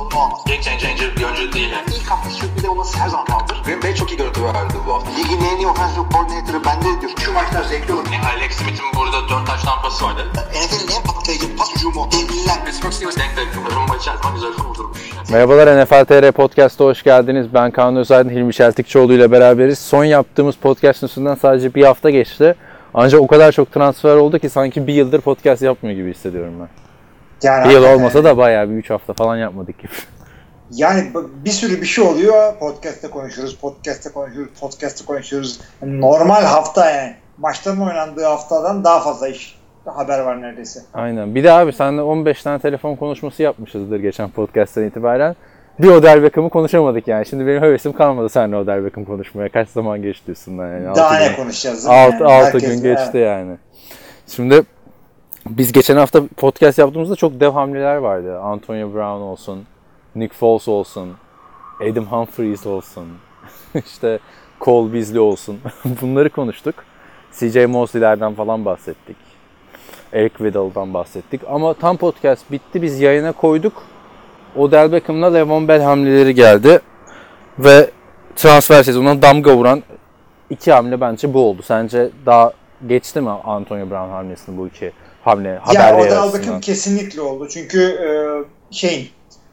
sorunu 0.00 0.24
olmaz. 0.24 0.40
Game 0.46 0.60
changer 0.62 1.16
bir 1.16 1.24
oyuncu 1.24 1.52
değil. 1.52 1.70
Yani. 1.70 1.86
İlk 1.96 2.10
hafta 2.10 2.30
sürpriz 2.30 2.64
olması 2.64 2.98
her 2.98 3.08
zaman 3.08 3.26
kaldır. 3.26 3.62
Green 3.64 3.82
Bay 3.82 3.94
çok 3.94 4.12
iyi 4.12 4.16
görüntü 4.16 4.44
verdi 4.44 4.74
bu 4.86 4.94
hafta. 4.94 5.10
Ligin 5.10 5.44
en 5.54 5.56
iyi 5.58 5.66
offensive 5.66 6.04
coordinator'ı 6.12 6.64
bende 6.64 7.00
diyor. 7.00 7.12
Şu 7.24 7.32
maçlar 7.32 7.62
zevkli 7.62 7.92
olur. 7.94 8.04
Yani 8.12 8.26
Alex 8.36 8.52
Smith'in 8.52 8.86
burada 8.96 9.28
4 9.28 9.46
taş 9.46 9.62
tampası 9.62 10.04
vardı. 10.04 10.22
NFL'in 10.34 10.96
en 10.96 11.02
patlayıcı 11.02 11.56
pas 11.56 11.74
hücumu. 11.76 12.08
Devliler. 12.12 12.64
Pittsburgh 12.64 12.92
Steelers 12.92 13.16
denk 13.16 13.36
denk. 13.36 13.48
Rumba 13.76 13.96
içerisinde 13.96 14.32
güzel 14.34 14.52
kurdurmuş. 14.52 14.98
Merhabalar 15.30 15.84
NFL 15.84 16.04
TR 16.04 16.32
Podcast'a 16.32 16.84
hoş 16.84 17.02
geldiniz. 17.02 17.54
Ben 17.54 17.70
Kaan 17.70 17.96
Özaydın, 17.96 18.30
Hilmi 18.30 18.52
Çeltikçioğlu 18.54 19.12
ile 19.12 19.32
beraberiz. 19.32 19.78
Son 19.78 20.04
yaptığımız 20.04 20.56
podcast 20.56 21.02
üstünden 21.02 21.34
sadece 21.34 21.74
bir 21.74 21.84
hafta 21.84 22.10
geçti. 22.10 22.54
Ancak 22.94 23.20
o 23.20 23.26
kadar 23.26 23.52
çok 23.52 23.72
transfer 23.72 24.16
oldu 24.16 24.38
ki 24.38 24.48
sanki 24.48 24.86
bir 24.86 24.94
yıldır 24.94 25.20
podcast 25.20 25.62
yapmıyor 25.62 25.96
gibi 25.96 26.10
hissediyorum 26.10 26.54
ben. 26.60 26.79
Yani 27.42 27.64
Bir 27.68 27.70
yıl 27.74 27.84
olmasa 27.84 28.24
da 28.24 28.36
bayağı 28.36 28.70
bir 28.70 28.74
3 28.74 28.90
hafta 28.90 29.12
falan 29.12 29.36
yapmadık 29.36 29.78
gibi. 29.78 29.92
Yani 30.70 31.10
bir 31.44 31.50
sürü 31.50 31.80
bir 31.80 31.86
şey 31.86 32.04
oluyor. 32.04 32.54
Podcast'te 32.58 33.08
konuşuyoruz, 33.10 33.56
podcast'te 33.56 34.12
konuşuyoruz, 34.12 34.52
podcast'te 34.60 35.04
konuşuyoruz. 35.04 35.60
Yani 35.82 36.00
normal 36.00 36.42
hafta 36.44 36.90
yani. 36.90 37.14
Maçların 37.38 37.80
oynandığı 37.80 38.24
haftadan 38.24 38.84
daha 38.84 39.00
fazla 39.00 39.28
iş 39.28 39.58
haber 39.84 40.18
var 40.20 40.42
neredeyse. 40.42 40.80
Aynen. 40.94 41.34
Bir 41.34 41.44
de 41.44 41.52
abi 41.52 41.72
senle 41.72 42.02
15 42.02 42.42
tane 42.42 42.58
telefon 42.58 42.96
konuşması 42.96 43.42
yapmışızdır 43.42 44.00
geçen 44.00 44.30
podcast'tan 44.30 44.84
itibaren. 44.84 45.36
Bir 45.78 45.88
Odell 45.88 46.22
Beckham'ı 46.22 46.50
konuşamadık 46.50 47.08
yani. 47.08 47.26
Şimdi 47.26 47.46
benim 47.46 47.62
hevesim 47.62 47.92
kalmadı 47.92 48.28
seninle 48.28 48.56
Odell 48.56 48.84
Beckham 48.84 49.04
konuşmaya. 49.04 49.48
Kaç 49.48 49.68
zaman 49.68 50.02
geçti 50.02 50.30
üstünden 50.32 50.66
yani. 50.68 50.96
daha 50.96 51.06
Altı 51.08 51.20
ne 51.20 51.28
gün. 51.28 51.34
konuşacağız? 51.36 51.86
değil 51.86 51.96
mi? 51.98 52.04
6 52.04 52.14
Yani 52.14 52.24
6 52.32 52.44
herkes- 52.44 52.62
gün 52.62 52.82
geçti 52.82 53.10
evet. 53.18 53.26
yani. 53.26 53.56
Şimdi 54.26 54.62
biz 55.46 55.72
geçen 55.72 55.96
hafta 55.96 56.22
podcast 56.36 56.78
yaptığımızda 56.78 57.16
çok 57.16 57.40
dev 57.40 57.50
hamleler 57.50 57.96
vardı. 57.96 58.40
Antonio 58.40 58.94
Brown 58.94 59.22
olsun, 59.22 59.66
Nick 60.14 60.34
Foles 60.34 60.68
olsun, 60.68 61.12
Adam 61.80 62.06
Humphries 62.06 62.66
olsun, 62.66 63.08
işte 63.86 64.18
Cole 64.60 64.92
Beasley 64.92 65.20
olsun. 65.20 65.58
Bunları 66.00 66.30
konuştuk. 66.30 66.74
CJ 67.32 67.56
Mosley'lerden 67.56 68.34
falan 68.34 68.64
bahsettik. 68.64 69.16
Eric 70.12 70.34
Weddle'dan 70.34 70.94
bahsettik. 70.94 71.40
Ama 71.48 71.74
tam 71.74 71.96
podcast 71.96 72.52
bitti. 72.52 72.82
Biz 72.82 73.00
yayına 73.00 73.32
koyduk. 73.32 73.82
Odell 74.56 74.92
Beckham'la 74.92 75.32
Le'Veon 75.32 75.68
Bell 75.68 75.82
hamleleri 75.82 76.34
geldi. 76.34 76.80
Ve 77.58 77.90
transfer 78.36 78.82
sezonuna 78.82 79.22
damga 79.22 79.56
vuran 79.56 79.82
iki 80.50 80.72
hamle 80.72 81.00
bence 81.00 81.34
bu 81.34 81.40
oldu. 81.40 81.62
Sence 81.62 82.10
daha 82.26 82.52
geçti 82.86 83.20
mi 83.20 83.30
Antonio 83.30 83.90
Brown 83.90 84.10
hamlesini 84.10 84.58
bu 84.58 84.66
iki 84.66 84.92
hamle 85.24 85.48
Ya 85.48 85.60
haberleri 85.66 85.94
Odell 85.94 86.18
arasından? 86.18 86.40
Beckham 86.40 86.60
kesinlikle 86.60 87.20
oldu. 87.20 87.48
Çünkü 87.48 87.80
e, 87.80 88.10
şeyin 88.74 89.08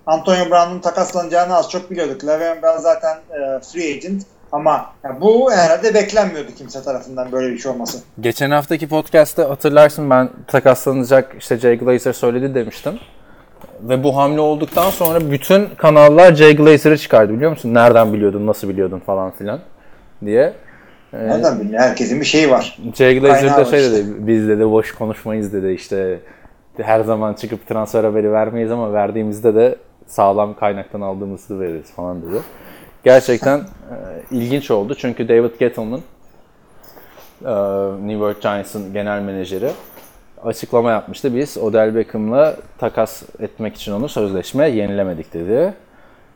Antonio 0.05 0.49
Brown'un 0.49 0.79
takaslanacağını 0.79 1.55
az 1.55 1.69
çok 1.69 1.91
biliyorduk. 1.91 2.25
Le'Veon 2.25 2.61
Bell 2.61 2.77
zaten 2.77 3.15
e, 3.15 3.59
free 3.59 3.95
agent 3.95 4.23
ama 4.51 4.85
ya 5.03 5.21
bu 5.21 5.51
herhalde 5.51 5.93
beklenmiyordu 5.93 6.51
kimse 6.57 6.83
tarafından 6.83 7.31
böyle 7.31 7.53
bir 7.53 7.59
şey 7.59 7.71
olması. 7.71 7.97
Geçen 8.19 8.51
haftaki 8.51 8.87
podcast'te 8.87 9.43
hatırlarsın 9.43 10.09
ben 10.09 10.29
takaslanacak 10.47 11.35
işte 11.39 11.57
Jay 11.57 11.77
Glazer 11.77 12.13
söyledi 12.13 12.55
demiştim. 12.55 12.99
Ve 13.81 14.03
bu 14.03 14.17
hamle 14.17 14.41
olduktan 14.41 14.89
sonra 14.89 15.31
bütün 15.31 15.69
kanallar 15.77 16.35
Jay 16.35 16.55
Glazer'ı 16.55 16.97
çıkardı 16.97 17.33
biliyor 17.33 17.51
musun? 17.51 17.73
Nereden 17.73 18.13
biliyordun, 18.13 18.47
nasıl 18.47 18.69
biliyordun 18.69 18.99
falan 18.99 19.31
filan 19.31 19.59
diye. 20.25 20.53
Nereden 21.13 21.59
bileyim? 21.59 21.77
Herkesin 21.77 22.19
bir 22.19 22.25
şeyi 22.25 22.49
var. 22.49 22.77
Jay 22.95 23.19
Glazer 23.19 23.57
var 23.57 23.65
şey 23.65 23.79
işte. 23.79 23.91
dedi, 23.91 24.27
biz 24.27 24.47
dedi 24.47 24.71
boş 24.71 24.91
konuşmayız 24.91 25.53
dedi 25.53 25.71
işte 25.71 26.19
her 26.77 27.01
zaman 27.01 27.33
çıkıp 27.33 27.67
transfer 27.67 28.03
haberi 28.03 28.31
vermeyiz 28.31 28.71
ama 28.71 28.93
verdiğimizde 28.93 29.55
de 29.55 29.75
sağlam 30.07 30.55
kaynaktan 30.55 31.01
aldığımızı 31.01 31.59
veririz 31.59 31.91
falan 31.91 32.21
dedi. 32.21 32.41
Gerçekten 33.03 33.59
e, 33.59 33.65
ilginç 34.31 34.71
oldu 34.71 34.95
çünkü 34.95 35.29
David 35.29 35.59
Gettleman 35.59 36.01
e, 37.45 37.53
New 38.07 38.25
York 38.25 38.41
Giants'ın 38.41 38.93
genel 38.93 39.21
menajeri 39.21 39.71
açıklama 40.43 40.91
yapmıştı. 40.91 41.35
Biz 41.35 41.57
Odell 41.57 41.95
Beckham'la 41.95 42.55
takas 42.77 43.23
etmek 43.39 43.75
için 43.75 43.91
onu 43.91 44.09
sözleşme 44.09 44.69
yenilemedik 44.69 45.33
dedi. 45.33 45.73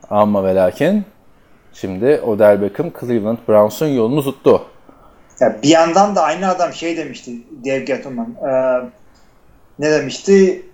Ama 0.09 0.43
ve 0.43 0.55
lakin 0.55 1.05
şimdi 1.73 2.21
Odell 2.25 2.61
Beckham 2.61 2.91
Cleveland 2.99 3.37
Browns'un 3.47 3.87
yolunu 3.87 4.23
tuttu. 4.23 4.61
Ya 5.39 5.59
bir 5.63 5.69
yandan 5.69 6.15
da 6.15 6.21
aynı 6.21 6.47
adam 6.49 6.73
şey 6.73 6.97
demişti 6.97 7.31
Dave 7.65 7.79
Gettleman. 7.79 8.35
e, 8.49 8.81
ne 9.79 9.91
demişti? 9.91 10.65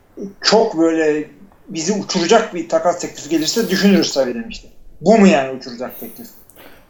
Çok 0.42 0.78
böyle 0.78 1.26
bizi 1.70 1.94
uçuracak 1.94 2.56
bir 2.56 2.70
takas 2.70 3.00
teklifi 3.00 3.30
gelirse 3.30 3.70
düşünürüz 3.70 4.14
tabii 4.14 4.34
demişti. 4.36 4.68
Bu 5.02 5.18
mu 5.18 5.28
yani 5.28 5.58
uçuracak 5.58 6.00
teklif? 6.00 6.28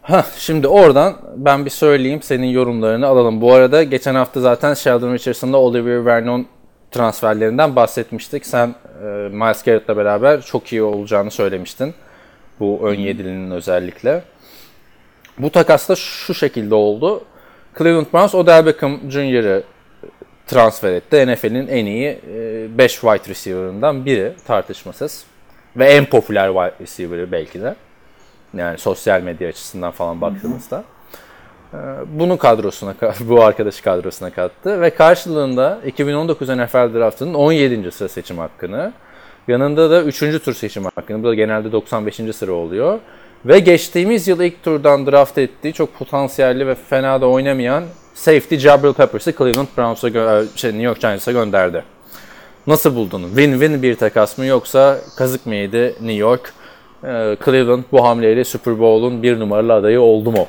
Heh, 0.02 0.24
şimdi 0.38 0.68
oradan 0.68 1.16
ben 1.36 1.64
bir 1.64 1.70
söyleyeyim 1.70 2.22
senin 2.22 2.46
yorumlarını 2.46 3.06
alalım. 3.06 3.40
Bu 3.40 3.52
arada 3.52 3.82
geçen 3.82 4.14
hafta 4.14 4.40
zaten 4.40 4.74
Sheldon 4.74 5.12
Richardson'da 5.12 5.56
Oliver 5.56 6.04
Vernon 6.06 6.46
transferlerinden 6.90 7.76
bahsetmiştik. 7.76 8.46
Sen 8.46 8.74
e, 9.02 9.04
Miles 9.06 9.62
Garrett'la 9.62 9.96
beraber 9.96 10.42
çok 10.42 10.72
iyi 10.72 10.82
olacağını 10.82 11.30
söylemiştin. 11.30 11.94
Bu 12.60 12.80
ön 12.82 12.94
yedilinin 12.94 13.50
özellikle. 13.50 14.22
Bu 15.38 15.50
takas 15.50 15.88
da 15.88 15.96
şu 15.96 16.34
şekilde 16.34 16.74
oldu. 16.74 17.24
Cleveland 17.78 18.06
Browns 18.12 18.34
Odell 18.34 18.66
Beckham 18.66 19.00
Jr.'ı 19.10 19.62
transfer 20.46 20.92
etti. 20.92 21.26
NFL'in 21.26 21.66
en 21.66 21.86
iyi 21.86 22.18
5 22.78 22.92
wide 22.92 23.28
receiver'ından 23.28 24.06
biri 24.06 24.32
tartışmasız. 24.46 25.24
Ve 25.76 25.86
en 25.86 26.04
popüler 26.04 26.48
wide 26.48 26.74
receiver'ı 26.80 27.32
belki 27.32 27.62
de. 27.62 27.74
Yani 28.54 28.78
sosyal 28.78 29.22
medya 29.22 29.48
açısından 29.48 29.90
falan 29.90 30.20
baktığımızda. 30.20 30.84
Ee, 31.74 31.76
Bunu 32.06 32.38
kadrosuna, 32.38 32.94
bu 33.20 33.44
arkadaşı 33.44 33.82
kadrosuna 33.82 34.30
kattı 34.30 34.80
ve 34.80 34.90
karşılığında 34.90 35.78
2019 35.86 36.48
NFL 36.48 36.94
Draftı'nın 36.94 37.34
17. 37.34 37.90
sıra 37.90 38.08
seçim 38.08 38.38
hakkını, 38.38 38.92
yanında 39.48 39.90
da 39.90 40.02
3. 40.02 40.18
tur 40.44 40.54
seçim 40.54 40.84
hakkını, 40.84 41.22
bu 41.22 41.26
da 41.28 41.34
genelde 41.34 41.72
95. 41.72 42.20
sıra 42.36 42.52
oluyor. 42.52 42.98
Ve 43.44 43.58
geçtiğimiz 43.58 44.28
yıl 44.28 44.40
ilk 44.40 44.62
turdan 44.62 45.06
draft 45.06 45.38
ettiği 45.38 45.72
çok 45.72 45.94
potansiyelli 45.98 46.66
ve 46.66 46.74
fena 46.74 47.20
da 47.20 47.26
oynamayan 47.28 47.84
safety 48.14 48.56
Jabril 48.56 48.92
Peppers'ı 48.92 49.32
Cleveland 49.38 49.68
Browns'a, 49.78 50.08
gö- 50.08 50.46
şey, 50.56 50.70
New 50.70 50.84
York 50.84 51.00
Giants'a 51.00 51.32
gönderdi. 51.32 51.84
Nasıl 52.66 52.94
buldun? 52.94 53.22
Win-win 53.36 53.82
bir 53.82 53.94
takas 53.94 54.38
mı 54.38 54.46
yoksa 54.46 54.98
kazık 55.16 55.46
mı 55.46 55.54
yedi 55.54 55.84
New 56.00 56.12
York? 56.12 56.52
Ee, 57.04 57.36
Cleveland 57.44 57.82
bu 57.92 58.04
hamleyle 58.04 58.44
Super 58.44 58.78
Bowl'un 58.80 59.22
bir 59.22 59.40
numaralı 59.40 59.72
adayı 59.74 60.00
oldu 60.00 60.30
mu? 60.32 60.46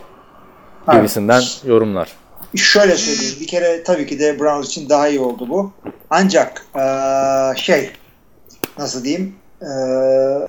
Gibisinden 0.92 1.42
yorumlar. 1.66 2.10
Şöyle 2.56 2.96
söyleyeyim. 2.96 3.36
Bir 3.42 3.48
kere 3.48 3.84
tabii 3.84 4.08
ki 4.08 4.20
de 4.20 4.40
Browns 4.40 4.68
için 4.68 4.90
daha 4.90 5.08
iyi 5.08 5.20
oldu 5.20 5.50
bu. 5.50 5.72
Ancak 6.10 6.66
eee, 6.76 7.54
şey 7.56 7.90
nasıl 8.80 9.04
diyeyim 9.04 9.36
eee, 9.62 10.48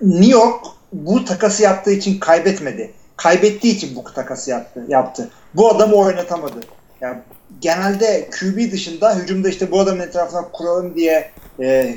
New 0.00 0.32
York 0.32 0.64
bu 0.92 1.24
takası 1.24 1.62
yaptığı 1.62 1.90
için 1.90 2.18
kaybetmedi. 2.18 2.90
Kaybettiği 3.16 3.76
için 3.76 3.96
bu 3.96 4.04
takası 4.14 4.50
yaptı. 4.50 4.84
yaptı. 4.88 5.30
Bu 5.54 5.70
adamı 5.70 5.94
oynatamadı. 5.94 6.60
Yani 7.00 7.18
genelde 7.60 8.30
QB 8.30 8.72
dışında 8.72 9.14
hücumda 9.16 9.48
işte 9.48 9.70
bu 9.70 9.80
adamın 9.80 10.00
etrafına 10.00 10.48
kuralım 10.52 10.94
diye 10.94 11.30
e, 11.60 11.66
e, 11.66 11.96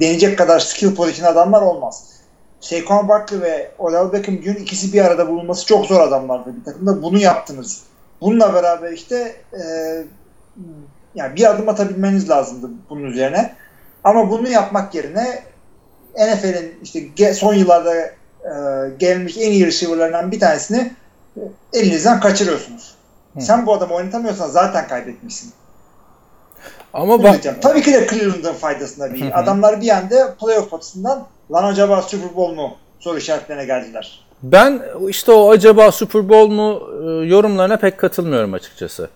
deneyecek 0.00 0.38
kadar 0.38 0.58
skill 0.60 0.94
position 0.94 1.32
adamlar 1.32 1.62
olmaz. 1.62 2.04
Saquon 2.60 3.08
Barkley 3.08 3.40
ve 3.40 3.70
Odell 3.78 4.12
Beckham 4.12 4.42
Jr. 4.42 4.60
ikisi 4.60 4.92
bir 4.92 5.04
arada 5.04 5.28
bulunması 5.28 5.66
çok 5.66 5.86
zor 5.86 6.00
adamlardı 6.00 6.56
bir 6.60 6.64
takımda. 6.64 7.02
Bunu 7.02 7.18
yaptınız. 7.18 7.82
Bununla 8.20 8.54
beraber 8.54 8.92
işte 8.92 9.36
e, 9.52 9.62
yani 11.18 11.36
bir 11.36 11.50
adım 11.50 11.68
atabilmeniz 11.68 12.30
lazımdı 12.30 12.70
bunun 12.90 13.04
üzerine. 13.04 13.54
Ama 14.04 14.30
bunu 14.30 14.48
yapmak 14.48 14.94
yerine 14.94 15.42
NFL'in 16.14 16.78
işte 16.82 17.34
son 17.34 17.54
yıllarda 17.54 17.94
e, 17.96 18.10
gelmiş 18.98 19.36
en 19.36 19.50
iyi 19.50 19.66
receiver'larından 19.66 20.32
bir 20.32 20.40
tanesini 20.40 20.92
e, 21.36 21.40
elinizden 21.72 22.20
kaçırıyorsunuz. 22.20 22.94
Sen 23.38 23.66
bu 23.66 23.74
adamı 23.74 23.94
oynatamıyorsan 23.94 24.48
zaten 24.48 24.88
kaybetmişsin. 24.88 25.52
Ama 26.92 27.22
bak. 27.22 27.40
Tabii 27.62 27.82
ki 27.82 27.92
de 27.92 28.06
Cleveland'ın 28.06 28.52
faydasına 28.52 29.12
bir. 29.14 29.40
Adamlar 29.40 29.80
bir 29.80 29.88
anda 29.88 30.34
playoff 30.34 30.74
açısından 30.74 31.26
lan 31.52 31.64
acaba 31.64 32.02
Super 32.02 32.36
Bowl 32.36 32.54
mu 32.54 32.76
soru 33.00 33.18
işaretlerine 33.18 33.64
geldiler. 33.64 34.24
ben 34.42 34.82
işte 35.08 35.32
o 35.32 35.50
acaba 35.50 35.92
Super 35.92 36.28
Bowl 36.28 36.52
mu 36.52 36.80
e, 37.02 37.26
yorumlarına 37.26 37.76
pek 37.76 37.98
katılmıyorum 37.98 38.54
açıkçası. 38.54 39.08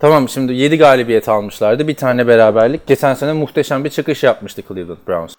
Tamam 0.00 0.28
şimdi 0.28 0.52
7 0.52 0.78
galibiyet 0.78 1.28
almışlardı. 1.28 1.88
Bir 1.88 1.96
tane 1.96 2.26
beraberlik. 2.26 2.86
Geçen 2.86 3.14
sene 3.14 3.32
muhteşem 3.32 3.84
bir 3.84 3.90
çıkış 3.90 4.22
yapmıştı 4.22 4.62
Cleveland 4.68 4.98
Browns. 5.08 5.34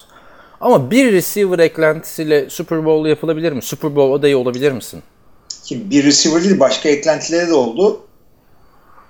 Ama 0.60 0.90
bir 0.90 1.12
receiver 1.12 1.58
eklentisiyle 1.58 2.50
Super 2.50 2.84
Bowl 2.84 3.08
yapılabilir 3.08 3.52
mi? 3.52 3.62
Super 3.62 3.96
Bowl 3.96 4.18
adayı 4.18 4.38
olabilir 4.38 4.72
misin? 4.72 5.02
Kim 5.64 5.90
bir 5.90 6.04
receiver 6.04 6.44
değil 6.44 6.60
başka 6.60 6.88
eklentileri 6.88 7.48
de 7.48 7.54
oldu 7.54 8.00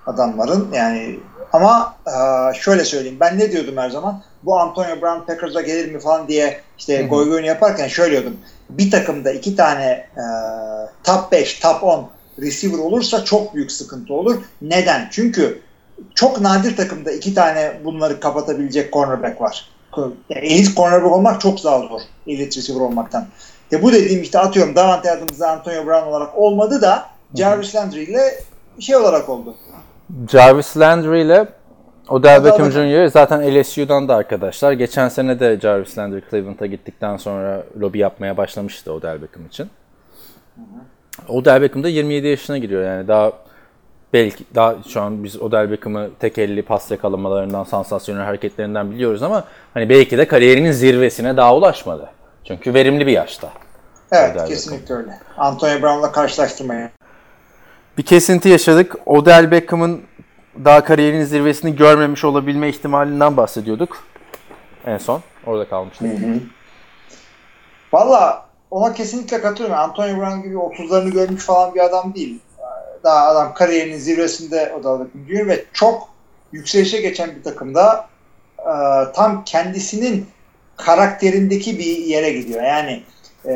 adamların 0.05 0.67
yani 0.73 1.19
ama 1.53 1.95
e, 2.07 2.13
şöyle 2.53 2.85
söyleyeyim 2.85 3.17
ben 3.19 3.39
ne 3.39 3.51
diyordum 3.51 3.77
her 3.77 3.89
zaman 3.89 4.23
bu 4.43 4.59
Antonio 4.59 5.01
Brown 5.01 5.25
Packers'a 5.27 5.61
gelir 5.61 5.91
mi 5.91 5.99
falan 5.99 6.27
diye 6.27 6.61
işte 6.77 7.03
goy 7.03 7.29
goyunu 7.29 7.45
yaparken 7.45 7.87
şöyle 7.87 8.11
diyordum 8.11 8.37
bir 8.69 8.91
takımda 8.91 9.31
iki 9.31 9.55
tane 9.55 9.85
e, 10.17 10.23
top 11.03 11.31
5 11.31 11.59
top 11.59 11.83
10 11.83 12.09
receiver 12.41 12.77
olursa 12.77 13.23
çok 13.23 13.55
büyük 13.55 13.71
sıkıntı 13.71 14.13
olur. 14.13 14.37
Neden? 14.61 15.07
Çünkü 15.11 15.61
çok 16.15 16.41
nadir 16.41 16.75
takımda 16.77 17.11
iki 17.11 17.33
tane 17.33 17.81
bunları 17.83 18.19
kapatabilecek 18.19 18.93
cornerback 18.93 19.41
var. 19.41 19.69
Yani 20.29 20.45
elit 20.45 20.75
cornerback 20.75 21.13
olmak 21.13 21.41
çok 21.41 21.63
daha 21.63 21.79
zor. 21.79 22.01
Elit 22.27 22.57
receiver 22.57 22.81
olmaktan. 22.81 23.27
De 23.71 23.83
bu 23.83 23.93
dediğim 23.93 24.21
işte 24.21 24.39
atıyorum 24.39 24.75
Davante 24.75 25.11
Adams'da 25.11 25.51
Antonio 25.51 25.85
Brown 25.85 26.07
olarak 26.07 26.37
olmadı 26.37 26.81
da 26.81 27.05
Jarvis 27.35 27.75
Landry 27.75 28.03
ile 28.03 28.43
şey 28.79 28.95
olarak 28.95 29.29
oldu. 29.29 29.55
Jarvis 30.31 30.77
Landry 30.77 31.21
ile 31.21 31.47
Odell 32.09 32.43
Beckham 32.43 32.71
Jr. 32.71 33.07
zaten 33.07 33.61
LSU'dan 33.61 34.07
da 34.07 34.15
arkadaşlar. 34.15 34.71
Geçen 34.71 35.09
sene 35.09 35.39
de 35.39 35.59
Jarvis 35.61 35.97
Landry 35.97 36.21
Cleveland'a 36.29 36.65
gittikten 36.65 37.17
sonra 37.17 37.63
lobi 37.79 37.99
yapmaya 37.99 38.37
başlamıştı 38.37 38.93
Odell 38.93 39.21
Beckham 39.21 39.45
için. 39.45 39.69
Odell 41.27 41.61
Beckham 41.61 41.83
da 41.83 41.89
27 41.89 42.27
yaşına 42.27 42.57
giriyor 42.57 42.83
yani 42.83 43.07
daha 43.07 43.31
belki 44.13 44.43
daha 44.55 44.75
şu 44.87 45.01
an 45.01 45.23
biz 45.23 45.41
Odell 45.41 45.71
Beckham'ı 45.71 46.09
tek 46.19 46.37
elli 46.37 46.61
pas 46.61 46.91
yakalamalarından, 46.91 47.63
sansasyonel 47.63 48.23
hareketlerinden 48.23 48.91
biliyoruz 48.91 49.23
ama 49.23 49.43
hani 49.73 49.89
belki 49.89 50.17
de 50.17 50.27
kariyerinin 50.27 50.71
zirvesine 50.71 51.37
daha 51.37 51.55
ulaşmadı. 51.55 52.09
Çünkü 52.43 52.73
verimli 52.73 53.07
bir 53.07 53.11
yaşta. 53.11 53.49
Evet 54.11 54.35
Odell 54.35 54.47
kesinlikle 54.47 54.81
Beckham. 54.81 54.97
öyle. 54.97 55.19
Antonio 55.37 55.81
Brown'la 55.81 56.11
karşılaştırmayın. 56.11 56.89
Bir 57.97 58.03
kesinti 58.03 58.49
yaşadık. 58.49 58.95
Odell 59.05 59.51
Beckham'ın 59.51 60.01
daha 60.65 60.83
kariyerinin 60.83 61.23
zirvesini 61.23 61.75
görmemiş 61.75 62.23
olabilme 62.23 62.69
ihtimalinden 62.69 63.37
bahsediyorduk. 63.37 64.03
En 64.85 64.97
son. 64.97 65.21
Orada 65.45 65.69
kalmıştık. 65.69 66.07
Valla 67.93 68.45
ona 68.71 68.93
kesinlikle 68.93 69.41
katılıyorum. 69.41 69.79
Antonio 69.79 70.17
Brown 70.17 70.41
gibi 70.41 70.55
30'larını 70.55 71.09
görmüş 71.09 71.45
falan 71.45 71.75
bir 71.75 71.79
adam 71.79 72.15
değil. 72.15 72.39
Daha 73.03 73.27
adam 73.27 73.53
kariyerinin 73.53 73.97
zirvesinde 73.97 74.73
o 74.79 74.83
da 74.83 75.07
gidiyor 75.13 75.47
ve 75.47 75.65
çok 75.73 76.09
yükselişe 76.51 77.01
geçen 77.01 77.35
bir 77.35 77.43
takımda 77.43 78.07
e, 78.59 78.73
tam 79.13 79.43
kendisinin 79.43 80.25
karakterindeki 80.77 81.79
bir 81.79 81.97
yere 81.97 82.33
gidiyor. 82.33 82.63
Yani 82.63 83.03
e, 83.45 83.53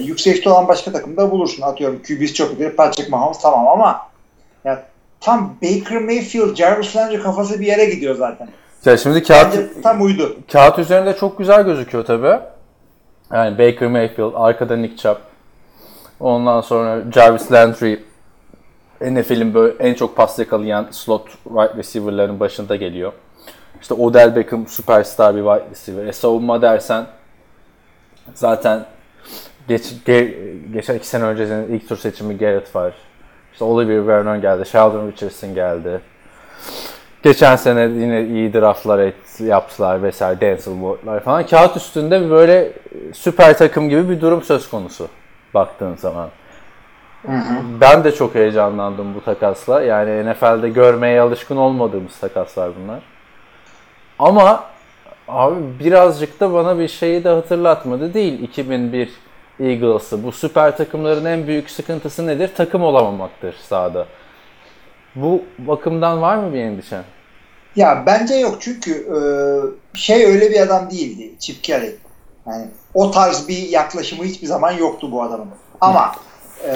yükselişte 0.00 0.50
olan 0.50 0.68
başka 0.68 0.92
takımda 0.92 1.30
bulursun. 1.30 1.62
Atıyorum 1.62 2.02
QB'si 2.02 2.34
çok 2.34 2.60
iyi. 2.60 2.70
Patrick 2.70 3.10
Mahomes 3.10 3.38
tamam 3.38 3.68
ama 3.68 4.08
ya, 4.64 4.82
tam 5.20 5.56
Baker 5.62 6.02
Mayfield, 6.02 6.54
Jarvis 6.54 6.96
Landry 6.96 7.22
kafası 7.22 7.60
bir 7.60 7.66
yere 7.66 7.84
gidiyor 7.84 8.14
zaten. 8.14 8.48
Ya 8.84 8.96
şimdi 8.96 9.22
kağıt, 9.22 9.56
Bence 9.56 9.82
tam 9.82 10.02
uydu. 10.02 10.36
Kağıt 10.52 10.78
üzerinde 10.78 11.16
çok 11.16 11.38
güzel 11.38 11.62
gözüküyor 11.62 12.04
tabi. 12.04 12.53
Yani 13.32 13.58
Baker 13.58 13.88
Mayfield, 13.88 14.32
arkada 14.34 14.76
Nick 14.76 14.96
Chubb. 14.96 15.16
Ondan 16.20 16.60
sonra 16.60 17.02
Jarvis 17.12 17.52
Landry 17.52 17.98
NFL'in 19.00 19.54
böyle 19.54 19.74
en 19.78 19.94
çok 19.94 20.16
pas 20.16 20.38
yakalayan 20.38 20.86
slot 20.90 21.28
wide 21.44 21.76
receiver'ların 21.76 22.40
başında 22.40 22.76
geliyor. 22.76 23.12
İşte 23.80 23.94
Odell 23.94 24.36
Beckham 24.36 24.66
süperstar 24.66 25.36
bir 25.36 25.40
wide 25.40 25.70
receiver. 25.70 26.06
E 26.06 26.12
savunma 26.12 26.62
dersen 26.62 27.06
zaten 28.34 28.84
geç, 29.68 29.94
ge, 30.04 30.38
geçen 30.72 30.94
iki 30.94 31.06
sene 31.06 31.24
önce 31.24 31.66
ilk 31.70 31.88
tur 31.88 31.96
seçimi 31.96 32.38
Garrett 32.38 32.76
var. 32.76 32.94
İşte 33.52 33.64
Oliver 33.64 34.06
Vernon 34.06 34.40
geldi. 34.40 34.66
Sheldon 34.66 35.12
Richardson 35.12 35.54
geldi. 35.54 36.00
Geçen 37.24 37.56
sene 37.56 37.80
yine 37.80 38.24
iyi 38.24 38.52
draftlar 38.52 38.98
et, 38.98 39.40
yaptılar 39.40 40.02
vesaire. 40.02 40.40
Denzel 40.40 40.74
Ward'lar 40.74 41.20
falan. 41.20 41.46
Kağıt 41.46 41.76
üstünde 41.76 42.30
böyle 42.30 42.72
süper 43.12 43.58
takım 43.58 43.88
gibi 43.88 44.08
bir 44.08 44.20
durum 44.20 44.42
söz 44.42 44.70
konusu 44.70 45.08
baktığın 45.54 45.94
zaman. 45.96 46.28
Hı 47.26 47.32
hı. 47.32 47.54
Ben 47.80 48.04
de 48.04 48.12
çok 48.12 48.34
heyecanlandım 48.34 49.14
bu 49.14 49.24
takasla. 49.24 49.82
Yani 49.82 50.30
NFL'de 50.30 50.68
görmeye 50.68 51.20
alışkın 51.20 51.56
olmadığımız 51.56 52.18
takaslar 52.18 52.70
bunlar. 52.82 53.02
Ama 54.18 54.64
abi 55.28 55.60
birazcık 55.80 56.40
da 56.40 56.52
bana 56.52 56.78
bir 56.78 56.88
şeyi 56.88 57.24
de 57.24 57.28
hatırlatmadı 57.28 58.14
değil 58.14 58.42
2001 58.42 59.10
Eagles'ı. 59.60 60.24
Bu 60.24 60.32
süper 60.32 60.76
takımların 60.76 61.24
en 61.24 61.46
büyük 61.46 61.70
sıkıntısı 61.70 62.26
nedir? 62.26 62.50
Takım 62.56 62.82
olamamaktır 62.82 63.54
sahada. 63.68 64.06
Bu 65.16 65.42
bakımdan 65.58 66.22
var 66.22 66.36
mı 66.36 66.52
bir 66.52 66.58
endişen? 66.58 67.04
Ya 67.76 68.02
bence 68.06 68.34
yok 68.34 68.56
çünkü 68.60 68.92
e, 68.92 69.18
şey 69.98 70.24
öyle 70.24 70.50
bir 70.50 70.60
adam 70.60 70.90
değildi 70.90 71.34
Chip 71.38 71.64
Kelly. 71.64 71.96
Yani 72.46 72.66
o 72.94 73.10
tarz 73.10 73.48
bir 73.48 73.68
yaklaşımı 73.68 74.24
hiçbir 74.24 74.46
zaman 74.46 74.72
yoktu 74.72 75.12
bu 75.12 75.22
adamın. 75.22 75.48
Ama 75.80 76.12
e, 76.64 76.72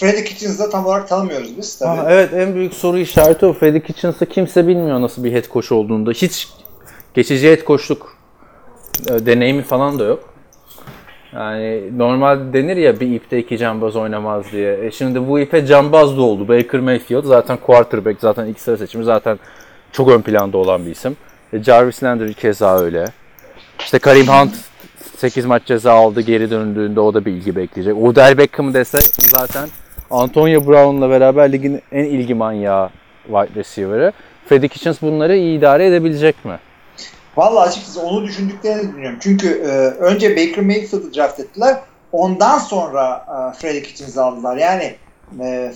Freddie 0.00 0.24
Kitchens'ı 0.24 0.70
tam 0.70 0.86
olarak 0.86 1.08
tanımıyoruz 1.08 1.58
biz 1.58 1.78
tabii. 1.78 2.00
Aa, 2.00 2.10
evet 2.12 2.32
en 2.32 2.54
büyük 2.54 2.74
soru 2.74 2.98
işareti 2.98 3.46
o. 3.46 3.52
Freddie 3.52 3.82
Kitchens'ı 3.82 4.26
kimse 4.26 4.66
bilmiyor 4.66 5.00
nasıl 5.00 5.24
bir 5.24 5.32
head 5.32 5.44
coach 5.52 5.72
olduğunda. 5.72 6.10
Hiç 6.10 6.48
geçici 7.14 7.50
head 7.50 7.66
coachluk 7.66 8.16
e, 9.10 9.26
deneyimi 9.26 9.62
falan 9.62 9.98
da 9.98 10.04
yok. 10.04 10.34
Yani 11.34 11.98
normal 11.98 12.52
denir 12.52 12.76
ya 12.76 13.00
bir 13.00 13.14
ipte 13.14 13.38
iki 13.38 13.58
cambaz 13.58 13.96
oynamaz 13.96 14.52
diye. 14.52 14.86
E 14.86 14.90
şimdi 14.90 15.28
bu 15.28 15.40
ipe 15.40 15.66
cambaz 15.66 16.16
da 16.16 16.22
oldu. 16.22 16.48
Baker 16.48 16.80
Mayfield 16.80 17.24
zaten 17.24 17.56
quarterback 17.56 18.20
zaten 18.20 18.46
ilk 18.46 18.60
sıra 18.60 18.76
seçimi 18.76 19.04
zaten 19.04 19.38
çok 19.92 20.10
ön 20.10 20.20
planda 20.20 20.58
olan 20.58 20.86
bir 20.86 20.90
isim. 20.90 21.16
E 21.52 21.62
Jarvis 21.62 22.02
Landry 22.02 22.34
keza 22.34 22.78
öyle. 22.78 23.04
İşte 23.80 23.98
Karim 23.98 24.26
Hunt 24.26 24.54
8 25.16 25.46
maç 25.46 25.62
ceza 25.66 25.92
aldı 25.92 26.20
geri 26.20 26.50
döndüğünde 26.50 27.00
o 27.00 27.14
da 27.14 27.24
bir 27.24 27.32
ilgi 27.32 27.56
bekleyecek. 27.56 27.96
Odell 27.96 28.38
Beckham 28.38 28.74
dese 28.74 28.98
zaten 29.18 29.68
Antonio 30.10 30.66
Brown'la 30.66 31.10
beraber 31.10 31.52
ligin 31.52 31.82
en 31.92 32.04
ilgi 32.04 32.34
manyağı 32.34 32.90
wide 33.26 33.60
receiver'ı. 33.60 34.12
Freddie 34.48 34.68
Kitchens 34.68 35.02
bunları 35.02 35.36
iyi 35.36 35.58
idare 35.58 35.86
edebilecek 35.86 36.44
mi? 36.44 36.58
Vallahi 37.38 37.68
açıkçası 37.68 38.00
onu 38.00 38.24
düşündüklerini 38.24 38.88
düşünüyorum. 38.88 39.18
Çünkü 39.22 39.48
e, 39.48 39.68
önce 40.00 40.30
Baker 40.30 40.64
Mayfield'ı 40.64 41.14
draft 41.14 41.40
ettiler. 41.40 41.76
Ondan 42.12 42.58
sonra 42.58 43.26
e, 43.28 43.58
Freddie 43.58 43.82
Kitchens'ı 43.82 44.24
aldılar. 44.24 44.56
Yani 44.56 44.94
e, 45.40 45.72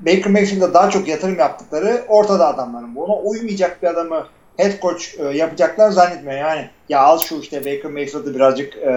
Baker 0.00 0.26
Mayfield'a 0.26 0.74
daha 0.74 0.90
çok 0.90 1.08
yatırım 1.08 1.38
yaptıkları 1.38 2.04
ortada 2.08 2.46
adamların. 2.46 2.94
Ona 2.96 3.16
uymayacak 3.16 3.82
bir 3.82 3.88
adamı 3.88 4.26
head 4.56 4.80
coach 4.82 5.04
e, 5.18 5.24
yapacaklar 5.24 5.90
zannetmiyor. 5.90 6.38
Yani 6.38 6.70
ya 6.88 7.00
al 7.00 7.18
şu 7.18 7.40
işte 7.40 7.60
Baker 7.60 7.90
Mayfield'ı 7.90 8.34
birazcık 8.34 8.76
e, 8.76 8.92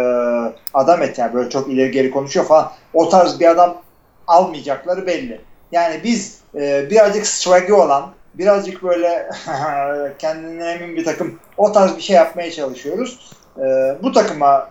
adam 0.73 1.01
et 1.01 1.17
yani 1.17 1.33
böyle 1.33 1.49
çok 1.49 1.69
ileri 1.69 1.91
geri 1.91 2.11
konuşuyor 2.11 2.45
falan. 2.45 2.71
O 2.93 3.09
tarz 3.09 3.39
bir 3.39 3.45
adam 3.45 3.81
almayacakları 4.27 5.07
belli. 5.07 5.41
Yani 5.71 6.01
biz 6.03 6.37
e, 6.55 6.89
birazcık 6.89 7.27
swag'i 7.27 7.73
olan 7.73 8.16
birazcık 8.37 8.83
böyle 8.83 9.29
kendinden 10.19 10.77
emin 10.77 10.95
bir 10.95 11.05
takım 11.05 11.39
o 11.57 11.71
tarz 11.71 11.97
bir 11.97 12.01
şey 12.01 12.15
yapmaya 12.15 12.51
çalışıyoruz. 12.51 13.31
E, 13.57 13.97
bu 14.03 14.11
takıma 14.11 14.69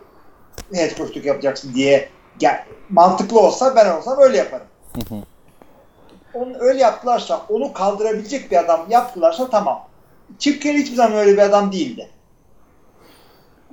head 0.75 0.97
coachluk 0.97 1.25
yapacaksın 1.25 1.75
diye 1.75 2.09
gel, 2.39 2.65
mantıklı 2.91 3.41
olsa 3.41 3.77
ben 3.77 3.97
olsam 3.97 4.19
öyle 4.19 4.37
yaparım. 4.37 4.67
Onu 6.35 6.57
öyle 6.59 6.79
yaptılarsa 6.79 7.41
onu 7.49 7.73
kaldırabilecek 7.73 8.51
bir 8.51 8.57
adam 8.57 8.87
yaptılarsa 8.91 9.51
tamam. 9.51 9.89
Chip 10.39 10.63
Kelly 10.63 10.79
hiçbir 10.79 10.97
zaman 10.97 11.19
öyle 11.19 11.33
bir 11.33 11.43
adam 11.43 11.73
değildi. 11.73 12.09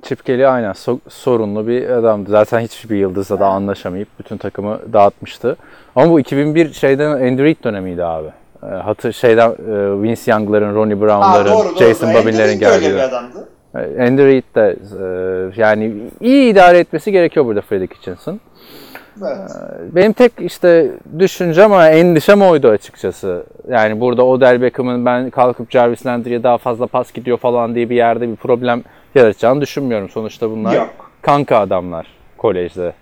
Chip 0.02 0.26
Kelly 0.26 0.46
aynen 0.46 0.72
so- 0.72 1.00
sorunlu 1.08 1.66
bir 1.66 1.88
adamdı. 1.88 2.30
Zaten 2.30 2.60
hiçbir 2.60 2.96
yıldızla 2.96 3.40
da 3.40 3.46
anlaşamayıp 3.46 4.08
bütün 4.18 4.36
takımı 4.36 4.92
dağıtmıştı. 4.92 5.56
Ama 5.96 6.10
bu 6.12 6.20
2001 6.20 6.72
şeyden 6.72 7.38
Reid 7.38 7.64
dönemiydi 7.64 8.04
abi. 8.04 8.28
E, 8.70 8.74
hatır 8.74 9.12
şeyden 9.12 9.50
e, 9.50 10.02
Vince 10.02 10.30
Young'ların, 10.32 10.74
Ronnie 10.74 11.00
Brown'ların. 11.00 11.76
Jason 11.78 12.08
öyle 12.08 12.54
geldiği. 12.54 12.90
bir 12.90 12.98
adamdı. 12.98 13.48
Andy 13.74 14.24
Reid 14.24 14.44
de 14.54 14.76
e, 15.00 15.60
yani 15.60 15.94
iyi 16.20 16.52
idare 16.52 16.78
etmesi 16.78 17.12
gerekiyor 17.12 17.46
burada 17.46 17.60
Freddie 17.60 17.86
Kitchens'ın. 17.86 18.40
Evet. 19.22 19.50
Benim 19.94 20.12
tek 20.12 20.32
işte 20.38 20.90
düşüncem 21.18 21.72
ama 21.72 21.88
endişem 21.88 22.42
oydu 22.42 22.68
açıkçası. 22.68 23.44
Yani 23.68 24.00
burada 24.00 24.24
Odell 24.26 24.62
Beckham'ın 24.62 25.06
ben 25.06 25.30
kalkıp 25.30 25.70
Jarvis 25.70 26.06
Landry'e 26.06 26.42
daha 26.42 26.58
fazla 26.58 26.86
pas 26.86 27.12
gidiyor 27.12 27.38
falan 27.38 27.74
diye 27.74 27.90
bir 27.90 27.96
yerde 27.96 28.28
bir 28.28 28.36
problem 28.36 28.82
yaratacağını 29.14 29.60
düşünmüyorum. 29.60 30.08
Sonuçta 30.08 30.50
bunlar 30.50 30.74
Yok. 30.74 31.10
kanka 31.22 31.58
adamlar 31.58 32.06
kolejde. 32.38 32.92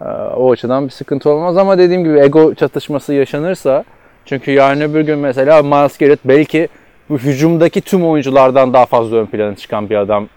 Ee, 0.00 0.04
O 0.36 0.52
açıdan 0.52 0.84
bir 0.84 0.90
sıkıntı 0.90 1.30
olmaz 1.30 1.56
ama 1.56 1.78
dediğim 1.78 2.04
gibi 2.04 2.18
ego 2.18 2.54
çatışması 2.54 3.12
yaşanırsa 3.14 3.84
çünkü 4.26 4.50
yarın 4.50 4.80
öbür 4.80 5.00
gün 5.00 5.18
mesela 5.18 5.62
Miles 5.62 5.98
Garrett 5.98 6.20
belki 6.24 6.68
bu 7.08 7.18
hücumdaki 7.18 7.80
tüm 7.80 8.06
oyunculardan 8.06 8.72
daha 8.72 8.86
fazla 8.86 9.16
ön 9.16 9.26
plana 9.26 9.56
çıkan 9.56 9.90
bir 9.90 9.96
adam 9.96 10.28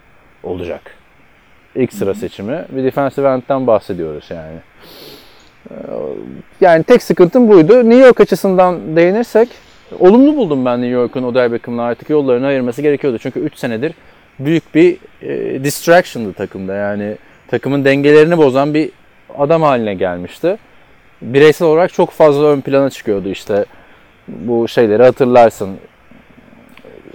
olacak. 0.42 0.80
İlk 1.74 1.92
sıra 1.92 2.14
seçimi. 2.14 2.64
Bir 2.70 2.84
defensive 2.84 3.28
end'den 3.28 3.66
bahsediyoruz 3.66 4.30
yani. 4.30 4.56
Ee, 5.70 5.74
Yani 6.60 6.84
tek 6.84 7.02
sıkıntım 7.02 7.48
buydu. 7.48 7.90
New 7.90 8.06
York 8.06 8.20
açısından 8.20 8.96
değinirsek 8.96 9.48
olumlu 9.98 10.36
buldum 10.36 10.64
ben 10.64 10.82
New 10.82 10.94
York'un 10.94 11.22
Odell 11.22 11.52
Beckham'la 11.52 11.82
artık 11.82 12.10
yollarını 12.10 12.46
ayırması 12.46 12.82
gerekiyordu. 12.82 13.18
Çünkü 13.18 13.40
3 13.40 13.56
senedir 13.56 13.92
büyük 14.38 14.74
bir 14.74 14.96
e, 15.22 15.64
distraction'dı 15.64 16.32
takımda. 16.32 16.74
Yani 16.74 17.16
takımın 17.48 17.84
dengelerini 17.84 18.38
bozan 18.38 18.74
bir 18.74 18.90
adam 19.38 19.62
haline 19.62 19.94
gelmişti. 19.94 20.56
Bireysel 21.22 21.68
olarak 21.68 21.92
çok 21.92 22.10
fazla 22.10 22.46
ön 22.46 22.60
plana 22.60 22.90
çıkıyordu 22.90 23.28
işte. 23.28 23.64
Bu 24.40 24.68
şeyleri 24.68 25.02
hatırlarsın. 25.02 25.78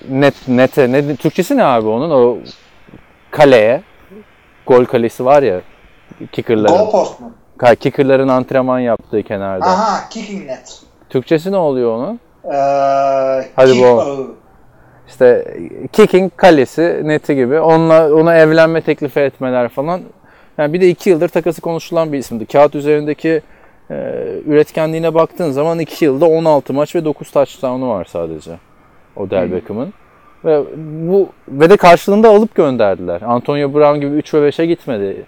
Net 0.09 0.47
nete 0.47 0.91
ne 0.91 1.15
Türkçesi 1.15 1.57
ne 1.57 1.63
abi 1.63 1.87
onun? 1.87 2.09
O 2.09 2.37
kaleye 3.31 3.81
gol 4.67 4.85
kalesi 4.85 5.25
var 5.25 5.43
ya 5.43 5.61
kicker'ların. 6.31 6.77
Goal 6.77 6.91
post 6.91 7.19
mu? 7.19 7.31
Kicker'ların 7.79 8.27
antrenman 8.27 8.79
yaptığı 8.79 9.23
kenarda. 9.23 9.65
Aha 9.65 10.09
kicking 10.09 10.45
net. 10.45 10.79
Türkçesi 11.09 11.51
ne 11.51 11.57
oluyor 11.57 11.95
onun? 11.95 12.19
Ee, 12.45 13.47
Hadi 13.55 13.71
bu. 13.79 14.03
İşte 15.07 15.57
kicking 15.91 16.31
kalesi 16.35 17.01
neti 17.03 17.35
gibi. 17.35 17.59
Onunla 17.59 18.13
ona 18.13 18.35
evlenme 18.35 18.81
teklifi 18.81 19.19
etmeler 19.19 19.69
falan. 19.69 20.01
Yani 20.57 20.73
bir 20.73 20.81
de 20.81 20.89
iki 20.89 21.09
yıldır 21.09 21.29
takası 21.29 21.61
konuşulan 21.61 22.13
bir 22.13 22.17
isimdi. 22.17 22.45
Kağıt 22.45 22.75
üzerindeki 22.75 23.41
e, 23.89 23.95
üretkenliğine 24.45 25.13
baktığın 25.13 25.51
zaman 25.51 25.79
2 25.79 26.05
yılda 26.05 26.25
16 26.25 26.73
maç 26.73 26.95
ve 26.95 27.05
9 27.05 27.31
touchdown'u 27.31 27.89
var 27.89 28.05
sadece. 28.05 28.51
Odell 29.15 29.51
Beckham'ın. 29.51 29.93
Ve 30.45 30.63
bu 31.09 31.29
ve 31.47 31.69
de 31.69 31.77
karşılığında 31.77 32.29
alıp 32.29 32.55
gönderdiler. 32.55 33.21
Antonio 33.21 33.73
Brown 33.73 33.99
gibi 33.99 34.15
3 34.15 34.33
ve 34.33 34.49
5'e 34.49 34.65
gitmedi. 34.65 35.25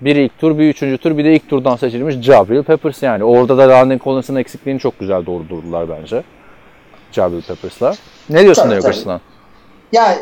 Bir 0.00 0.16
ilk 0.16 0.38
tur, 0.38 0.58
bir 0.58 0.68
üçüncü 0.68 0.98
tur, 0.98 1.18
bir 1.18 1.24
de 1.24 1.34
ilk 1.34 1.48
turdan 1.48 1.76
seçilmiş 1.76 2.14
Jabril 2.14 2.62
Peppers 2.62 3.02
yani. 3.02 3.24
Orada 3.24 3.58
da 3.58 3.68
Landon 3.68 3.98
Collins'ın 3.98 4.36
eksikliğini 4.36 4.80
çok 4.80 4.98
güzel 4.98 5.26
doldurdular 5.26 5.88
bence. 5.88 6.22
Jabril 7.12 7.42
Peppers'la. 7.42 7.94
Ne 8.30 8.42
diyorsun 8.42 8.62
Tabii, 8.62 8.88
açısından? 8.88 9.20
Ya 9.92 10.18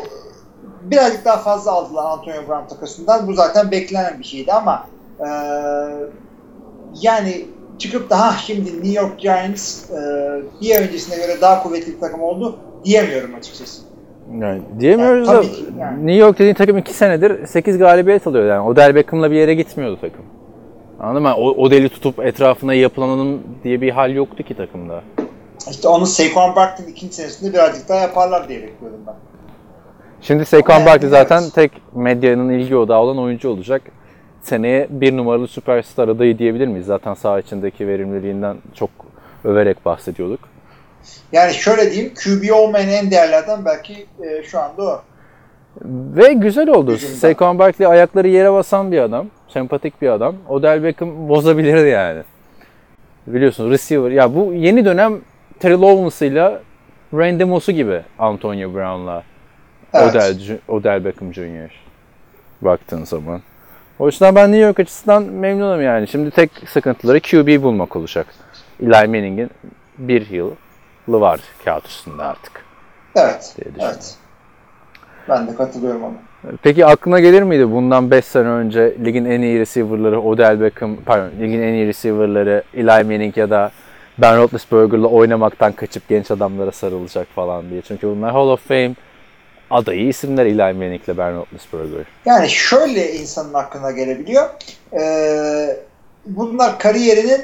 birazcık 0.81 1.25
daha 1.25 1.37
fazla 1.37 1.71
aldılar 1.71 2.05
Antonio 2.05 2.47
Brown 2.47 2.67
takasından. 2.75 3.27
Bu 3.27 3.33
zaten 3.33 3.71
beklenen 3.71 4.19
bir 4.19 4.23
şeydi 4.23 4.53
ama 4.53 4.87
e, 5.19 5.27
yani 7.01 7.45
çıkıp 7.79 8.09
da 8.09 8.19
"Ha, 8.19 8.35
şimdi 8.45 8.73
New 8.73 9.01
York 9.01 9.19
Giants 9.19 9.91
e, 9.91 9.95
bir 10.61 10.75
öncesine 10.81 11.15
göre 11.15 11.41
daha 11.41 11.63
kuvvetli 11.63 11.93
bir 11.95 11.99
takım 11.99 12.21
oldu 12.21 12.59
diyemiyorum 12.85 13.35
açıkçası. 13.35 13.81
Yani 14.41 14.61
diyemiyoruz 14.79 15.27
Yani 15.27 15.37
da 15.37 15.41
ki 15.41 15.65
yani. 15.79 15.97
New 16.07 16.13
York 16.21 16.39
dediğin 16.39 16.53
takım 16.55 16.77
2 16.77 16.93
senedir 16.93 17.45
8 17.47 17.77
galibiyet 17.77 18.27
alıyor 18.27 18.45
yani. 18.45 18.67
Odell 18.67 18.95
Beckham'la 18.95 19.31
bir 19.31 19.35
yere 19.35 19.53
gitmiyordu 19.53 19.97
takım. 20.01 20.25
Anladın 20.99 21.21
mı? 21.23 21.33
O, 21.37 21.49
Odell'i 21.49 21.89
tutup 21.89 22.19
etrafına 22.19 22.73
yapılanın 22.73 23.41
diye 23.63 23.81
bir 23.81 23.89
hal 23.91 24.15
yoktu 24.15 24.43
ki 24.43 24.57
takımda. 24.57 25.01
İşte 25.69 25.87
onu 25.87 26.05
Saquon 26.05 26.55
Barkley'nin 26.55 26.91
ikinci 26.91 27.15
senesinde 27.15 27.53
birazcık 27.53 27.89
daha 27.89 27.99
yaparlar 27.99 28.49
diye 28.49 28.61
bekliyordum 28.61 28.99
ben. 29.07 29.13
Şimdi 30.21 30.45
Saquon 30.45 30.85
Barkley 30.85 31.09
zaten 31.09 31.43
tek 31.55 31.71
medyanın 31.95 32.49
ilgi 32.49 32.75
odağı 32.75 32.99
olan 32.99 33.17
oyuncu 33.19 33.49
olacak. 33.49 33.81
Seneye 34.47 34.87
bir 34.89 35.17
numaralı 35.17 35.47
süperstar 35.47 36.07
adayı 36.07 36.37
diyebilir 36.37 36.67
miyiz? 36.67 36.85
Zaten 36.85 37.13
saha 37.13 37.39
içindeki 37.39 37.87
verimliliğinden 37.87 38.57
çok 38.73 38.89
överek 39.43 39.85
bahsediyorduk. 39.85 40.39
Yani 41.31 41.53
şöyle 41.53 41.91
diyeyim 41.91 42.13
QB 42.13 42.53
olmayan 42.53 42.89
en 42.89 43.11
değerli 43.11 43.35
adam 43.35 43.65
belki 43.65 44.05
e, 44.23 44.43
şu 44.43 44.59
anda 44.59 44.83
o. 44.83 45.01
Ve 45.85 46.33
güzel 46.33 46.69
oldu. 46.69 46.97
Saquon 46.97 47.59
Barkley 47.59 47.87
ayakları 47.87 48.27
yere 48.27 48.53
basan 48.53 48.91
bir 48.91 48.99
adam. 48.99 49.27
Sempatik 49.47 50.01
bir 50.01 50.09
adam. 50.09 50.35
Odell 50.49 50.83
Beckham 50.83 51.29
bozabilirdi 51.29 51.87
yani. 51.87 52.23
Biliyorsun 53.27 53.71
receiver. 53.71 54.11
Ya 54.11 54.35
bu 54.35 54.53
yeni 54.53 54.85
dönem 54.85 55.21
Terrell 55.59 55.81
Owens'ıyla 55.81 56.61
Randy 57.13 57.43
Moss'u 57.43 57.71
gibi 57.71 58.01
Antonio 58.19 58.73
Brown'la 58.73 59.23
Evet. 59.93 60.15
Odell, 60.15 60.57
Odell 60.67 61.05
Beckham 61.05 61.33
Jr. 61.33 61.71
Baktığın 62.61 63.03
zaman. 63.03 63.41
O 63.99 64.05
yüzden 64.05 64.35
ben 64.35 64.51
New 64.51 64.65
York 64.65 64.79
açısından 64.79 65.23
memnunum 65.23 65.81
yani. 65.81 66.07
Şimdi 66.07 66.31
tek 66.31 66.51
sıkıntıları 66.67 67.19
QB 67.19 67.63
bulmak 67.63 67.95
olacak. 67.95 68.27
Eli 68.81 69.07
Manning'in 69.07 69.49
bir 69.97 70.29
yılı 70.29 70.51
var 71.07 71.39
kağıt 71.65 71.85
üstünde 71.85 72.23
artık. 72.23 72.65
Evet. 73.15 73.55
Evet. 73.79 74.15
Ben 75.29 75.47
de 75.47 75.55
katılıyorum 75.55 76.03
ona. 76.03 76.13
Peki 76.63 76.85
aklına 76.85 77.19
gelir 77.19 77.41
miydi 77.41 77.71
bundan 77.71 78.11
5 78.11 78.25
sene 78.25 78.47
önce 78.47 78.95
ligin 79.05 79.25
en 79.25 79.41
iyi 79.41 79.59
receiver'ları 79.59 80.21
Odell 80.21 80.61
Beckham, 80.61 80.95
pardon 81.05 81.29
ligin 81.39 81.61
en 81.61 81.73
iyi 81.73 81.87
receiver'ları 81.87 82.63
Eli 82.73 83.03
Manning 83.03 83.37
ya 83.37 83.49
da 83.49 83.71
Ben 84.17 84.37
Roethlisberger'la 84.37 85.07
oynamaktan 85.07 85.71
kaçıp 85.71 86.09
genç 86.09 86.31
adamlara 86.31 86.71
sarılacak 86.71 87.27
falan 87.35 87.69
diye. 87.69 87.81
Çünkü 87.81 88.07
bunlar 88.07 88.31
Hall 88.31 88.47
of 88.47 88.67
Fame 88.67 88.93
adayı 89.69 90.07
isimler 90.07 90.45
Eli 90.45 90.57
Manning 90.57 91.03
ile 91.03 91.17
Ben 91.17 91.35
Roethlisberger. 91.35 92.05
Yani 92.25 92.49
şöyle 92.49 93.13
insanın 93.13 93.53
aklına 93.53 93.91
gelebiliyor. 93.91 94.49
Ee, 94.93 95.77
bunlar 96.25 96.79
kariyerinin 96.79 97.41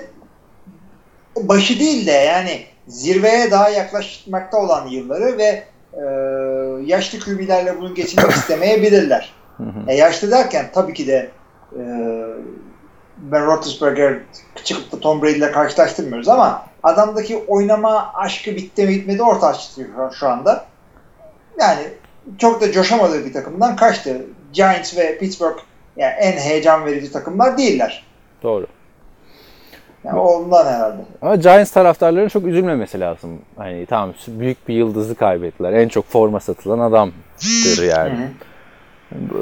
başı 1.36 1.80
değil 1.80 2.08
de 2.08 2.12
yani 2.12 2.62
zirveye 2.88 3.52
daha 3.52 3.70
yaklaşmakta 3.70 4.58
olan 4.58 4.88
yılları 4.88 5.38
ve 5.38 5.64
e, 5.94 6.04
yaşlı 6.86 7.20
QB'lerle 7.20 7.80
bunu 7.80 7.96
geçirmek 7.96 8.32
istemeyebilirler. 8.36 9.34
E, 9.88 9.96
yaşlı 9.96 10.32
derken 10.32 10.66
tabii 10.74 10.94
ki 10.94 11.08
de 11.08 11.32
e, 11.72 11.82
Ben 13.18 13.46
Roethlisberger 13.46 14.20
çıkıp 14.64 14.92
da 14.92 15.00
Tom 15.00 15.22
Brady 15.22 15.38
ile 15.38 15.52
karşılaştırmıyoruz 15.52 16.28
ama 16.28 16.66
adamdaki 16.84 17.38
oynama 17.48 18.12
aşkı 18.14 18.56
bitti 18.56 18.84
mi 18.84 18.90
bitmedi 18.90 19.24
ortaya 19.24 19.54
çıkıyor 19.54 20.14
şu 20.14 20.28
anda. 20.28 20.66
Yani 21.60 21.82
çok 22.38 22.62
da 22.62 22.72
coşamadığı 22.72 23.26
bir 23.26 23.34
takımdan 23.34 23.76
kaçtı. 23.76 24.26
Giants 24.54 24.98
ve 24.98 25.18
Pittsburgh 25.18 25.58
yani 25.98 26.14
en 26.20 26.32
heyecan 26.32 26.86
verici 26.86 27.12
takımlar 27.12 27.58
değiller. 27.58 28.04
Doğru. 28.44 28.68
Yani 30.04 30.20
ondan 30.20 30.66
herhalde. 30.66 31.02
Ama 31.22 31.36
Giants 31.36 31.72
taraftarlarının 31.72 32.30
çok 32.30 32.46
üzülmemesi 32.46 33.00
lazım. 33.00 33.40
Hani 33.58 33.86
tamam 33.86 34.14
büyük 34.28 34.68
bir 34.68 34.76
yıldızı 34.76 35.16
kaybettiler. 35.16 35.74
En 35.74 35.88
çok 35.88 36.10
forma 36.10 36.40
satılan 36.40 36.80
adamdır 36.80 37.84
yani. 37.84 38.28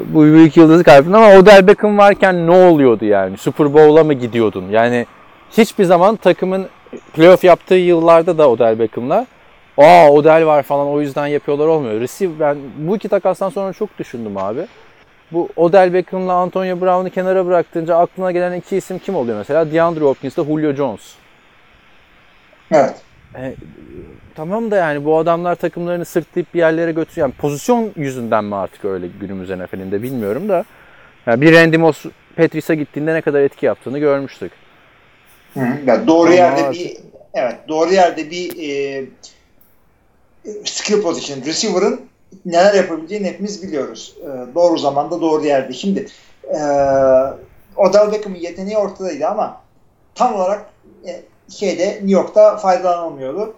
Bu 0.06 0.22
büyük 0.22 0.56
yıldızı 0.56 0.84
kaybettin 0.84 1.12
ama 1.12 1.34
Odell 1.34 1.66
Beckham 1.66 1.98
varken 1.98 2.46
ne 2.46 2.66
oluyordu 2.66 3.04
yani? 3.04 3.36
Super 3.36 3.74
Bowl'a 3.74 4.04
mı 4.04 4.14
gidiyordun? 4.14 4.68
Yani 4.70 5.06
hiçbir 5.50 5.84
zaman 5.84 6.16
takımın 6.16 6.66
playoff 7.14 7.44
yaptığı 7.44 7.74
yıllarda 7.74 8.38
da 8.38 8.50
Odell 8.50 8.78
Beckham'la 8.78 9.26
aa 9.78 10.10
Odell 10.10 10.46
var 10.46 10.62
falan 10.62 10.86
o 10.88 11.00
yüzden 11.00 11.26
yapıyorlar 11.26 11.66
olmuyor. 11.66 12.00
Receive 12.00 12.32
ben 12.40 12.56
bu 12.78 12.96
iki 12.96 13.08
takastan 13.08 13.48
sonra 13.48 13.72
çok 13.72 13.98
düşündüm 13.98 14.36
abi. 14.36 14.60
Bu 15.32 15.48
Odell 15.56 15.92
Beckham'la 15.92 16.32
Antonio 16.32 16.80
Brown'u 16.80 17.10
kenara 17.10 17.46
bıraktığınca 17.46 17.96
aklına 17.96 18.32
gelen 18.32 18.52
iki 18.52 18.76
isim 18.76 18.98
kim 18.98 19.14
oluyor 19.16 19.38
mesela? 19.38 19.72
DeAndre 19.72 20.04
Hopkins 20.04 20.38
ile 20.38 20.44
Julio 20.44 20.72
Jones. 20.72 21.14
Evet. 22.72 22.94
E, 23.36 23.54
tamam 24.34 24.70
da 24.70 24.76
yani 24.76 25.04
bu 25.04 25.18
adamlar 25.18 25.54
takımlarını 25.54 26.04
sırtlayıp 26.04 26.54
bir 26.54 26.58
yerlere 26.58 26.92
götürüyor. 26.92 27.28
Yani 27.28 27.34
pozisyon 27.38 27.92
yüzünden 27.96 28.44
mi 28.44 28.56
artık 28.56 28.84
öyle 28.84 29.06
günümüz 29.20 29.50
NFL'inde 29.50 30.02
bilmiyorum 30.02 30.48
da. 30.48 30.64
Yani 31.26 31.40
bir 31.40 31.54
Randy 31.54 31.76
Moss 31.76 32.04
Patrice'e 32.36 32.76
gittiğinde 32.76 33.14
ne 33.14 33.20
kadar 33.20 33.40
etki 33.40 33.66
yaptığını 33.66 33.98
görmüştük. 33.98 34.52
Hı 35.54 35.60
hı. 35.60 35.78
Yani 35.86 36.06
doğru 36.06 36.26
Ama 36.26 36.34
yerde 36.34 36.64
artık- 36.64 36.80
bir 36.80 36.96
evet 37.34 37.56
doğru 37.68 37.92
yerde 37.92 38.30
bir 38.30 38.68
e, 38.70 39.04
skill 40.64 41.02
position 41.02 41.44
receiver'ın 41.46 42.00
neler 42.44 42.74
yapabileceğini 42.74 43.26
hepimiz 43.28 43.62
biliyoruz. 43.62 44.16
E, 44.22 44.54
doğru 44.54 44.78
zamanda 44.78 45.20
doğru 45.20 45.44
yerde. 45.44 45.72
Şimdi 45.72 46.06
e, 46.44 46.58
Odell 47.76 48.12
Beckham'ın 48.12 48.38
yeteneği 48.38 48.78
ortadaydı 48.78 49.26
ama 49.26 49.60
tam 50.14 50.34
olarak 50.34 50.70
e, 51.06 51.22
şeyde 51.48 51.86
New 51.86 52.10
York'ta 52.10 52.56
faydalanamıyordu. 52.56 53.54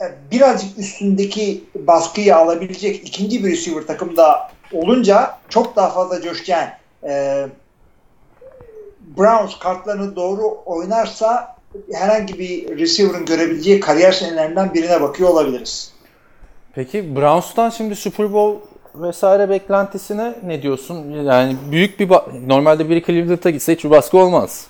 E, 0.00 0.04
birazcık 0.30 0.78
üstündeki 0.78 1.64
baskıyı 1.74 2.36
alabilecek 2.36 3.08
ikinci 3.08 3.44
bir 3.44 3.50
receiver 3.50 3.86
takımda 3.86 4.50
olunca 4.72 5.38
çok 5.48 5.76
daha 5.76 5.90
fazla 5.90 6.22
coşacağın 6.22 6.68
e, 7.04 7.46
Browns 9.18 9.58
kartlarını 9.58 10.16
doğru 10.16 10.58
oynarsa 10.66 11.55
herhangi 11.92 12.38
bir 12.38 12.78
receiver'ın 12.78 13.24
görebileceği 13.24 13.80
kariyer 13.80 14.12
senelerinden 14.12 14.74
birine 14.74 15.00
bakıyor 15.00 15.28
olabiliriz. 15.28 15.92
Peki 16.74 17.16
Browns'tan 17.16 17.70
şimdi 17.70 17.96
Super 17.96 18.32
Bowl 18.32 18.66
vesaire 18.94 19.50
beklentisine 19.50 20.34
ne 20.44 20.62
diyorsun? 20.62 21.10
Yani 21.10 21.56
büyük 21.70 22.00
bir 22.00 22.10
normalde 22.46 22.90
biri 22.90 23.04
Cleveland'a 23.04 23.50
gitse 23.50 23.72
hiç 23.74 23.84
bir 23.84 23.90
baskı 23.90 24.18
olmaz. 24.18 24.66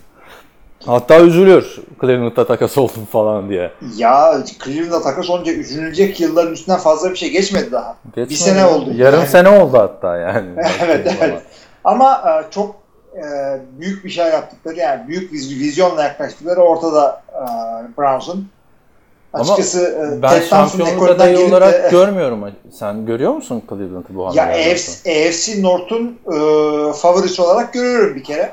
Hatta 0.87 1.21
üzülüyor 1.21 1.77
Cleveland'da 2.01 2.47
takas 2.47 2.79
oldum 2.79 3.05
falan 3.13 3.49
diye. 3.49 3.71
Ya 3.97 4.45
Cleveland'a 4.65 5.03
takas 5.03 5.31
olunca 5.31 5.53
üzülecek 5.53 6.21
yılların 6.21 6.53
üstünden 6.53 6.79
fazla 6.79 7.11
bir 7.11 7.17
şey 7.17 7.31
geçmedi 7.31 7.73
daha. 7.73 7.97
Geçmedi. 8.07 8.31
Bir 8.31 8.35
sene 8.35 8.65
oldu. 8.65 8.91
Yarım 8.95 9.19
Yani. 9.19 9.29
sene 9.29 9.49
oldu 9.49 9.79
hatta 9.79 10.17
yani. 10.17 10.49
evet 10.85 11.15
evet. 11.21 11.43
Ama 11.85 12.13
e, 12.13 12.51
çok 12.51 12.86
e, 13.17 13.59
büyük 13.81 14.05
bir 14.05 14.11
şey 14.11 14.27
yaptıkları 14.27 14.77
yani 14.77 15.09
büyük 15.09 15.33
bir 15.33 15.39
vizyonla 15.39 16.03
yaklaştıkları 16.03 16.61
ortada 16.61 17.23
e, 17.33 17.43
Browns'un. 17.99 18.49
Açıkçası 19.33 20.13
e, 20.19 20.23
Ben 20.23 20.41
şampiyonluk 20.41 21.09
adayı 21.09 21.39
olarak 21.49 21.73
de- 21.85 21.89
görmüyorum. 21.91 22.45
Sen 22.73 23.07
görüyor 23.07 23.33
musun 23.33 23.63
Cleveland'ı 23.69 24.15
bu 24.15 24.21
ya 24.23 24.27
hamlelerden 24.47 24.73
AFC? 24.73 25.11
AFC 25.29 25.63
North'un 25.63 26.19
e, 26.27 26.93
favorisi 26.93 27.43
olarak 27.43 27.73
görüyorum 27.73 28.17
bir 28.17 28.25
kere. 28.25 28.53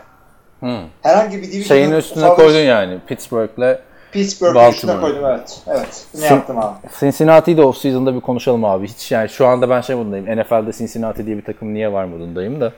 Hı. 0.60 0.78
Herhangi 1.02 1.38
bir 1.38 1.44
division 1.44 1.64
Şeyin 1.64 1.92
üstüne 1.92 2.30
koydun 2.30 2.58
yani 2.60 3.00
Pittsburgh'le. 3.08 3.78
Pittsburgh'ın 4.12 4.72
üstüne 4.72 5.02
koydum 5.02 5.26
evet. 5.26 5.62
Evet. 5.68 6.06
Ne 6.14 6.20
Sin- 6.20 6.34
yaptım 6.34 6.58
abi? 6.60 6.76
Cincinnati'yi 7.00 7.58
de 7.58 7.62
off-season'da 7.62 8.16
bir 8.16 8.22
konuşalım 8.22 8.66
abi. 8.66 8.88
Hiç 8.88 9.12
yani 9.12 9.30
şu 9.30 9.48
anda 9.48 9.70
ben 9.70 9.82
şey 9.82 9.96
modundayım. 9.96 10.26
NFL'de 10.26 10.72
Cincinnati 10.74 11.26
diye 11.26 11.38
bir 11.38 11.44
takım 11.46 11.74
niye 11.74 11.92
var 11.94 12.06
modundayım 12.06 12.62
da. 12.62 12.72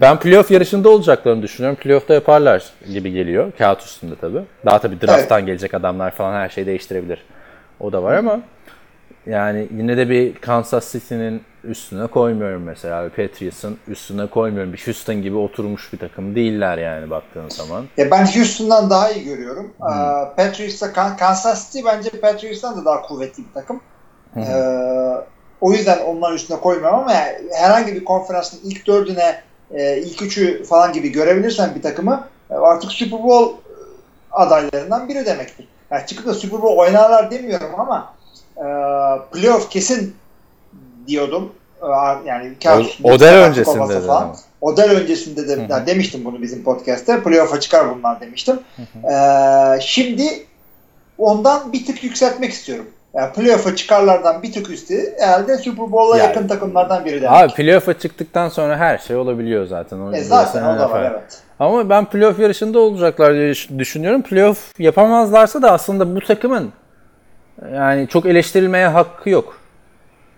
Ben 0.00 0.18
playoff 0.18 0.50
yarışında 0.50 0.88
olacaklarını 0.88 1.42
düşünüyorum. 1.42 1.78
Playoff'ta 1.82 2.14
yaparlar 2.14 2.64
gibi 2.92 3.12
geliyor. 3.12 3.52
Kağıt 3.58 3.82
üstünde 3.82 4.14
tabii. 4.20 4.42
Daha 4.66 4.78
tabii 4.78 5.00
draft'tan 5.00 5.46
gelecek 5.46 5.74
adamlar 5.74 6.10
falan 6.10 6.32
her 6.34 6.48
şeyi 6.48 6.66
değiştirebilir. 6.66 7.24
O 7.80 7.92
da 7.92 8.02
var 8.02 8.14
ama 8.14 8.40
yani 9.26 9.68
yine 9.76 9.96
de 9.96 10.10
bir 10.10 10.34
Kansas 10.34 10.92
City'nin 10.92 11.42
üstüne 11.64 12.06
koymuyorum 12.06 12.62
mesela. 12.62 13.04
Bir 13.04 13.10
Patriots'ın 13.10 13.78
üstüne 13.88 14.26
koymuyorum. 14.26 14.72
Bir 14.72 14.82
Houston 14.86 15.22
gibi 15.22 15.36
oturmuş 15.36 15.92
bir 15.92 15.98
takım 15.98 16.34
değiller 16.34 16.78
yani 16.78 17.10
baktığın 17.10 17.48
zaman. 17.48 17.84
Ya 17.96 18.10
ben 18.10 18.26
Houston'dan 18.26 18.90
daha 18.90 19.10
iyi 19.10 19.24
görüyorum. 19.24 19.72
Ee, 19.80 19.92
Patriots'ta 20.36 20.92
Kan- 20.92 21.16
Kansas 21.16 21.66
City 21.72 21.86
bence 21.86 22.10
Patriots'tan 22.10 22.76
da 22.80 22.84
daha 22.84 23.02
kuvvetli 23.02 23.42
bir 23.48 23.52
takım. 23.54 23.80
Ee, 24.36 24.42
o 25.60 25.72
yüzden 25.72 25.98
onların 26.04 26.36
üstüne 26.36 26.60
koymuyorum 26.60 26.98
ama 26.98 27.12
yani 27.12 27.34
herhangi 27.52 27.94
bir 27.94 28.04
konferansın 28.04 28.60
ilk 28.64 28.86
dördüne 28.86 29.40
e, 29.74 29.98
ilk 29.98 30.22
üçü 30.22 30.64
falan 30.64 30.92
gibi 30.92 31.08
görebilirsen 31.12 31.74
bir 31.74 31.82
takımı 31.82 32.28
e, 32.50 32.54
artık 32.54 32.92
Super 32.92 33.22
Bowl 33.22 33.54
adaylarından 34.32 35.08
biri 35.08 35.26
demektir. 35.26 35.68
Yani 35.90 36.06
çıkıp 36.06 36.26
da 36.26 36.34
Super 36.34 36.62
Bowl 36.62 36.78
oynarlar 36.78 37.30
demiyorum 37.30 37.80
ama 37.80 38.14
e, 38.56 38.64
playoff 39.32 39.70
kesin 39.70 40.16
diyordum. 41.06 41.52
E, 41.82 41.86
Yani 42.28 42.52
kağıt 42.62 42.86
O- 43.04 43.12
Odell 43.12 43.48
öncesinde 43.48 43.88
de 43.88 44.00
falan. 44.00 44.36
Odell 44.60 44.90
öncesinde 44.90 45.48
de 45.48 45.74
Hı 45.74 45.86
demiştim 45.86 46.24
bunu 46.24 46.42
bizim 46.42 46.64
podcast'te. 46.64 47.22
Playoff'a 47.22 47.60
çıkar 47.60 47.96
bunlar 47.98 48.20
demiştim. 48.20 48.60
Ee, 49.10 49.80
şimdi 49.80 50.46
ondan 51.18 51.72
bir 51.72 51.86
tık 51.86 52.04
yükseltmek 52.04 52.52
istiyorum. 52.52 52.86
Yani 53.14 53.32
playoff'a 53.32 53.76
çıkarlardan 53.76 54.42
bir 54.42 54.52
tık 54.52 54.70
üstü 54.70 54.94
herhalde 55.18 55.58
Super 55.58 55.92
Bowl'a 55.92 56.18
Yani- 56.18 56.26
yakın 56.28 56.48
takımlardan 56.48 57.04
biri 57.04 57.22
demek. 57.22 57.30
Abi 57.32 57.52
playoff'a 57.54 57.98
çıktıktan 57.98 58.48
sonra 58.48 58.76
her 58.76 58.98
şey 58.98 59.16
olabiliyor 59.16 59.66
zaten. 59.66 59.98
O 59.98 60.12
e 60.12 60.22
zaten 60.22 60.64
o 60.64 60.78
da 60.78 60.90
var 60.90 61.10
evet. 61.10 61.42
Ama 61.58 61.88
ben 61.90 62.04
playoff 62.04 62.38
yarışında 62.38 62.78
olacaklar 62.78 63.34
diye 63.34 63.50
düş- 63.50 63.68
düşünüyorum. 63.78 64.22
Playoff 64.22 64.58
yapamazlarsa 64.80 65.62
da 65.62 65.72
aslında 65.72 66.16
bu 66.16 66.20
takımın 66.20 66.72
yani 67.74 68.08
çok 68.08 68.26
eleştirilmeye 68.26 68.86
hakkı 68.86 69.30
yok. 69.30 69.56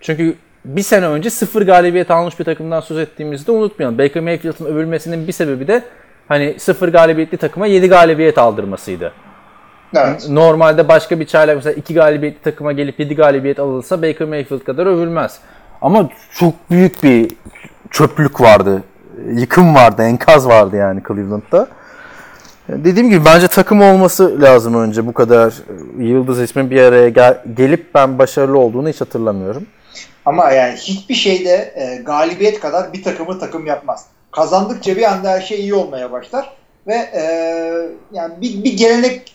Çünkü 0.00 0.34
bir 0.64 0.82
sene 0.82 1.06
önce 1.06 1.30
sıfır 1.30 1.62
galibiyet 1.66 2.10
almış 2.10 2.38
bir 2.38 2.44
takımdan 2.44 2.80
söz 2.80 2.98
ettiğimizde 2.98 3.52
unutmayalım. 3.52 3.98
Baker 3.98 4.22
Mayfield'ın 4.22 4.64
övülmesinin 4.64 5.26
bir 5.26 5.32
sebebi 5.32 5.66
de 5.68 5.82
hani 6.28 6.54
sıfır 6.58 6.88
galibiyetli 6.88 7.38
takıma 7.38 7.66
7 7.66 7.88
galibiyet 7.88 8.38
aldırmasıydı. 8.38 9.12
Evet. 9.94 10.26
Normalde 10.28 10.88
başka 10.88 11.20
bir 11.20 11.26
çaylak 11.26 11.56
mesela 11.56 11.74
2 11.74 11.94
galibiyetli 11.94 12.42
takıma 12.42 12.72
gelip 12.72 13.00
7 13.00 13.14
galibiyet 13.16 13.58
alınsa 13.58 14.02
Baker 14.02 14.28
Mayfield 14.28 14.60
kadar 14.64 14.86
övülmez. 14.86 15.38
Ama 15.82 16.08
çok 16.34 16.54
büyük 16.70 17.02
bir 17.02 17.30
çöplük 17.90 18.40
vardı. 18.40 18.82
Yıkım 19.34 19.74
vardı, 19.74 20.02
enkaz 20.02 20.48
vardı 20.48 20.76
yani 20.76 21.00
Cleveland'da. 21.08 21.68
Dediğim 22.68 23.10
gibi 23.10 23.24
bence 23.24 23.48
takım 23.48 23.82
olması 23.82 24.40
lazım 24.42 24.74
önce 24.74 25.06
bu 25.06 25.12
kadar 25.12 25.52
e, 26.00 26.04
yıldız 26.04 26.40
ismin 26.40 26.70
bir 26.70 26.82
araya 26.82 27.08
gel- 27.08 27.42
gelip 27.56 27.94
ben 27.94 28.18
başarılı 28.18 28.58
olduğunu 28.58 28.88
hiç 28.88 29.00
hatırlamıyorum. 29.00 29.66
Ama 30.24 30.50
yani 30.50 30.76
hiçbir 30.76 31.14
şeyde 31.14 31.72
e, 31.76 32.02
galibiyet 32.02 32.60
kadar 32.60 32.92
bir 32.92 33.02
takımı 33.02 33.38
takım 33.38 33.66
yapmaz. 33.66 34.06
Kazandıkça 34.32 34.96
bir 34.96 35.12
anda 35.12 35.30
her 35.30 35.40
şey 35.40 35.60
iyi 35.60 35.74
olmaya 35.74 36.12
başlar 36.12 36.52
ve 36.86 36.94
e, 36.94 37.22
yani 38.12 38.34
bir, 38.40 38.64
bir 38.64 38.76
gelenek 38.76 39.34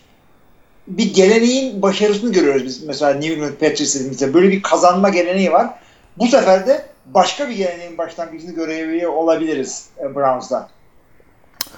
bir 0.87 1.13
geleneğin 1.13 1.81
başarısını 1.81 2.33
görüyoruz 2.33 2.65
biz 2.65 2.83
mesela 2.83 3.13
New 3.13 3.33
England 3.33 3.53
Patriots'ın 3.53 4.07
mesela 4.07 4.33
böyle 4.33 4.51
bir 4.51 4.61
kazanma 4.61 5.09
geleneği 5.09 5.51
var. 5.51 5.69
Bu 6.17 6.27
sefer 6.27 6.67
de 6.67 6.85
başka 7.05 7.49
bir 7.49 7.55
geleneğin 7.55 7.97
başlangıcını 7.97 8.51
görebiliyor 8.51 9.13
olabiliriz 9.13 9.89
e, 9.99 10.15
Browns'da. 10.15 10.69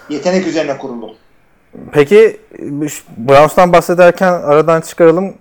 Yetenek 0.10 0.48
üzerine 0.48 0.78
kurulu. 0.78 1.16
Peki 1.92 2.40
Browns'tan 3.18 3.74
bahsederken 3.74 4.32
aradan 4.34 4.82
çıkaralım. 4.82 5.34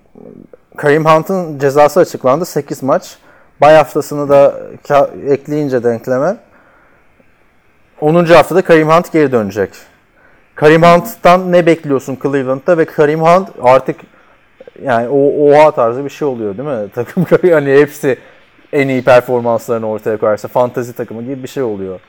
Kareem 0.76 1.04
Hunt'ın 1.04 1.58
cezası 1.58 2.00
açıklandı. 2.00 2.44
8 2.44 2.82
maç. 2.82 3.16
Bay 3.60 3.74
haftasını 3.74 4.28
da 4.28 4.60
ekleyince 5.28 5.84
denkleme 5.84 6.36
10. 8.00 8.24
haftada 8.24 8.62
Kareem 8.62 8.88
Hunt 8.88 9.12
geri 9.12 9.32
dönecek. 9.32 9.70
Kareem 10.56 10.82
Hunt'tan 10.82 11.52
ne 11.52 11.66
bekliyorsun 11.66 12.18
Cleveland'da 12.22 12.78
ve 12.78 12.84
Kareem 12.84 13.20
Hunt 13.20 13.48
artık 13.62 13.96
yani 14.82 15.08
o 15.08 15.48
oha 15.48 15.70
tarzı 15.70 16.04
bir 16.04 16.10
şey 16.10 16.28
oluyor 16.28 16.58
değil 16.58 16.68
mi? 16.68 16.90
Takım 16.94 17.26
hani 17.52 17.72
hepsi 17.72 18.18
en 18.72 18.88
iyi 18.88 19.04
performanslarını 19.04 19.88
ortaya 19.88 20.16
koyarsa 20.16 20.48
fantazi 20.48 20.92
takımı 20.92 21.22
gibi 21.22 21.42
bir 21.42 21.48
şey 21.48 21.62
oluyor. 21.62 22.00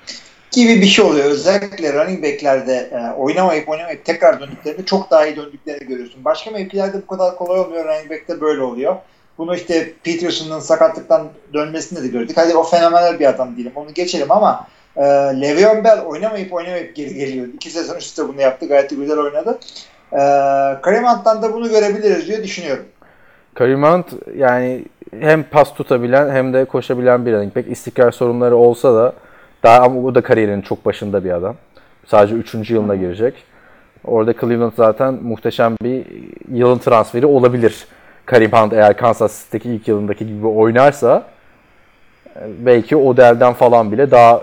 gibi 0.52 0.82
bir 0.82 0.86
şey 0.86 1.06
oluyor. 1.06 1.26
Özellikle 1.26 1.94
running 1.94 2.24
back'lerde 2.24 2.74
e, 2.74 3.14
oynamayıp 3.18 3.70
oynamayıp 3.70 4.06
tekrar 4.06 4.40
döndüklerinde 4.40 4.86
çok 4.86 5.12
daha 5.12 5.28
iyi 5.28 5.36
döndüklerini 5.36 5.88
görüyorsun. 5.88 6.26
Başka 6.26 6.52
mevkilerde 6.52 7.02
bu 7.02 7.08
kadar 7.08 7.36
kolay 7.36 7.60
olmuyor. 7.60 7.86
Running 7.86 8.12
back'te 8.12 8.42
böyle 8.42 8.62
oluyor. 8.62 8.96
Bunu 9.38 9.56
işte 9.56 9.94
Peterson'ın 10.04 10.60
sakatlıktan 10.60 11.28
dönmesinde 11.54 12.04
de 12.04 12.08
gördük. 12.08 12.38
Hadi 12.38 12.56
o 12.56 12.64
fenomenal 12.64 13.20
bir 13.20 13.26
adam 13.26 13.58
değilim. 13.58 13.72
Onu 13.76 13.94
geçelim 13.94 14.32
ama 14.32 14.68
e, 14.98 15.04
Le'Veon 15.42 15.84
Bell 15.84 16.02
oynamayıp 16.06 16.54
oynamayıp 16.54 16.96
geri 16.96 17.14
geliyor. 17.14 17.48
İki 17.54 17.70
sezon 17.70 17.96
üst 17.96 18.08
üste 18.08 18.28
bunu 18.28 18.42
yaptı. 18.42 18.68
Gayet 18.68 18.90
güzel 18.90 19.18
oynadı. 19.18 19.60
E, 20.12 20.18
Kareem 20.82 21.06
Hunt'tan 21.06 21.42
da 21.42 21.54
bunu 21.54 21.70
görebiliriz 21.70 22.28
diye 22.28 22.44
düşünüyorum. 22.44 22.86
Kareem 23.54 23.84
Hunt 23.84 24.06
yani 24.36 24.86
hem 25.20 25.44
pas 25.44 25.74
tutabilen 25.74 26.30
hem 26.30 26.54
de 26.54 26.66
koşabilen 26.66 27.26
bir 27.26 27.34
running 27.34 27.56
back. 27.56 27.68
İstikrar 27.72 28.12
sorunları 28.12 28.56
olsa 28.56 28.96
da 28.96 29.14
daha 29.64 29.82
ama 29.82 30.02
o 30.02 30.16
da 30.16 30.22
kariyerinin 30.22 30.62
çok 30.62 30.86
başında 30.86 31.24
bir 31.24 31.32
adam. 31.32 31.56
Sadece 32.08 32.36
3. 32.36 32.72
yılına 32.72 32.96
girecek. 32.96 33.34
Orada 34.06 34.34
Cleveland 34.34 34.72
zaten 34.78 35.14
muhteşem 35.14 35.76
bir 35.82 36.06
yılın 36.52 36.78
transferi 36.78 37.26
olabilir. 37.26 37.88
Kareem 38.26 38.52
Hunt 38.52 38.74
eğer 38.74 38.98
Kansas 38.98 39.44
City'deki 39.44 39.70
ilk 39.70 39.88
yılındaki 39.88 40.28
gibi 40.28 40.48
oynarsa 40.48 41.24
e, 42.36 42.42
belki 42.60 42.96
Odell'den 42.96 43.54
falan 43.54 43.92
bile 43.92 44.12
daha 44.12 44.42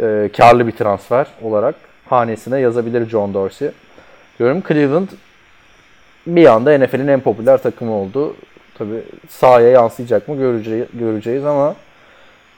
e, 0.00 0.30
karlı 0.36 0.66
bir 0.66 0.72
transfer 0.72 1.26
olarak 1.42 1.74
hanesine 2.08 2.60
yazabilir 2.60 3.08
John 3.08 3.34
Dorsey. 3.34 3.70
Diyorum 4.38 4.62
Cleveland 4.68 5.08
bir 6.26 6.46
anda 6.46 6.78
NFL'in 6.78 7.08
en 7.08 7.20
popüler 7.20 7.62
takımı 7.62 7.92
oldu. 7.92 8.36
Tabi 8.78 9.02
sahaya 9.28 9.68
yansıyacak 9.68 10.28
mı 10.28 10.36
göreceğiz, 10.36 10.86
göreceğiz 10.94 11.44
ama 11.44 11.76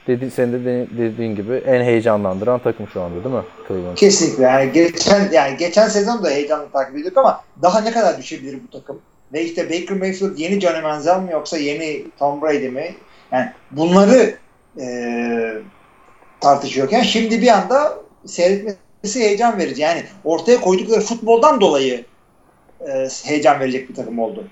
dedi, 0.07 0.31
senin 0.31 0.53
de 0.53 0.65
de- 0.65 0.87
dediğin 0.97 1.35
gibi 1.35 1.53
en 1.53 1.83
heyecanlandıran 1.83 2.59
takım 2.59 2.87
şu 2.87 3.01
anda 3.01 3.23
değil 3.23 3.35
mi 3.35 3.41
Cleveland? 3.67 3.95
Kesinlikle. 3.97 4.43
Yani 4.43 4.71
geçen 4.71 5.31
yani 5.31 5.57
geçen 5.57 5.87
sezon 5.87 6.23
da 6.23 6.29
heyecanla 6.29 6.69
takip 6.69 6.95
ediyorduk 6.95 7.17
ama 7.17 7.43
daha 7.61 7.81
ne 7.81 7.91
kadar 7.91 8.17
düşebilir 8.17 8.59
bu 8.67 8.79
takım? 8.79 8.99
Ve 9.33 9.43
işte 9.43 9.65
Baker 9.69 9.97
Mayfield 9.97 10.37
yeni 10.37 10.59
Johnny 10.61 10.81
Manziel 10.81 11.19
mi 11.19 11.31
yoksa 11.31 11.57
yeni 11.57 12.03
Tom 12.19 12.41
Brady 12.41 12.69
mi? 12.69 12.95
Yani 13.31 13.51
bunları 13.71 14.33
e, 14.79 14.85
tartışıyorken 16.41 17.01
şimdi 17.01 17.41
bir 17.41 17.47
anda 17.47 17.93
seyretmesi 18.25 19.19
heyecan 19.19 19.57
verici. 19.57 19.81
Yani 19.81 20.03
ortaya 20.23 20.61
koydukları 20.61 21.01
futboldan 21.01 21.61
dolayı 21.61 22.05
e, 22.87 23.07
heyecan 23.23 23.59
verecek 23.59 23.89
bir 23.89 23.95
takım 23.95 24.19
oldu. 24.19 24.43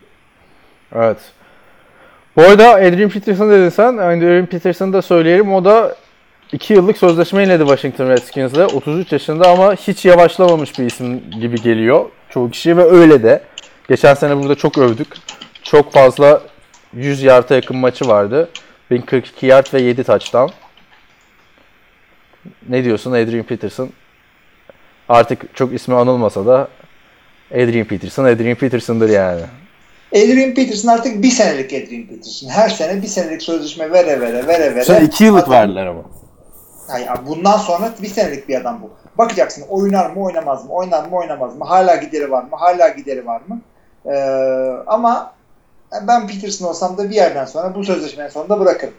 Evet. 0.96 1.18
Bu 2.36 2.42
arada 2.42 2.74
Adrian 2.74 3.10
Peterson 3.10 3.50
dedin 3.50 3.70
sen. 3.70 3.98
Adrian 3.98 4.46
Peterson'ı 4.46 4.94
da 4.94 5.02
söyleyelim. 5.02 5.54
O 5.54 5.66
da 5.66 5.96
2 6.52 6.74
yıllık 6.74 6.98
sözleşme 6.98 7.44
inledi 7.44 7.64
Washington 7.64 8.10
Redskins'le. 8.10 8.74
33 8.74 9.12
yaşında 9.12 9.50
ama 9.50 9.74
hiç 9.74 10.06
yavaşlamamış 10.06 10.80
bir 10.80 10.86
isim 10.86 11.32
gibi 11.32 11.62
geliyor 11.62 12.06
çoğu 12.30 12.52
kişi 12.52 12.78
ve 12.78 12.84
öyle 12.84 13.24
de. 13.24 13.44
Geçen 13.90 14.14
sene 14.14 14.38
burada 14.38 14.56
çok 14.56 14.78
övdük. 14.78 15.08
Çok 15.64 15.94
fazla 15.94 16.42
100 16.94 17.24
yarda 17.24 17.56
yakın 17.56 17.78
maçı 17.78 18.08
vardı. 18.08 18.50
1042 18.92 19.46
yard 19.46 19.74
ve 19.74 19.82
7 19.82 20.04
touchdown. 20.04 20.54
Ne 22.70 22.84
diyorsun 22.84 23.12
Adrian 23.12 23.44
Peterson? 23.44 23.90
Artık 25.10 25.56
çok 25.56 25.74
ismi 25.74 25.96
anılmasa 25.96 26.46
da 26.46 26.68
Adrian 27.52 27.88
Peterson, 27.88 28.26
Adrian 28.26 28.56
Peterson'dır 28.56 29.10
yani. 29.10 29.42
Adrian 30.12 30.54
Peterson 30.54 30.90
artık 30.90 31.24
bir 31.24 31.30
senelik 31.30 31.74
Adrian 31.74 32.08
Peterson. 32.08 32.50
Her 32.50 32.70
sene 32.70 33.02
bir 33.02 33.08
senelik 33.08 33.42
sözleşme 33.42 33.92
vere 33.92 34.22
vere 34.22 34.48
vere 34.48 34.76
vere. 34.76 34.84
Sen 34.86 35.06
2 35.06 35.24
yıllık 35.24 35.44
Adam- 35.44 35.52
verdiler 35.54 35.86
ama. 35.86 36.02
Yani 36.90 37.28
bundan 37.28 37.58
sonra 37.58 37.94
bir 38.02 38.08
senelik 38.08 38.50
bir 38.50 38.56
adam 38.62 38.82
bu. 38.82 38.90
Bakacaksın 39.18 39.66
oynar 39.70 40.10
mı 40.10 40.24
oynamaz 40.24 40.66
mı? 40.66 40.72
Oynar 40.72 41.06
mı 41.06 41.16
oynamaz 41.18 41.58
mı? 41.58 41.66
Hala 41.66 41.96
gideri 41.96 42.32
var 42.32 42.44
mı? 42.44 42.50
Hala 42.52 42.88
gideri 42.90 43.26
var 43.26 43.42
mı? 43.48 43.62
Ee, 44.06 44.12
ama 44.88 45.34
ben 46.08 46.28
Peterson 46.28 46.68
olsam 46.68 46.98
da 46.98 47.10
bir 47.10 47.16
yerden 47.16 47.46
sonra 47.46 47.76
bu 47.76 47.84
sözleşmenin 47.84 48.30
sonunda 48.30 48.60
bırakırım. 48.60 48.94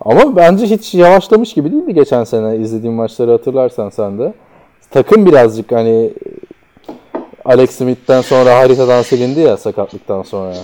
Ama 0.00 0.36
bence 0.36 0.66
hiç 0.66 0.94
yavaşlamış 0.94 1.54
gibi 1.54 1.72
değildi 1.72 1.94
geçen 1.94 2.24
sene 2.24 2.56
izlediğim 2.56 2.94
maçları 2.94 3.30
hatırlarsan 3.30 3.90
sen 3.90 4.18
de. 4.18 4.32
Takım 4.90 5.26
birazcık 5.26 5.72
hani 5.72 6.12
Alex 7.44 7.70
Smith'ten 7.70 8.20
sonra 8.20 8.58
haritadan 8.58 9.02
silindi 9.02 9.40
ya 9.40 9.56
sakatlıktan 9.56 10.22
sonra. 10.22 10.54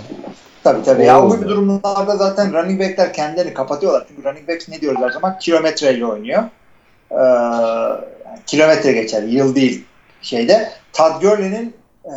Tabii 0.64 0.82
tabii. 0.82 1.04
Ya 1.04 1.22
bu 1.22 1.36
gibi 1.36 1.48
durumlarda 1.48 2.16
zaten 2.16 2.52
running 2.52 2.80
backler 2.80 3.12
kendilerini 3.12 3.54
kapatıyorlar. 3.54 4.06
Çünkü 4.08 4.24
running 4.28 4.48
backs 4.48 4.68
ne 4.68 4.80
diyoruz 4.80 5.00
her 5.00 5.10
zaman? 5.10 5.38
Kilometreyle 5.38 6.06
oynuyor. 6.06 6.42
Ee, 7.10 7.16
kilometre 8.46 8.92
geçer. 8.92 9.22
Yıl 9.22 9.54
değil 9.54 9.84
şeyde. 10.22 10.70
Todd 10.92 11.22
Gurley'nin 11.22 11.74
e, 12.04 12.12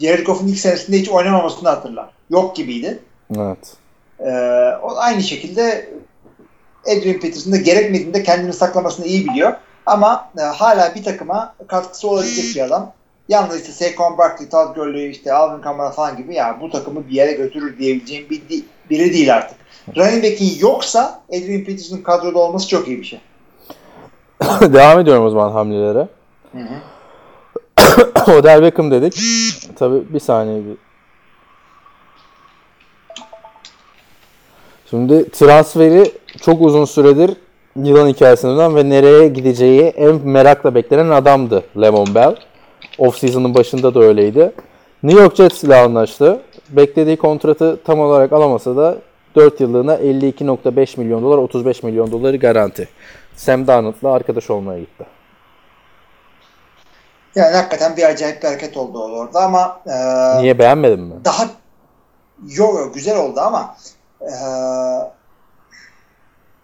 Jared 0.00 0.26
Goff'un 0.26 0.46
ilk 0.46 0.58
senesinde 0.58 0.98
hiç 0.98 1.08
oynamamasını 1.08 1.68
hatırlar. 1.68 2.10
Yok 2.30 2.56
gibiydi. 2.56 2.98
Evet. 3.36 3.76
Ee, 4.20 4.30
o 4.82 4.96
aynı 4.96 5.22
şekilde 5.22 5.88
Adrian 6.86 7.20
Peterson 7.20 7.52
da 7.52 7.56
gerekmediğinde 7.56 8.22
kendini 8.22 8.52
saklamasını 8.52 9.06
iyi 9.06 9.26
biliyor. 9.26 9.52
Ama 9.86 10.30
e, 10.38 10.42
hala 10.42 10.94
bir 10.94 11.04
takıma 11.04 11.54
katkısı 11.68 12.08
olabilecek 12.08 12.56
bir 12.56 12.60
adam. 12.60 12.92
Yalnız 13.28 13.60
işte 13.60 13.72
Saquon 13.72 14.18
Barkley, 14.18 14.48
Todd 14.48 14.74
Gurley, 14.74 15.10
işte 15.10 15.32
Alvin 15.32 15.62
Kamara 15.62 15.90
falan 15.90 16.16
gibi 16.16 16.34
ya 16.34 16.58
bu 16.60 16.70
takımı 16.70 17.08
bir 17.08 17.12
yere 17.12 17.32
götürür 17.32 17.78
diyebileceğim 17.78 18.30
bir, 18.30 18.42
biri 18.90 19.12
değil 19.12 19.34
artık. 19.34 19.58
Running 19.96 20.24
back'in 20.24 20.58
yoksa 20.60 21.22
Adrian 21.28 21.64
Peterson'ın 21.64 22.02
kadroda 22.02 22.38
olması 22.38 22.68
çok 22.68 22.88
iyi 22.88 22.98
bir 22.98 23.04
şey. 23.04 23.20
Devam 24.60 25.00
ediyorum 25.00 25.24
o 25.24 25.30
zaman 25.30 25.52
hamlelere. 25.52 26.08
Odell 28.38 28.62
Beckham 28.62 28.90
dedik. 28.90 29.22
Tabii 29.78 30.14
bir 30.14 30.20
saniye. 30.20 30.62
Şimdi 34.90 35.30
transferi 35.30 36.12
çok 36.40 36.62
uzun 36.62 36.84
süredir 36.84 37.36
yılan 37.76 38.08
hikayesinden 38.08 38.76
ve 38.76 38.88
nereye 38.88 39.28
gideceği 39.28 39.82
en 39.82 40.14
merakla 40.14 40.74
beklenen 40.74 41.10
adamdı 41.10 41.64
Lemon 41.80 42.14
Bell. 42.14 42.36
Off-season'ın 42.98 43.54
başında 43.54 43.94
da 43.94 44.00
öyleydi. 44.00 44.52
New 45.02 45.22
York 45.22 45.36
Jets 45.36 45.64
ile 45.64 45.76
anlaştı. 45.76 46.40
Beklediği 46.70 47.16
kontratı 47.16 47.80
tam 47.84 48.00
olarak 48.00 48.32
alamasa 48.32 48.76
da 48.76 48.96
4 49.36 49.60
yıllığına 49.60 49.94
52.5 49.96 51.00
milyon 51.00 51.22
dolar, 51.22 51.38
35 51.38 51.82
milyon 51.82 52.12
doları 52.12 52.36
garanti. 52.36 52.88
Sam 53.36 53.66
Darnold'la 53.66 54.12
arkadaş 54.12 54.50
olmaya 54.50 54.78
gitti. 54.80 55.04
Yani 57.34 57.56
hakikaten 57.56 57.96
bir 57.96 58.02
acayip 58.02 58.42
bir 58.42 58.48
hareket 58.48 58.76
oldu 58.76 59.02
orada 59.04 59.40
ama 59.40 59.80
e, 59.86 60.42
Niye 60.42 60.58
beğenmedin 60.58 61.00
mi? 61.00 61.14
daha 61.24 61.42
yok 62.56 62.74
yok, 62.78 62.94
güzel 62.94 63.18
oldu 63.18 63.40
ama 63.40 63.76
e, 64.20 64.32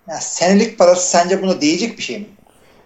ya 0.09 0.17
senelik 0.21 0.79
parası 0.79 1.11
sence 1.11 1.43
buna 1.43 1.61
değecek 1.61 1.99
bir 1.99 2.03
şey 2.03 2.19
mi? 2.19 2.27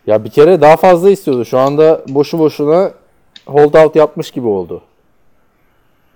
Ya 0.06 0.24
bir 0.24 0.30
kere 0.30 0.60
daha 0.60 0.76
fazla 0.76 1.10
istiyordu. 1.10 1.44
Şu 1.44 1.58
anda 1.58 2.04
boşu 2.08 2.38
boşuna 2.38 2.92
hold 3.46 3.74
out 3.74 3.96
yapmış 3.96 4.30
gibi 4.30 4.46
oldu. 4.46 4.82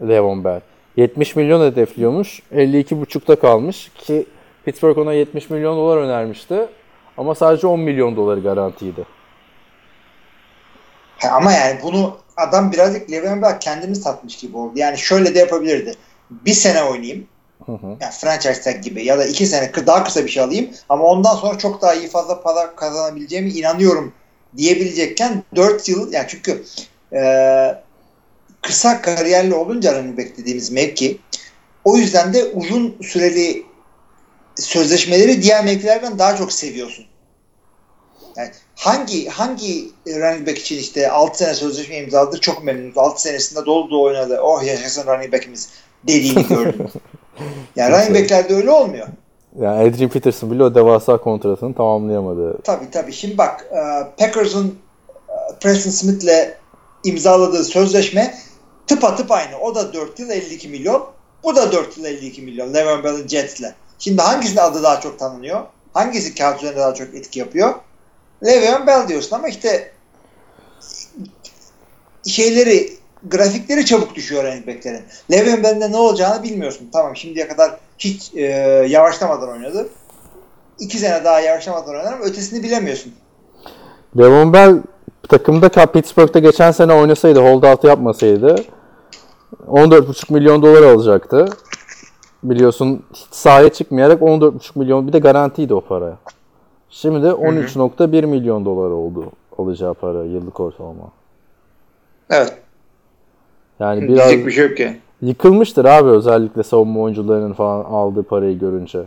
Levon 0.08 0.44
Bell. 0.44 0.60
70 0.96 1.36
milyon 1.36 1.70
hedefliyormuş. 1.70 2.42
52,5'ta 2.54 3.36
kalmış 3.36 3.90
ki 3.98 4.26
Pittsburgh 4.64 4.98
ona 4.98 5.12
70 5.12 5.50
milyon 5.50 5.76
dolar 5.76 5.96
önermişti. 5.96 6.68
Ama 7.16 7.34
sadece 7.34 7.66
10 7.66 7.80
milyon 7.80 8.16
doları 8.16 8.40
garantiydi. 8.40 9.04
Ha, 11.18 11.28
ama 11.32 11.52
yani 11.52 11.80
bunu 11.82 12.16
adam 12.36 12.72
birazcık 12.72 13.10
Le'Veon 13.10 13.42
Bell 13.42 13.60
kendini 13.60 13.96
satmış 13.96 14.36
gibi 14.36 14.56
oldu. 14.56 14.72
Yani 14.76 14.98
şöyle 14.98 15.34
de 15.34 15.38
yapabilirdi. 15.38 15.94
Bir 16.30 16.52
sene 16.52 16.82
oynayayım. 16.82 17.26
Yani 17.68 18.12
franchise 18.20 18.62
tag 18.62 18.82
gibi 18.82 19.04
ya 19.04 19.18
da 19.18 19.24
iki 19.24 19.46
sene 19.46 19.72
daha 19.86 20.04
kısa 20.04 20.24
bir 20.24 20.30
şey 20.30 20.42
alayım 20.42 20.70
ama 20.88 21.04
ondan 21.04 21.34
sonra 21.34 21.58
çok 21.58 21.82
daha 21.82 21.94
iyi 21.94 22.08
fazla 22.08 22.42
para 22.42 22.76
kazanabileceğime 22.76 23.50
inanıyorum 23.50 24.12
diyebilecekken 24.56 25.44
4 25.56 25.88
yıl 25.88 26.12
yani 26.12 26.26
çünkü 26.28 26.64
e, 27.12 27.22
kısa 28.62 29.02
kariyerli 29.02 29.54
olunca 29.54 29.98
running 29.98 30.18
back 30.18 30.38
dediğimiz 30.38 30.70
mevki 30.70 31.18
o 31.84 31.96
yüzden 31.96 32.34
de 32.34 32.44
uzun 32.44 32.96
süreli 33.02 33.66
sözleşmeleri 34.56 35.42
diğer 35.42 35.64
mevkilerden 35.64 36.18
daha 36.18 36.36
çok 36.36 36.52
seviyorsun. 36.52 37.04
Yani 38.36 38.50
hangi 38.76 39.28
hangi 39.28 39.90
running 40.06 40.48
back 40.48 40.58
için 40.58 40.78
işte 40.78 41.10
6 41.10 41.38
sene 41.38 41.54
sözleşme 41.54 41.96
imzaladı 41.96 42.40
çok 42.40 42.64
memnunuz. 42.64 42.98
6 42.98 43.22
senesinde 43.22 43.66
dolu 43.66 43.90
dolu 43.90 44.02
oynadı. 44.02 44.40
Oh 44.42 44.62
yaşasın 44.62 45.06
running 45.06 45.32
back'imiz 45.32 45.68
dediğini 46.04 46.48
gördüm. 46.48 46.88
yani 47.76 47.92
running 47.92 48.22
back'lerde 48.22 48.54
öyle 48.54 48.70
olmuyor. 48.70 49.06
Yani 49.60 49.88
Adrian 49.88 50.10
Peterson 50.10 50.50
bile 50.50 50.64
o 50.64 50.74
devasa 50.74 51.16
kontratını 51.16 51.74
tamamlayamadı. 51.74 52.58
Tabii 52.64 52.90
tabii. 52.90 53.12
Şimdi 53.12 53.38
bak 53.38 53.66
e, 53.70 53.80
Packers'ın 54.18 54.78
e, 55.28 55.58
Preston 55.60 55.90
Smith'le 55.90 56.56
imzaladığı 57.04 57.64
sözleşme 57.64 58.34
tıpatıp 58.86 59.30
aynı. 59.30 59.58
O 59.58 59.74
da 59.74 59.92
4 59.92 60.18
yıl 60.18 60.30
52 60.30 60.68
milyon. 60.68 61.06
Bu 61.44 61.56
da 61.56 61.72
4 61.72 61.98
yıl 61.98 62.04
52 62.04 62.42
milyon. 62.42 62.74
Le'Veon 62.74 63.04
Bell'in 63.04 63.28
Jets'le. 63.28 63.74
Şimdi 63.98 64.22
hangisinin 64.22 64.60
adı 64.60 64.82
daha 64.82 65.00
çok 65.00 65.18
tanınıyor? 65.18 65.60
Hangisi 65.92 66.34
kağıt 66.34 66.58
üzerinde 66.58 66.80
daha 66.80 66.94
çok 66.94 67.14
etki 67.14 67.38
yapıyor? 67.38 67.74
Le'Veon 68.44 68.86
Bell 68.86 69.08
diyorsun 69.08 69.36
ama 69.36 69.48
işte 69.48 69.92
şeyleri 72.26 72.92
grafikleri 73.30 73.86
çabuk 73.86 74.14
düşüyor 74.14 74.44
running 74.44 74.66
back'lerin. 74.66 75.02
Le'Veon 75.30 75.62
Bell'in 75.62 75.92
ne 75.92 75.96
olacağını 75.96 76.42
bilmiyorsun. 76.42 76.88
Tamam 76.92 77.16
şimdiye 77.16 77.48
kadar 77.48 77.70
hiç 77.98 78.34
e, 78.34 78.42
yavaşlamadan 78.88 79.48
oynadı. 79.48 79.88
İki 80.78 80.98
sene 80.98 81.24
daha 81.24 81.40
yavaşlamadan 81.40 81.94
oynar 81.94 82.12
ama 82.12 82.24
ötesini 82.24 82.62
bilemiyorsun. 82.62 83.12
Levon 84.18 84.52
Bell 84.52 84.78
takımda 85.28 85.68
Pittsburgh'da 85.68 86.38
geçen 86.38 86.70
sene 86.70 86.92
oynasaydı, 86.92 87.40
holdout 87.40 87.84
yapmasaydı 87.84 88.56
14,5 89.66 90.32
milyon 90.32 90.62
dolar 90.62 90.82
alacaktı. 90.82 91.46
Biliyorsun 92.42 93.02
hiç 93.14 93.26
sahaya 93.30 93.72
çıkmayarak 93.72 94.22
14,5 94.22 94.78
milyon 94.78 95.08
bir 95.08 95.12
de 95.12 95.18
garantiydi 95.18 95.74
o 95.74 95.80
para. 95.80 96.16
Şimdi 96.90 97.26
13.1 97.26 98.26
milyon 98.26 98.64
dolar 98.64 98.90
oldu 98.90 99.32
alacağı 99.58 99.94
para 99.94 100.24
yıllık 100.24 100.60
ortalama. 100.60 101.10
Evet. 102.30 102.63
Yani 103.84 104.08
biraz 104.08 104.28
Diyecek 104.28 104.46
bir 104.46 104.52
şey 104.52 104.68
yok 104.68 104.76
ki. 104.76 104.96
yıkılmıştır 105.22 105.84
abi 105.84 106.08
özellikle 106.08 106.62
savunma 106.62 107.00
oyuncularının 107.00 107.52
falan 107.52 107.84
aldığı 107.84 108.22
parayı 108.22 108.58
görünce. 108.58 109.00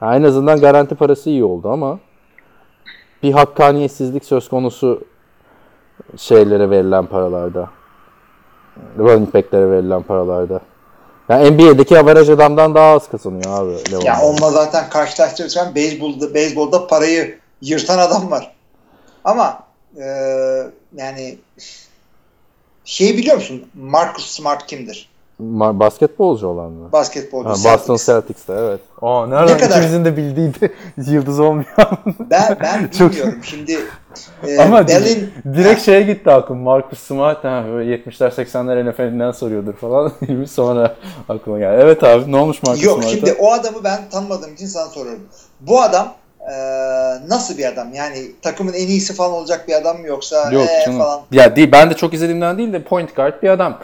Ha, 0.00 0.16
en 0.16 0.22
azından 0.22 0.60
garanti 0.60 0.94
parası 0.94 1.30
iyi 1.30 1.44
oldu 1.44 1.68
ama 1.68 1.98
bir 3.22 3.32
hakkaniyetsizlik 3.32 4.24
söz 4.24 4.48
konusu 4.48 5.04
şeylere 6.16 6.70
verilen 6.70 7.06
paralarda. 7.06 7.70
Running 8.98 9.34
back'lere 9.34 9.70
verilen 9.70 10.02
paralarda. 10.02 10.60
Yani 11.28 11.50
NBA'deki 11.50 11.98
average 11.98 12.32
adamdan 12.32 12.74
daha 12.74 12.94
az 12.94 13.08
kazanıyor 13.08 13.62
abi. 13.62 13.92
Levan 13.92 14.04
Ya 14.04 14.20
onunla 14.22 14.50
zaten 14.50 14.88
karşılaştırırsan 14.90 15.74
beyzbolda, 15.74 16.34
beyzbolda 16.34 16.86
parayı 16.86 17.38
yırtan 17.62 17.98
adam 17.98 18.30
var. 18.30 18.54
Ama 19.24 19.58
e, 19.96 20.04
yani 20.96 21.38
şey 22.84 23.16
biliyor 23.16 23.36
musun? 23.36 23.62
Marcus 23.74 24.26
Smart 24.26 24.66
kimdir? 24.66 25.12
Ma- 25.42 25.78
basketbolcu 25.80 26.46
olan 26.46 26.70
mı? 26.72 26.92
Basketbolcu. 26.92 27.48
Ha, 27.48 27.54
Celtics. 27.54 27.88
Boston 27.88 28.12
Celtics'te 28.12 28.52
evet. 28.52 28.80
Aa, 29.02 29.26
nereden 29.26 29.54
Ne 29.54 29.60
kadar- 29.60 29.70
ikimizin 29.76 30.04
de 30.04 30.16
bildiydi 30.16 30.72
yıldız 31.10 31.40
olmayan. 31.40 31.66
Ben 32.30 32.56
ben 32.62 32.88
Çok- 32.98 33.10
bilmiyorum. 33.10 33.38
Şimdi 33.42 33.78
e, 34.46 34.58
Ama 34.58 34.88
Bell'in 34.88 35.30
direkt 35.54 35.82
şeye 35.82 36.02
gitti 36.02 36.30
aklım. 36.30 36.58
Marcus 36.58 36.98
Smart 36.98 37.44
ha 37.44 37.64
böyle 37.72 37.96
70'ler 37.96 38.30
80'ler 38.30 38.90
NFL'inden 38.90 39.30
soruyordur 39.32 39.74
falan. 39.74 40.12
Sonra 40.50 40.96
aklıma 41.28 41.58
geldi. 41.58 41.78
Evet 41.82 42.04
abi 42.04 42.32
ne 42.32 42.36
olmuş 42.36 42.62
Marcus 42.62 42.84
Yok 42.84 42.94
Smart'a? 43.02 43.16
şimdi 43.16 43.32
o 43.32 43.52
adamı 43.52 43.84
ben 43.84 44.00
tanımadığım 44.10 44.54
için 44.54 44.66
sana 44.66 44.86
soruyorum. 44.88 45.22
Bu 45.60 45.82
adam 45.82 46.14
e, 46.50 46.54
nasıl 47.28 47.58
bir 47.58 47.64
adam? 47.64 47.94
Yani 47.94 48.16
takımın 48.42 48.72
en 48.72 48.86
iyisi 48.86 49.14
falan 49.14 49.32
olacak 49.32 49.68
bir 49.68 49.74
adam 49.74 49.98
mı 50.00 50.06
yoksa 50.06 50.50
Yok 50.52 50.64
e, 50.68 50.84
canım. 50.86 50.98
falan? 50.98 51.20
Ya 51.32 51.56
değil 51.56 51.72
ben 51.72 51.90
de 51.90 51.94
çok 51.94 52.14
izlediğimden 52.14 52.58
değil 52.58 52.72
de 52.72 52.82
point 52.82 53.16
guard 53.16 53.42
bir 53.42 53.48
adam. 53.48 53.78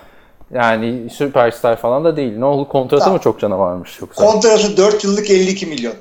Yani 0.54 1.10
süperstar 1.10 1.76
falan 1.76 2.04
da 2.04 2.16
değil. 2.16 2.38
Ne 2.38 2.44
oldu 2.44 2.68
kontratı 2.68 3.04
Tamam. 3.04 3.16
mı 3.16 3.22
çok 3.22 3.40
canavarmış 3.40 4.00
yoksa? 4.00 4.24
Kontratı 4.24 4.76
4 4.76 5.04
yıllık 5.04 5.30
52 5.30 5.66
milyon. 5.66 5.94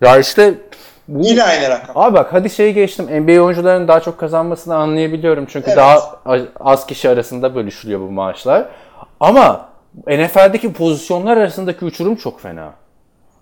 ya 0.00 0.18
işte 0.18 0.54
bu 1.08 1.26
Yine 1.26 1.42
aynı 1.42 1.68
rakam. 1.68 1.96
Abi 1.98 2.14
bak 2.14 2.28
hadi 2.32 2.50
şeyi 2.50 2.74
geçtim. 2.74 3.06
NBA 3.06 3.40
oyuncularının 3.40 3.88
daha 3.88 4.00
çok 4.00 4.18
kazanmasını 4.18 4.76
anlayabiliyorum. 4.76 5.46
Çünkü 5.48 5.66
Evet. 5.66 5.76
daha 5.76 6.18
az 6.60 6.86
kişi 6.86 7.08
arasında 7.08 7.54
bölüşülüyor 7.54 8.00
bu 8.00 8.10
maaşlar. 8.10 8.66
Ama 9.20 9.68
NFL'deki 10.06 10.72
pozisyonlar 10.72 11.36
arasındaki 11.36 11.84
uçurum 11.84 12.16
çok 12.16 12.40
fena. 12.40 12.72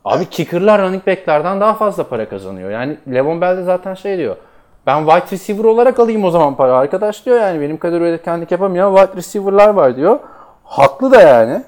Abi 0.04 0.24
kicker'lar 0.24 0.82
running 0.82 1.06
back'lerden 1.06 1.60
daha 1.60 1.74
fazla 1.74 2.08
para 2.08 2.28
kazanıyor. 2.28 2.70
Yani 2.70 2.96
Levon 3.12 3.40
Bell 3.40 3.56
de 3.56 3.62
zaten 3.62 3.94
şey 3.94 4.18
diyor. 4.18 4.36
Ben 4.86 5.06
wide 5.06 5.30
receiver 5.32 5.64
olarak 5.64 5.98
alayım 6.00 6.24
o 6.24 6.30
zaman 6.30 6.56
para 6.56 6.76
arkadaş 6.76 7.26
diyor 7.26 7.40
yani 7.40 7.60
benim 7.60 7.78
kadar 7.78 8.00
üretkenlik 8.00 8.50
yapamayan 8.50 8.96
wide 8.96 9.16
receiver'lar 9.16 9.68
var 9.68 9.96
diyor. 9.96 10.18
Haklı 10.64 11.10
da 11.10 11.20
yani. 11.20 11.62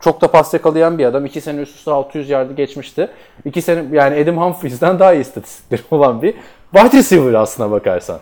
Çok 0.00 0.20
da 0.20 0.30
pas 0.30 0.54
yakalayan 0.54 0.98
bir 0.98 1.04
adam. 1.04 1.26
2 1.26 1.40
sene 1.40 1.60
üst 1.60 1.76
üste 1.76 1.90
600 1.90 2.30
yardı 2.30 2.54
geçmişti. 2.54 3.08
2 3.44 3.62
sene 3.62 3.84
yani 3.92 4.22
Adam 4.22 4.36
Humphries'den 4.36 4.98
daha 4.98 5.12
iyi 5.12 5.20
istatistikleri 5.20 5.82
olan 5.90 6.22
bir 6.22 6.34
wide 6.74 6.98
receiver 6.98 7.34
aslına 7.34 7.70
bakarsan. 7.70 8.18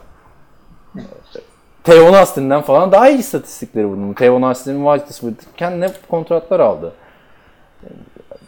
Teon 1.84 2.12
Austin'den 2.12 2.62
falan 2.62 2.92
daha 2.92 3.08
iyi 3.08 3.18
istatistikleri 3.18 3.88
bunun. 3.88 4.12
Teon 4.12 4.42
Austin'in 4.42 4.84
wide 4.84 5.08
receiver'ken 5.08 5.80
ne 5.80 5.90
kontratlar 6.10 6.60
aldı. 6.60 6.92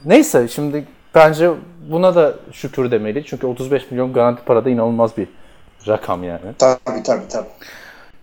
Neyse 0.05 0.49
şimdi 0.49 0.85
bence 1.14 1.51
buna 1.90 2.14
da 2.14 2.35
şükür 2.53 2.90
demeli. 2.90 3.25
Çünkü 3.27 3.47
35 3.47 3.90
milyon 3.90 4.12
garanti 4.12 4.45
parada 4.45 4.71
inanılmaz 4.71 5.17
bir 5.17 5.29
rakam 5.88 6.25
yani. 6.25 6.40
Tabii 6.59 7.03
tabii 7.03 7.29
tabii. 7.29 7.49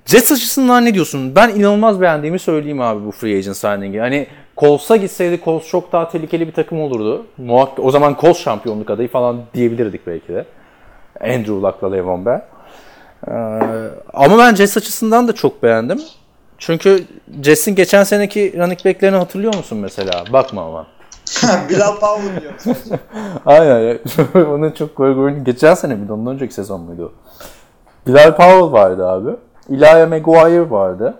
Jets 0.05 0.31
açısından 0.31 0.85
ne 0.85 0.93
diyorsun? 0.93 1.35
Ben 1.35 1.49
inanılmaz 1.49 2.01
beğendiğimi 2.01 2.39
söyleyeyim 2.39 2.81
abi 2.81 3.05
bu 3.05 3.11
free 3.11 3.37
agent 3.37 3.57
signing'i. 3.57 3.99
Hani 3.99 4.27
Colts'a 4.57 4.95
gitseydi 4.95 5.41
Colts 5.45 5.67
çok 5.67 5.91
daha 5.91 6.09
tehlikeli 6.09 6.47
bir 6.47 6.53
takım 6.53 6.81
olurdu. 6.81 7.25
Muhak 7.37 7.79
o 7.79 7.91
zaman 7.91 8.17
Colts 8.21 8.39
şampiyonluk 8.39 8.89
adayı 8.89 9.09
falan 9.09 9.41
diyebilirdik 9.53 10.07
belki 10.07 10.27
de. 10.27 10.45
Andrew 11.21 11.53
Luck'la 11.53 11.91
Le'Veon 11.91 12.25
Bell. 12.25 12.41
Ee, 13.27 13.31
ama 14.13 14.37
ben 14.37 14.55
Jets 14.55 14.77
açısından 14.77 15.27
da 15.27 15.33
çok 15.33 15.63
beğendim. 15.63 16.01
Çünkü 16.57 17.03
Jets'in 17.43 17.75
geçen 17.75 18.03
seneki 18.03 18.53
running 18.57 18.85
back'lerini 18.85 19.17
hatırlıyor 19.17 19.55
musun 19.55 19.77
mesela? 19.77 20.23
Bakma 20.33 20.61
ama. 20.65 20.87
Bilal 21.69 21.99
Powell 21.99 22.41
diyor. 22.41 22.53
Aynen. 23.45 23.99
Onun 24.35 24.71
çok 24.71 24.97
gol 24.97 25.11
golünü 25.11 25.43
geçen 25.43 25.73
sene 25.73 25.95
miydi? 25.95 26.13
Ondan 26.13 26.33
önceki 26.33 26.53
sezon 26.53 26.81
muydu? 26.81 27.13
Bilal 28.07 28.35
Powell 28.35 28.71
vardı 28.71 29.07
abi. 29.07 29.29
Elijah 29.69 30.09
Maguire 30.09 30.69
vardı. 30.69 31.13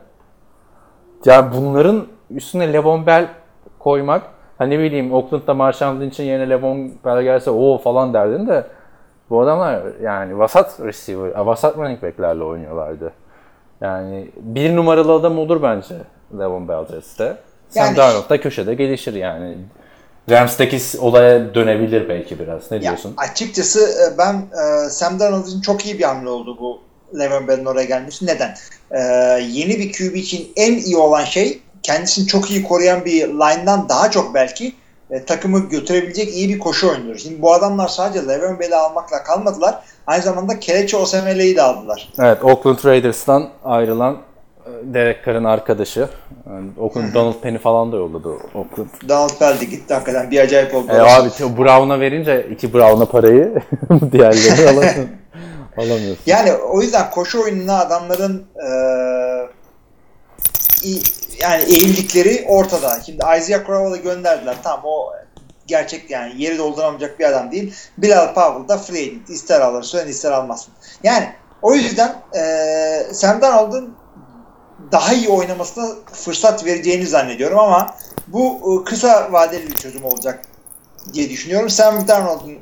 Yani 1.26 1.52
bunların 1.58 2.06
üstüne 2.30 2.74
Levon 2.74 3.06
Bell 3.06 3.28
koymak 3.80 4.21
hani 4.58 4.69
ne 4.69 4.80
bileyim 4.80 5.13
Oakland'da 5.13 5.54
Marshall 5.54 6.02
için 6.02 6.24
yerine 6.24 6.50
Levon 6.50 6.91
Bell 7.06 7.24
gelse 7.24 7.52
o 7.52 7.78
falan 7.78 8.13
derdin 8.13 8.47
de 8.47 8.65
bu 9.30 9.41
adamlar 9.41 9.82
yani 10.04 10.39
vasat 10.39 10.80
receiver, 10.80 11.32
vasat 11.38 11.78
running 11.78 12.04
back'lerle 12.04 12.43
oynuyorlardı. 12.43 13.13
Yani 13.82 14.32
bir 14.38 14.76
numaralı 14.76 15.13
adam 15.13 15.39
olur 15.39 15.63
bence 15.63 15.95
Levon 16.39 16.67
Bell. 16.67 16.86
Sam 17.02 17.28
Yani- 17.76 17.97
Darnold 17.97 18.30
da 18.30 18.41
köşede 18.41 18.74
gelişir 18.74 19.13
yani. 19.13 19.58
Rams'teki 20.29 20.99
olaya 20.99 21.55
dönebilir 21.55 22.10
belki 22.10 22.39
biraz. 22.39 22.71
Ne 22.71 22.77
Ya, 22.77 22.84
diyorsun? 22.84 23.13
açıkçası 23.17 23.79
e, 23.79 24.17
ben 24.17 24.34
e, 24.34 24.89
Sam 24.89 25.19
Darnold'un 25.19 25.62
çok 25.62 25.86
iyi 25.86 25.99
bir 25.99 26.03
hamle 26.03 26.29
oldu 26.29 26.57
bu 26.60 26.81
Le'Veon 27.19 27.47
Bell'in 27.47 27.65
oraya 27.65 27.86
gelmesi. 27.86 28.25
Neden? 28.25 28.55
E, 28.91 28.99
yeni 29.51 29.79
bir 29.79 29.91
QB 29.93 30.15
için 30.15 30.51
en 30.55 30.73
iyi 30.77 30.97
olan 30.97 31.23
şey 31.23 31.62
kendisini 31.84 32.27
çok 32.27 32.51
iyi 32.51 32.63
koruyan 32.63 33.05
bir 33.05 33.27
line'dan 33.27 33.89
daha 33.89 34.12
çok 34.12 34.34
belki 34.34 34.73
e, 35.12 35.25
takımı 35.25 35.69
götürebilecek 35.69 36.34
iyi 36.36 36.49
bir 36.49 36.60
koşu 36.60 36.89
oynuyor. 36.89 37.17
Şimdi 37.17 37.41
bu 37.41 37.53
adamlar 37.53 37.88
sadece 37.88 38.27
Le'Veon 38.27 38.60
Bell'i 38.60 38.75
almakla 38.75 39.23
kalmadılar. 39.23 39.75
Aynı 40.07 40.23
zamanda 40.23 40.60
Kelechi 40.60 40.97
Osemele'yi 40.97 41.55
de 41.55 41.62
aldılar. 41.62 42.10
Evet, 42.19 42.43
Oakland 42.43 42.86
Raiders'tan 42.86 43.49
ayrılan 43.63 44.17
Derek 44.84 45.26
Carr'ın 45.26 45.44
arkadaşı. 45.44 46.08
Yani 46.50 46.70
Oakland 46.80 47.13
Donald 47.13 47.39
Penny 47.41 47.58
falan 47.58 47.91
da 47.91 47.96
yolladı 47.96 48.30
Oakland. 48.30 48.88
Donald 49.10 49.41
Bell 49.41 49.60
de 49.62 49.65
gitti 49.65 49.94
hakikaten 49.94 50.32
bir 50.32 50.39
acayip 50.39 50.76
oldu. 50.76 50.91
E 50.91 51.00
abi 51.00 51.30
Brown'a 51.58 52.00
verince 52.00 52.48
iki 52.52 52.74
Brown'a 52.74 53.06
parayı 53.06 53.54
diğerleri 54.12 54.70
alamıyor. 54.70 55.08
alamıyorsun. 55.78 56.24
Yani 56.26 56.54
o 56.54 56.82
yüzden 56.82 57.10
koşu 57.10 57.44
oyununa 57.44 57.80
adamların 57.80 58.46
iyi- 60.84 61.02
yani 61.41 61.63
eğildikleri 61.63 62.46
ortada. 62.48 63.00
Şimdi 63.06 63.17
Isaiah 63.38 63.65
Crowell'ı 63.65 63.98
gönderdiler. 63.98 64.56
Tamam 64.63 64.82
o 64.84 65.12
gerçek 65.67 66.10
yani 66.12 66.34
yeri 66.38 66.58
dolduramayacak 66.58 67.20
bir 67.20 67.26
adam 67.26 67.52
değil. 67.52 67.74
Bilal 67.98 68.34
Powell 68.34 68.67
da 68.67 68.78
free 68.78 69.00
agent. 69.02 69.30
İster 69.30 69.62
alırsın 69.62 70.08
ister 70.08 70.32
almazsın. 70.32 70.74
Yani 71.04 71.28
o 71.62 71.74
yüzden 71.74 72.15
eee 72.36 73.08
Sam 73.13 73.41
Darnold'un 73.41 73.96
daha 74.91 75.13
iyi 75.13 75.30
oynamasına 75.30 75.86
fırsat 76.13 76.65
vereceğini 76.65 77.08
zannediyorum 77.08 77.60
ama 77.60 77.95
bu 78.27 78.60
e, 78.82 78.89
kısa 78.89 79.32
vadeli 79.32 79.67
bir 79.67 79.75
çözüm 79.75 80.06
olacak 80.06 80.41
diye 81.13 81.30
düşünüyorum. 81.30 81.69
Sam 81.69 82.08
Darnold'un 82.08 82.54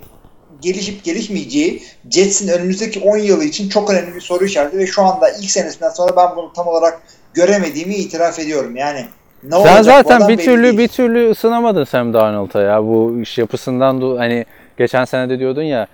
gelişip 0.61 1.03
gelişmeyeceği 1.03 1.83
Jets'in 2.11 2.47
önümüzdeki 2.47 2.99
10 2.99 3.17
yılı 3.17 3.43
için 3.43 3.69
çok 3.69 3.89
önemli 3.89 4.15
bir 4.15 4.21
soru 4.21 4.45
işareti 4.45 4.77
ve 4.77 4.87
şu 4.87 5.01
anda 5.01 5.29
ilk 5.29 5.51
senesinden 5.51 5.89
sonra 5.89 6.15
ben 6.17 6.35
bunu 6.35 6.53
tam 6.53 6.67
olarak 6.67 7.01
göremediğimi 7.33 7.95
itiraf 7.95 8.39
ediyorum. 8.39 8.75
Yani 8.75 9.05
ne 9.43 9.49
Sen 9.49 9.57
olacak 9.77 9.85
zaten 9.85 10.27
bir 10.27 10.37
türlü 10.37 10.63
değil. 10.63 10.77
bir 10.77 10.87
türlü 10.87 11.29
ısınamadın 11.31 11.83
Sam 11.83 12.13
Darnold'a 12.13 12.61
ya. 12.61 12.83
Bu 12.83 13.17
iş 13.21 13.37
yapısından 13.37 14.01
do- 14.01 14.17
hani 14.17 14.45
geçen 14.77 15.05
sene 15.05 15.29
de 15.29 15.39
diyordun 15.39 15.63
ya 15.63 15.87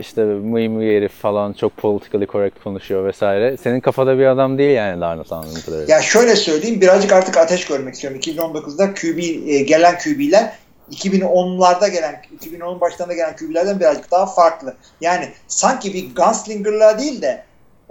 işte 0.00 0.24
mıy 0.24 0.68
mıy 0.68 0.96
herif 0.96 1.12
falan 1.12 1.52
çok 1.52 1.76
politically 1.76 2.26
correct 2.26 2.62
konuşuyor 2.64 3.04
vesaire. 3.04 3.56
Senin 3.56 3.80
kafada 3.80 4.18
bir 4.18 4.26
adam 4.26 4.58
değil 4.58 4.76
yani 4.76 5.00
Darnold 5.00 5.30
anladığım 5.30 5.62
kadarıyla. 5.66 5.94
Ya 5.94 6.02
şöyle 6.02 6.36
söyleyeyim 6.36 6.80
birazcık 6.80 7.12
artık 7.12 7.36
ateş 7.36 7.66
görmek 7.66 7.94
istiyorum. 7.94 8.20
2019'da 8.20 8.94
QB 8.94 9.18
e, 9.48 9.62
gelen 9.62 9.98
QB'ler 9.98 10.52
2010'larda 10.90 11.88
gelen 11.88 12.22
2010'un 12.44 12.80
başlarında 12.80 13.14
gelen 13.14 13.36
QB'lerden 13.36 13.80
birazcık 13.80 14.10
daha 14.10 14.26
farklı. 14.26 14.74
Yani 15.00 15.28
sanki 15.48 15.94
bir 15.94 16.14
gunslinger'lığa 16.14 16.98
değil 16.98 17.22
de 17.22 17.44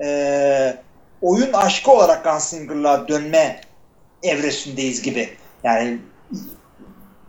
e, 0.04 0.78
oyun 1.22 1.54
aşkı 1.54 1.92
olarak 1.92 2.24
gunslinger'lığa 2.24 3.08
dönme 3.08 3.62
evresindeyiz 4.24 5.02
gibi. 5.02 5.30
Yani 5.64 5.98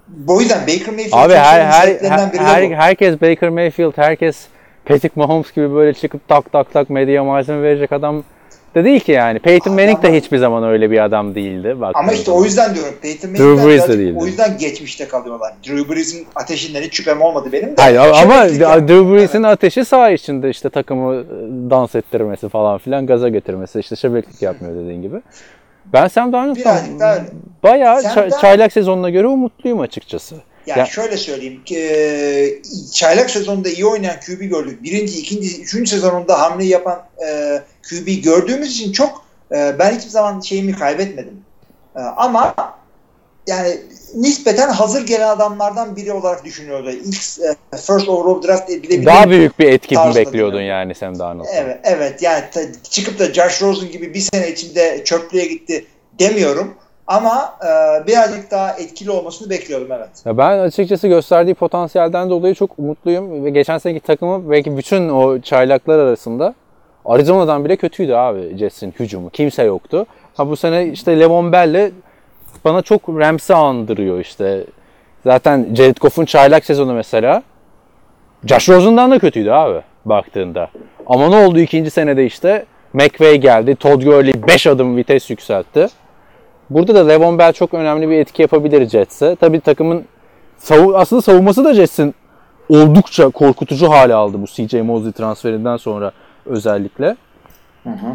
bu 0.08 0.40
yüzden 0.42 0.60
Baker 0.60 0.94
Mayfield 0.94 1.12
Abi 1.12 1.34
her 1.34 1.60
her, 1.60 1.88
her, 2.10 2.32
bu. 2.70 2.74
herkes 2.74 3.20
Baker 3.22 3.48
Mayfield, 3.48 3.92
herkes 3.96 4.46
Patrick 4.84 5.12
Mahomes 5.16 5.52
gibi 5.52 5.74
böyle 5.74 5.94
çıkıp 5.94 6.28
tak 6.28 6.52
tak 6.52 6.72
tak 6.72 6.90
medya 6.90 7.24
malzeme 7.24 7.62
verecek 7.62 7.92
adam 7.92 8.24
da 8.74 8.84
değil 8.84 9.00
ki 9.00 9.12
yani. 9.12 9.38
Peyton 9.38 9.74
Manning 9.74 10.02
de 10.02 10.06
Ama- 10.06 10.16
hiçbir 10.16 10.38
zaman 10.38 10.64
öyle 10.64 10.90
bir 10.90 11.04
adam 11.04 11.34
değildi. 11.34 11.80
baktığın 11.80 12.00
Ama 12.00 12.12
işte 12.12 12.30
o 12.30 12.44
yüzden 12.44 12.74
diyorum 12.74 12.94
Peyton 13.02 13.30
Drew 13.30 13.42
Manning'den 13.44 13.66
Brees 13.68 13.88
de 13.88 13.98
değildi. 13.98 14.18
o 14.20 14.26
yüzden 14.26 14.58
geçmişte 14.58 15.08
kalıyorlar. 15.08 15.52
Drew 15.68 15.94
Brees'in 15.94 16.26
ateşinden 16.34 16.82
hiç 16.82 16.96
şüphem 16.96 17.22
olmadı 17.22 17.48
benim 17.52 17.68
de. 17.68 17.74
Hayır 17.82 17.98
ama 17.98 18.14
Şöhretlik 18.34 18.60
yaptı. 18.60 18.88
Drew 18.88 19.12
Brees'in 19.12 19.42
ateşi 19.42 19.84
sağ 19.84 20.10
içinde 20.10 20.50
işte 20.50 20.70
takımı 20.70 21.24
dans 21.70 21.94
ettirmesi 21.94 22.48
falan 22.48 22.78
filan 22.78 23.06
gaza 23.06 23.28
getirmesi 23.28 23.80
işte 23.80 23.96
şebeklik 23.96 24.42
yapmıyor 24.42 24.84
dediğin 24.84 25.02
gibi. 25.02 25.16
Ben 25.92 26.08
Sam 26.08 26.32
Darnold'dan 26.32 27.00
daha 27.00 27.18
bayağı 27.62 28.02
Sam 28.02 28.12
ça- 28.12 28.16
Darnold- 28.30 28.40
çaylak 28.40 28.72
sezonuna 28.72 29.10
göre 29.10 29.26
umutluyum 29.26 29.80
açıkçası. 29.80 30.34
Yani 30.66 30.78
Ya- 30.78 30.86
şöyle 30.86 31.16
söyleyeyim. 31.16 31.60
e, 31.74 32.48
çaylak 32.92 33.30
sezonunda 33.30 33.68
iyi 33.68 33.86
oynayan 33.86 34.16
QB 34.26 34.40
gördük. 34.48 34.82
Birinci, 34.82 35.18
ikinci, 35.18 35.62
üçüncü 35.62 35.90
sezonunda 35.90 36.40
hamle 36.40 36.64
yapan 36.64 37.02
e, 37.28 37.60
QB 37.90 38.14
gördüğümüz 38.22 38.70
için 38.80 38.92
çok 38.92 39.24
e, 39.52 39.76
ben 39.78 39.90
hiçbir 39.94 40.10
zaman 40.10 40.40
şeyimi 40.40 40.72
kaybetmedim. 40.72 41.40
E, 41.96 41.98
ama 42.00 42.54
yani 43.46 43.78
nispeten 44.14 44.68
hazır 44.68 45.06
gelen 45.06 45.28
adamlardan 45.28 45.96
biri 45.96 46.12
olarak 46.12 46.44
düşünüyordu. 46.44 46.90
İlk 46.90 47.16
e, 47.74 47.76
first 47.76 48.08
overall 48.08 48.42
draft 48.42 48.70
edilebilir. 48.70 49.06
Daha 49.06 49.30
büyük 49.30 49.58
bir 49.58 49.72
etki 49.72 49.94
mi 49.94 50.14
bekliyordun 50.16 50.58
değil 50.58 50.68
yani 50.68 50.94
Sam 50.94 51.18
Darnold'dan? 51.18 51.52
Evet, 51.54 51.78
evet. 51.84 52.22
Yani 52.22 52.44
ta- 52.52 52.82
çıkıp 52.90 53.18
da 53.18 53.24
Josh 53.34 53.62
Rosen 53.62 53.90
gibi 53.90 54.14
bir 54.14 54.20
sene 54.20 54.50
içinde 54.50 55.04
çöplüğe 55.04 55.46
gitti 55.46 55.86
demiyorum. 56.18 56.74
Ama 57.06 57.58
e, 57.62 58.06
birazcık 58.06 58.50
daha 58.50 58.72
etkili 58.72 59.10
olmasını 59.10 59.50
bekliyordum 59.50 59.88
evet. 59.92 60.08
Ya 60.24 60.38
ben 60.38 60.58
açıkçası 60.58 61.08
gösterdiği 61.08 61.54
potansiyelden 61.54 62.30
dolayı 62.30 62.54
çok 62.54 62.78
umutluyum 62.78 63.44
ve 63.44 63.50
geçen 63.50 63.78
seneki 63.78 64.00
takımı 64.00 64.50
belki 64.50 64.76
bütün 64.76 65.08
o 65.08 65.40
çaylaklar 65.40 65.98
arasında 65.98 66.54
Arizona'dan 67.04 67.64
bile 67.64 67.76
kötüydü 67.76 68.12
abi 68.12 68.58
Jets'in 68.58 68.94
hücumu. 69.00 69.30
Kimse 69.30 69.62
yoktu. 69.62 70.06
Ha 70.34 70.48
bu 70.48 70.56
sene 70.56 70.86
işte 70.86 71.20
Levon 71.20 71.52
Bell'le 71.52 71.90
bana 72.66 72.82
çok 72.82 73.08
Rams'i 73.08 73.54
andırıyor 73.54 74.20
işte. 74.20 74.64
Zaten 75.24 75.74
Jared 75.74 75.96
Goff'un 76.00 76.24
çaylak 76.24 76.64
sezonu 76.64 76.94
mesela 76.94 77.42
Josh 78.44 78.68
Rosen'dan 78.68 79.10
da 79.10 79.18
kötüydü 79.18 79.50
abi 79.50 79.80
baktığında. 80.04 80.70
Ama 81.06 81.28
ne 81.28 81.46
oldu 81.46 81.58
ikinci 81.58 81.90
senede 81.90 82.26
işte 82.26 82.64
McVay 82.92 83.36
geldi. 83.36 83.74
Todd 83.76 84.02
Gurley 84.02 84.34
5 84.48 84.66
adım 84.66 84.96
vites 84.96 85.30
yükseltti. 85.30 85.86
Burada 86.70 86.94
da 86.94 87.06
Levon 87.06 87.38
Bell 87.38 87.52
çok 87.52 87.74
önemli 87.74 88.08
bir 88.08 88.18
etki 88.18 88.42
yapabilir 88.42 88.88
Jets'e. 88.88 89.36
Tabii 89.36 89.60
takımın 89.60 90.04
savu- 90.58 90.96
aslında 90.96 91.22
savunması 91.22 91.64
da 91.64 91.74
Jets'in 91.74 92.14
oldukça 92.68 93.28
korkutucu 93.28 93.90
hale 93.90 94.14
aldı 94.14 94.42
bu 94.42 94.46
CJ 94.46 94.74
Mosley 94.74 95.12
transferinden 95.12 95.76
sonra 95.76 96.12
özellikle. 96.46 97.16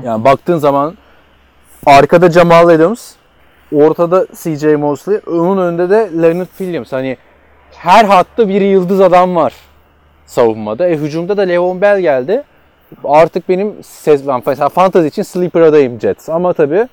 Yani 0.06 0.24
baktığın 0.26 0.58
zaman 0.58 0.98
arkada 1.86 2.32
Jamal 2.32 2.68
Adams, 2.70 3.12
ortada 3.74 4.28
CJ 4.34 4.64
Mosley, 4.64 5.20
onun 5.28 5.58
önünde 5.58 5.90
de 5.90 6.10
Leonard 6.22 6.48
Williams. 6.58 6.92
Hani 6.92 7.18
her 7.72 8.06
hatta 8.06 8.48
bir 8.48 8.62
yıldız 8.62 9.02
adam 9.02 9.36
var 9.36 9.54
savunmada. 10.26 10.88
E 10.88 10.96
hücumda 10.96 11.38
da 11.38 11.42
Levon 11.42 11.82
Bell 11.82 12.00
geldi. 12.00 12.44
artık 13.04 13.50
benim 13.50 13.76
mesela 14.46 14.70
fantasy 14.70 15.08
için 15.08 15.24
sleeper 15.24 15.62
adayım 15.62 16.00
Jets. 16.00 16.30
Ama 16.30 16.54
tabii 16.54 16.88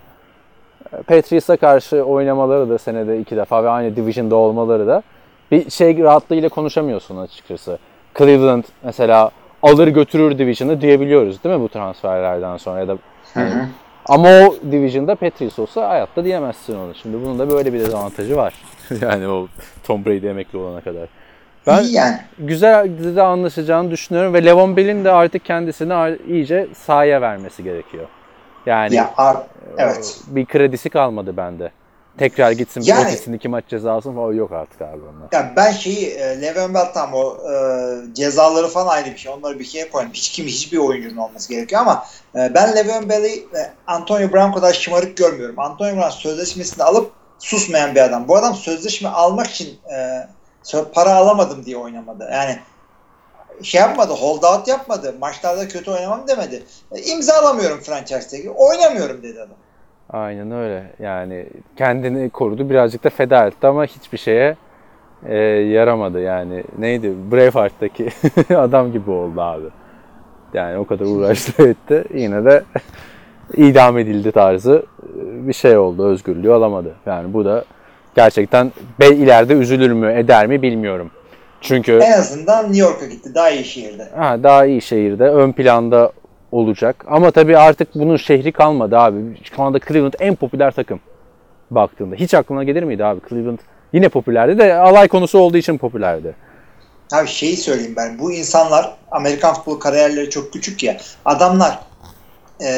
e, 0.92 1.02
Patriots'a 1.02 1.56
karşı 1.56 2.02
oynamaları 2.02 2.70
da 2.70 2.78
senede 2.78 3.20
iki 3.20 3.36
defa 3.36 3.64
ve 3.64 3.68
aynı 3.68 3.96
division'da 3.96 4.36
olmaları 4.36 4.86
da 4.86 5.02
bir 5.50 5.70
şey 5.70 5.98
rahatlığıyla 5.98 6.48
konuşamıyorsun 6.48 7.16
açıkçası. 7.16 7.78
Cleveland 8.18 8.64
mesela 8.82 9.30
alır 9.62 9.88
götürür 9.88 10.38
division'ı 10.38 10.80
diyebiliyoruz 10.80 11.44
değil 11.44 11.56
mi 11.56 11.62
bu 11.62 11.68
transferlerden 11.68 12.56
sonra 12.56 12.78
ya 12.78 12.88
da 12.88 12.98
yani, 13.36 13.52
ama 14.08 14.28
o 14.28 14.54
division'da 14.72 15.14
Patriots 15.14 15.58
olsa 15.58 15.88
hayatta 15.88 16.24
diyemezsin 16.24 16.74
onu. 16.78 16.94
Şimdi 16.94 17.16
bunun 17.24 17.38
da 17.38 17.50
böyle 17.50 17.72
bir 17.72 17.80
dezavantajı 17.80 18.36
var. 18.36 18.54
yani 19.00 19.28
o 19.28 19.48
Tom 19.84 20.04
Brady 20.04 20.28
emekli 20.28 20.58
olana 20.58 20.80
kadar. 20.80 21.08
Ben 21.66 21.82
İyi 21.82 21.94
yani. 21.94 22.16
güzel 22.38 23.16
de 23.16 23.22
anlaşacağını 23.22 23.90
düşünüyorum 23.90 24.34
ve 24.34 24.44
Levon 24.44 24.76
Bell'in 24.76 25.04
de 25.04 25.10
artık 25.12 25.44
kendisini 25.44 26.16
iyice 26.28 26.66
sahaya 26.74 27.20
vermesi 27.20 27.64
gerekiyor. 27.64 28.06
Yani 28.66 28.94
Ya 28.94 29.10
ar- 29.16 29.36
evet. 29.78 30.20
bir 30.26 30.46
kredisi 30.46 30.90
kalmadı 30.90 31.36
bende. 31.36 31.70
Tekrar 32.18 32.52
gitsin 32.52 32.80
Yani- 32.80 33.04
bir 33.04 33.06
otisini 33.06 33.36
iki 33.36 33.48
maç 33.48 33.64
ceza 33.68 33.92
alsın 33.92 34.14
falan 34.14 34.32
yok 34.32 34.52
artık 34.52 34.82
abi 34.82 35.00
onlar. 35.02 35.28
Ya 35.32 35.52
ben 35.56 35.72
şeyi 35.72 36.06
e, 36.06 36.40
Le'Veon 36.42 36.74
Bell 36.74 36.92
tam 36.94 37.14
o 37.14 37.36
e, 37.52 38.14
cezaları 38.14 38.68
falan 38.68 38.88
ayrı 38.88 39.10
bir 39.10 39.16
şey. 39.16 39.32
Onları 39.32 39.58
bir 39.58 39.64
şeye 39.64 39.90
koyun. 39.90 40.10
Hiç 40.12 40.28
kim 40.28 40.46
hiçbir 40.46 40.78
oyuncunun 40.78 41.16
olması 41.16 41.48
gerekiyor 41.48 41.80
ama 41.80 42.06
e, 42.34 42.54
ben 42.54 42.76
Le'Veon 42.76 43.08
Bell'i 43.08 43.38
e, 43.38 43.72
Antonio 43.86 44.32
Brown 44.32 44.52
kadar 44.52 44.72
şımarık 44.72 45.16
görmüyorum. 45.16 45.58
Antonio 45.58 45.96
Brown 45.96 46.10
sözleşmesini 46.10 46.84
alıp 46.84 47.12
susmayan 47.38 47.94
bir 47.94 48.00
adam. 48.00 48.28
Bu 48.28 48.36
adam 48.36 48.54
sözleşme 48.54 49.08
almak 49.08 49.46
için 49.46 49.78
e, 49.92 50.28
para 50.94 51.14
alamadım 51.14 51.64
diye 51.64 51.76
oynamadı. 51.76 52.28
Yani 52.32 52.58
şey 53.62 53.80
yapmadı, 53.80 54.12
hold 54.12 54.42
out 54.42 54.68
yapmadı. 54.68 55.14
Maçlarda 55.20 55.68
kötü 55.68 55.90
oynamam 55.90 56.28
demedi. 56.28 56.62
E, 56.92 57.02
imzalamıyorum 57.02 57.80
franchise 57.80 58.28
tag'i. 58.28 58.50
Oynamıyorum 58.50 59.22
dedi 59.22 59.38
adam. 59.40 59.56
Aynen 60.10 60.50
öyle. 60.50 60.82
Yani 60.98 61.46
kendini 61.76 62.30
korudu. 62.30 62.70
Birazcık 62.70 63.04
da 63.04 63.10
feda 63.10 63.46
etti 63.46 63.66
ama 63.66 63.84
hiçbir 63.84 64.18
şeye 64.18 64.56
e, 65.26 65.36
yaramadı. 65.46 66.20
Yani 66.20 66.64
neydi? 66.78 67.12
Braveheart'taki 67.32 68.08
adam 68.56 68.92
gibi 68.92 69.10
oldu 69.10 69.40
abi. 69.40 69.66
Yani 70.54 70.78
o 70.78 70.84
kadar 70.86 71.04
uğraştı 71.04 71.68
etti. 71.68 72.04
Yine 72.14 72.44
de 72.44 72.62
idam 73.56 73.98
edildi 73.98 74.32
tarzı 74.32 74.86
bir 75.22 75.52
şey 75.52 75.78
oldu. 75.78 76.06
Özgürlüğü 76.06 76.52
alamadı. 76.52 76.94
Yani 77.06 77.32
bu 77.32 77.44
da 77.44 77.64
gerçekten 78.14 78.72
be 79.00 79.08
ileride 79.08 79.52
üzülür 79.52 79.92
mü 79.92 80.12
eder 80.12 80.46
mi 80.46 80.62
bilmiyorum. 80.62 81.10
Çünkü 81.60 81.92
En 81.92 82.12
azından 82.12 82.64
New 82.64 82.80
York'a 82.80 83.06
gitti. 83.06 83.34
Daha 83.34 83.50
iyi 83.50 83.64
şehirde. 83.64 84.08
Ha, 84.16 84.42
daha 84.42 84.66
iyi 84.66 84.82
şehirde 84.82 85.24
ön 85.24 85.52
planda 85.52 86.12
olacak. 86.52 87.04
Ama 87.08 87.30
tabii 87.30 87.58
artık 87.58 87.94
bunun 87.94 88.16
şehri 88.16 88.52
kalmadı 88.52 88.98
abi. 88.98 89.18
Şu 89.56 89.62
anda 89.62 89.78
Cleveland 89.88 90.14
en 90.18 90.34
popüler 90.34 90.70
takım 90.70 91.00
baktığında. 91.70 92.14
Hiç 92.14 92.34
aklına 92.34 92.64
gelir 92.64 92.82
miydi 92.82 93.04
abi 93.04 93.20
Cleveland? 93.28 93.58
Yine 93.92 94.08
popülerdi 94.08 94.58
de 94.58 94.74
alay 94.74 95.08
konusu 95.08 95.38
olduğu 95.38 95.56
için 95.56 95.78
popülerdi. 95.78 96.34
Abi 97.12 97.28
şeyi 97.28 97.56
söyleyeyim 97.56 97.94
ben. 97.96 98.18
Bu 98.18 98.32
insanlar 98.32 98.96
Amerikan 99.10 99.54
futbol 99.54 99.80
kariyerleri 99.80 100.30
çok 100.30 100.52
küçük 100.52 100.82
ya. 100.82 100.96
Adamlar 101.24 101.78
e, 102.60 102.68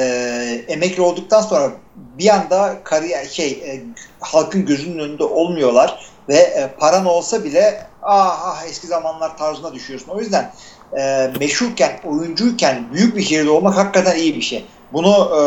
emekli 0.69 1.03
olduktan 1.03 1.41
sonra 1.41 1.71
bir 1.97 2.29
anda 2.29 2.77
kariyer 2.85 3.25
şey 3.25 3.51
e, 3.51 3.83
halkın 4.21 4.67
gözünün 4.67 4.99
önünde 4.99 5.25
olmuyorlar 5.25 6.11
ve 6.29 6.37
e, 6.37 6.71
paran 6.79 7.07
olsa 7.07 7.45
bile 7.45 7.81
ah, 8.03 8.41
ah 8.45 8.65
eski 8.69 8.87
zamanlar 8.87 9.37
tarzına 9.37 9.75
düşüyorsun. 9.75 10.09
O 10.13 10.21
yüzden 10.21 10.53
e, 10.99 11.31
meşhurken, 11.41 11.93
oyuncuyken 12.07 12.85
büyük 12.93 13.17
bir 13.17 13.23
şehirde 13.23 13.51
olmak 13.51 13.77
hakikaten 13.77 14.17
iyi 14.17 14.37
bir 14.37 14.41
şey. 14.41 14.65
Bunu 14.93 15.09
e, 15.09 15.43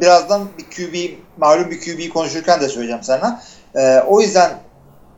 birazdan 0.00 0.48
bir 0.58 0.64
QB, 0.64 1.18
malum 1.38 1.70
bir 1.70 1.80
QB 1.80 2.12
konuşurken 2.12 2.60
de 2.60 2.68
söyleyeceğim 2.68 3.02
sana. 3.02 3.42
E, 3.74 4.00
o 4.00 4.20
yüzden 4.20 4.50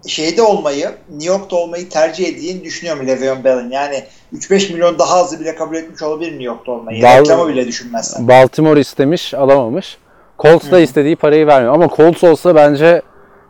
şeyde 0.06 0.42
olmayı, 0.42 0.90
New 1.10 1.32
York'ta 1.32 1.56
olmayı 1.56 1.88
tercih 1.88 2.28
ettiğini 2.28 2.64
düşünüyorum 2.64 3.06
Le'Veon 3.06 3.44
Bell'in. 3.44 3.70
Yani 3.70 4.04
3-5 4.34 4.72
milyon 4.72 4.98
daha 4.98 5.16
azı 5.16 5.40
bile 5.40 5.54
kabul 5.54 5.76
etmiş 5.76 6.02
olabilir 6.02 6.30
New 6.30 6.44
York'ta 6.44 6.72
olmayı. 6.72 7.02
Bal- 7.02 7.18
Reklamı 7.18 7.48
bile 7.48 7.66
düşünmezsen. 7.66 8.28
Baltimore 8.28 8.80
istemiş, 8.80 9.34
alamamış. 9.34 9.98
Colts 10.38 10.70
da 10.70 10.80
istediği 10.80 11.16
parayı 11.16 11.46
vermiyor. 11.46 11.74
Ama 11.74 11.88
Colts 11.96 12.24
olsa 12.24 12.54
bence 12.54 13.02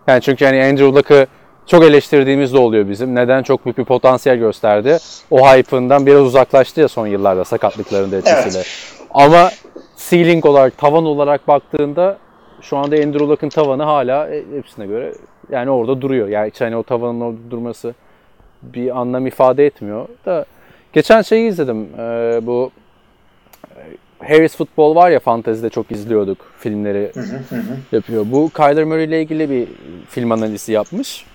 yani 0.06 0.22
çünkü 0.22 0.44
yani 0.44 0.64
Andrew 0.64 0.98
Luck'ı 0.98 1.26
çok 1.70 1.84
eleştirdiğimiz 1.84 2.52
de 2.52 2.58
oluyor 2.58 2.88
bizim. 2.88 3.14
Neden? 3.14 3.42
Çok 3.42 3.64
büyük 3.64 3.78
bir 3.78 3.84
potansiyel 3.84 4.38
gösterdi. 4.38 4.98
O 5.30 5.48
hype'ından 5.48 6.06
biraz 6.06 6.20
uzaklaştı 6.20 6.80
ya 6.80 6.88
son 6.88 7.06
yıllarda 7.06 7.44
sakatlıkların 7.44 8.12
da 8.12 8.16
etkisiyle. 8.16 8.56
Evet. 8.56 8.94
Ama 9.10 9.50
ceiling 9.96 10.46
olarak, 10.46 10.78
tavan 10.78 11.04
olarak 11.04 11.48
baktığında 11.48 12.18
şu 12.60 12.76
anda 12.76 12.96
Andrew 12.96 13.26
Luck'ın 13.26 13.48
tavanı 13.48 13.82
hala 13.82 14.28
e, 14.30 14.44
hepsine 14.56 14.86
göre 14.86 15.14
yani 15.50 15.70
orada 15.70 16.00
duruyor. 16.00 16.28
Yani 16.28 16.50
hiç 16.50 16.60
hani 16.60 16.76
o 16.76 16.82
tavanın 16.82 17.20
orada 17.20 17.50
durması 17.50 17.94
bir 18.62 19.00
anlam 19.00 19.26
ifade 19.26 19.66
etmiyor. 19.66 20.08
Da 20.26 20.44
geçen 20.92 21.22
şeyi 21.22 21.48
izledim. 21.48 21.88
Ee, 21.98 22.40
bu 22.42 22.70
e, 23.76 23.82
Harris 24.28 24.56
Football 24.56 24.94
var 24.94 25.10
ya 25.10 25.20
fantezide 25.20 25.70
çok 25.70 25.92
izliyorduk 25.92 26.38
filmleri 26.58 27.12
yapıyor. 27.92 28.26
Bu 28.32 28.50
Kyler 28.56 28.84
Murray 28.84 29.04
ile 29.04 29.22
ilgili 29.22 29.50
bir 29.50 29.68
film 30.08 30.32
analizi 30.32 30.72
yapmış. 30.72 31.26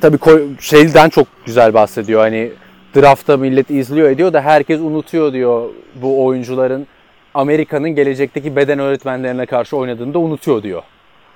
Tabii 0.00 0.18
şeyden 0.60 1.08
çok 1.08 1.26
güzel 1.46 1.74
bahsediyor. 1.74 2.20
Hani 2.20 2.50
draftta 2.96 3.36
millet 3.36 3.70
izliyor 3.70 4.10
ediyor 4.10 4.32
da 4.32 4.40
herkes 4.40 4.80
unutuyor 4.80 5.32
diyor 5.32 5.68
bu 6.02 6.24
oyuncuların 6.24 6.86
Amerika'nın 7.34 7.90
gelecekteki 7.90 8.56
beden 8.56 8.78
öğretmenlerine 8.78 9.46
karşı 9.46 9.76
oynadığını 9.76 10.14
da 10.14 10.18
unutuyor 10.18 10.62
diyor. 10.62 10.82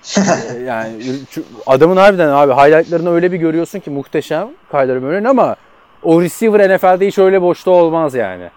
Ee, 0.18 0.62
yani 0.62 0.92
adamın 1.66 1.96
harbiden 1.96 2.28
abi 2.28 2.52
highlightlarını 2.52 3.14
öyle 3.14 3.32
bir 3.32 3.36
görüyorsun 3.36 3.78
ki 3.80 3.90
muhteşem 3.90 4.48
Kyler 4.70 4.98
Murray'in 4.98 5.24
ama 5.24 5.56
o 6.02 6.22
receiver 6.22 6.76
NFL'de 6.76 7.06
hiç 7.06 7.18
öyle 7.18 7.42
boşta 7.42 7.70
olmaz 7.70 8.14
yani. 8.14 8.50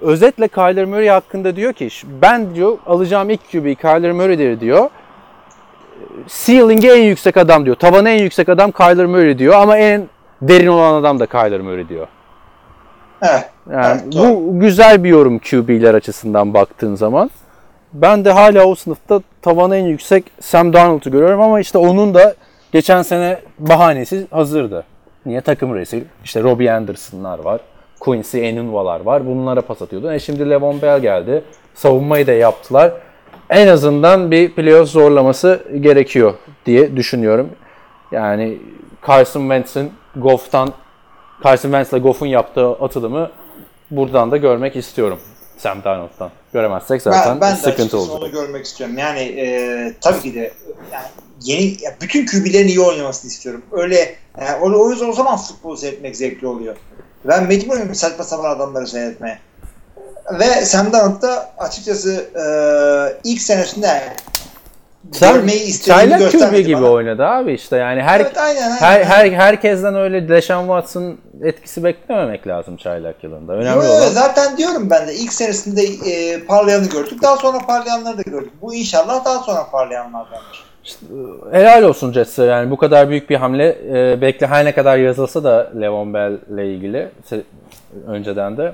Özetle 0.00 0.48
Kyler 0.48 0.84
Murray 0.84 1.08
hakkında 1.08 1.56
diyor 1.56 1.72
ki 1.72 1.88
ben 2.22 2.54
diyor 2.54 2.78
alacağım 2.86 3.30
ilk 3.30 3.50
QB 3.52 3.80
Kyler 3.80 4.12
Murray'dir 4.12 4.60
diyor. 4.60 4.90
Ceiling'i 6.28 6.88
en 6.88 7.02
yüksek 7.02 7.36
adam 7.36 7.64
diyor. 7.64 7.76
Tavanı 7.76 8.08
en 8.10 8.22
yüksek 8.22 8.48
adam 8.48 8.70
Kyler 8.72 9.06
Murray 9.06 9.38
diyor 9.38 9.54
ama 9.54 9.76
en 9.76 10.08
derin 10.42 10.66
olan 10.66 10.94
adam 10.94 11.20
da 11.20 11.26
Kyler 11.26 11.60
Murray 11.60 11.88
diyor. 11.88 12.06
Evet. 13.22 13.50
Yani 13.72 14.00
Evet, 14.02 14.12
doğru. 14.12 14.28
bu 14.28 14.60
güzel 14.60 15.04
bir 15.04 15.08
yorum 15.08 15.38
QB'ler 15.38 15.94
açısından 15.94 16.54
baktığın 16.54 16.94
zaman. 16.94 17.30
Ben 17.92 18.24
de 18.24 18.32
hala 18.32 18.64
o 18.64 18.74
sınıfta 18.74 19.20
tavanı 19.42 19.76
en 19.76 19.84
yüksek 19.86 20.24
Sam 20.40 20.72
Darnold'u 20.72 21.10
görüyorum 21.10 21.40
ama 21.40 21.60
işte 21.60 21.78
onun 21.78 22.14
da 22.14 22.34
geçen 22.72 23.02
sene 23.02 23.38
bahanesi 23.58 24.26
hazırdı. 24.30 24.84
Niye 25.26 25.40
takım 25.40 25.74
rezil? 25.74 26.02
İşte 26.24 26.42
Robbie 26.42 26.70
Anderson'lar 26.70 27.38
var. 27.38 27.60
Quincy 28.00 28.48
Enunwa'lar 28.48 29.00
var. 29.00 29.26
Bunlara 29.26 29.60
pas 29.60 29.82
atıyordu. 29.82 30.12
E 30.12 30.18
şimdi 30.18 30.50
Levon 30.50 30.82
Bell 30.82 31.00
geldi. 31.00 31.42
Savunmayı 31.74 32.26
da 32.26 32.32
yaptılar. 32.32 32.92
En 33.50 33.66
azından 33.66 34.30
bir 34.30 34.54
playoff 34.54 34.88
zorlaması 34.88 35.64
gerekiyor 35.80 36.34
diye 36.66 36.96
düşünüyorum. 36.96 37.50
Yani 38.12 38.58
Carson 39.06 39.40
Wentz'in 39.40 39.92
Goff'tan 40.16 40.72
Carson 41.44 41.70
Wentz'le 41.72 42.02
Goff'un 42.02 42.26
yaptığı 42.26 42.68
atılımı 42.70 43.30
buradan 43.90 44.30
da 44.30 44.36
görmek 44.36 44.76
istiyorum. 44.76 45.18
Sam 45.58 45.84
Darnold'dan. 45.84 46.30
Göremezsek 46.52 47.02
zaten 47.02 47.34
Ben, 47.34 47.40
ben 47.40 47.56
de 47.56 47.60
sıkıntı 47.60 47.98
olacak. 47.98 48.16
onu 48.22 48.30
görmek 48.30 48.66
istiyorum. 48.66 48.98
Yani 48.98 49.20
e, 49.20 49.94
tabii 50.00 50.20
ki 50.20 50.34
de 50.34 50.52
yani 50.92 51.06
yeni 51.42 51.62
ya 51.62 51.96
bütün 52.02 52.26
QB'lerin 52.26 52.68
iyi 52.68 52.80
oynamasını 52.80 53.30
istiyorum. 53.30 53.62
Öyle 53.72 54.14
yani, 54.40 54.56
o, 54.62 54.84
o 54.84 54.90
yüzden 54.90 55.08
o 55.08 55.12
zaman 55.12 55.36
futbol 55.36 55.76
seyretmek 55.76 56.16
zevkli 56.16 56.46
oluyor. 56.46 56.76
Ben 57.24 57.46
mecburum 57.46 57.94
saçma 57.94 58.24
sapan 58.24 58.50
adamları 58.50 58.86
seyretmeye. 58.86 59.38
Ve 60.32 60.44
Sam 60.44 60.92
Darnold 60.92 61.22
da 61.22 61.50
açıkçası 61.58 62.24
e, 62.36 62.44
ilk 63.24 63.40
senesinde 63.40 63.88
Sen 65.12 65.34
görmeyi 65.34 65.60
istediğini 65.62 66.18
göstermedi 66.18 66.64
gibi 66.64 66.76
bana. 66.82 66.90
oynadı 66.90 67.24
abi 67.24 67.52
işte 67.52 67.76
yani 67.76 68.02
her 68.02 68.20
Evet, 68.20 68.38
aynen, 68.38 68.62
aynen. 68.62 68.76
her, 68.76 69.04
her 69.04 69.30
herkesten 69.30 69.94
öyle 69.94 70.28
Deshaun 70.28 70.66
Watson 70.66 71.18
etkisi 71.42 71.84
beklememek 71.84 72.46
lazım 72.46 72.76
çaylak 72.76 73.24
yılında. 73.24 73.52
Önemli 73.52 73.84
Yo, 73.86 73.92
olan 73.92 74.08
Zaten 74.08 74.56
diyorum 74.56 74.90
ben 74.90 75.08
de 75.08 75.14
ilk 75.14 75.32
senesinde 75.32 75.82
e, 75.82 76.44
parlayanı 76.44 76.88
gördük. 76.88 77.22
Daha 77.22 77.36
sonra 77.36 77.58
parlayanları 77.66 78.18
da 78.18 78.22
gördük. 78.22 78.52
Bu 78.62 78.74
inşallah 78.74 79.24
daha 79.24 79.38
sonra 79.38 79.70
parlayanlardandır. 79.70 80.64
helal 81.52 81.82
olsun 81.82 82.12
Jets'e 82.12 82.44
yani 82.44 82.70
bu 82.70 82.76
kadar 82.76 83.08
büyük 83.10 83.30
bir 83.30 83.36
hamle 83.36 83.78
e, 83.88 84.20
bekle 84.20 84.46
her 84.46 84.64
ne 84.64 84.74
kadar 84.74 84.96
yazılsa 84.98 85.44
da 85.44 85.70
Levon 85.80 86.14
Bell 86.14 86.38
ile 86.54 86.74
ilgili 86.74 87.08
önceden 88.06 88.56
de 88.56 88.72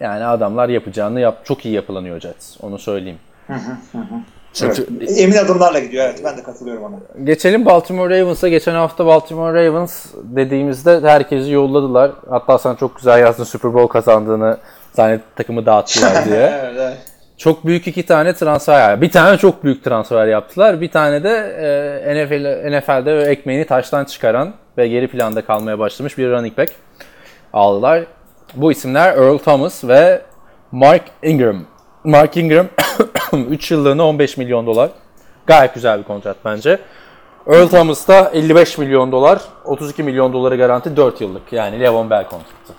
yani 0.00 0.24
adamlar 0.24 0.68
yapacağını 0.68 1.20
yap 1.20 1.44
çok 1.44 1.66
iyi 1.66 1.74
yapılanıyor 1.74 2.20
Jets 2.20 2.56
onu 2.62 2.78
söyleyeyim. 2.78 3.18
Çünkü 4.56 4.86
Evet. 5.00 5.20
Emin 5.20 5.36
adımlarla 5.36 5.78
gidiyor. 5.78 6.04
Evet 6.04 6.20
ben 6.24 6.36
de 6.36 6.42
katılıyorum 6.42 6.84
ona. 6.84 7.24
Geçelim 7.24 7.66
Baltimore 7.66 8.20
Ravens'a. 8.20 8.48
Geçen 8.48 8.74
hafta 8.74 9.06
Baltimore 9.06 9.66
Ravens 9.66 10.06
dediğimizde 10.14 11.00
herkesi 11.00 11.50
yolladılar. 11.50 12.10
Hatta 12.30 12.58
sen 12.58 12.74
çok 12.74 12.96
güzel 12.96 13.20
yazdın 13.20 13.44
Super 13.44 13.74
Bowl 13.74 13.92
kazandığını 13.92 14.56
zannedip 14.92 15.36
takımı 15.36 15.66
dağıttılar 15.66 16.24
diye. 16.28 16.36
evet, 16.36 16.74
evet. 16.76 16.96
çok 17.36 17.66
büyük 17.66 17.86
iki 17.86 18.06
tane 18.06 18.34
transfer. 18.34 18.90
Yani 18.90 19.00
bir 19.00 19.10
tane 19.10 19.38
çok 19.38 19.64
büyük 19.64 19.84
transfer 19.84 20.26
yaptılar. 20.26 20.80
Bir 20.80 20.90
tane 20.90 21.24
de 21.24 21.30
e, 22.06 22.24
NFL, 22.24 22.78
NFL'de 22.78 23.22
ekmeğini 23.22 23.66
taştan 23.66 24.04
çıkaran 24.04 24.52
ve 24.78 24.88
geri 24.88 25.08
planda 25.08 25.44
kalmaya 25.44 25.78
başlamış 25.78 26.18
bir 26.18 26.30
running 26.30 26.58
back 26.58 26.72
aldılar. 27.52 28.04
Bu 28.54 28.72
isimler 28.72 29.16
Earl 29.16 29.38
Thomas 29.38 29.84
ve 29.84 30.22
Mark 30.72 31.04
Ingram. 31.22 31.64
Mark 32.04 32.36
Ingram 32.36 32.66
3 33.32 33.70
yıllığına 33.70 34.06
15 34.06 34.36
milyon 34.36 34.66
dolar. 34.66 34.90
Gayet 35.46 35.74
güzel 35.74 35.98
bir 35.98 36.04
kontrat 36.04 36.36
bence. 36.44 36.80
Earl 37.46 37.68
Thomas 37.68 38.08
da 38.08 38.30
55 38.34 38.78
milyon 38.78 39.12
dolar, 39.12 39.40
32 39.64 40.02
milyon 40.02 40.32
doları 40.32 40.56
garanti 40.56 40.96
4 40.96 41.20
yıllık. 41.20 41.52
Yani 41.52 41.80
Levon 41.80 42.10
Bell 42.10 42.24
kontratı. 42.24 42.74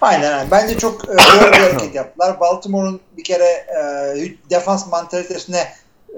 Aynen 0.00 0.32
aynen. 0.32 0.50
Bence 0.50 0.78
çok 0.78 1.04
e, 1.04 1.08
doğru 1.08 1.52
bir 1.52 1.58
hareket 1.58 1.94
yaptılar. 1.94 2.40
Baltimore'un 2.40 3.00
bir 3.16 3.24
kere 3.24 3.44
e, 3.44 4.50
defans 4.50 4.90
mantalitesine 4.90 5.68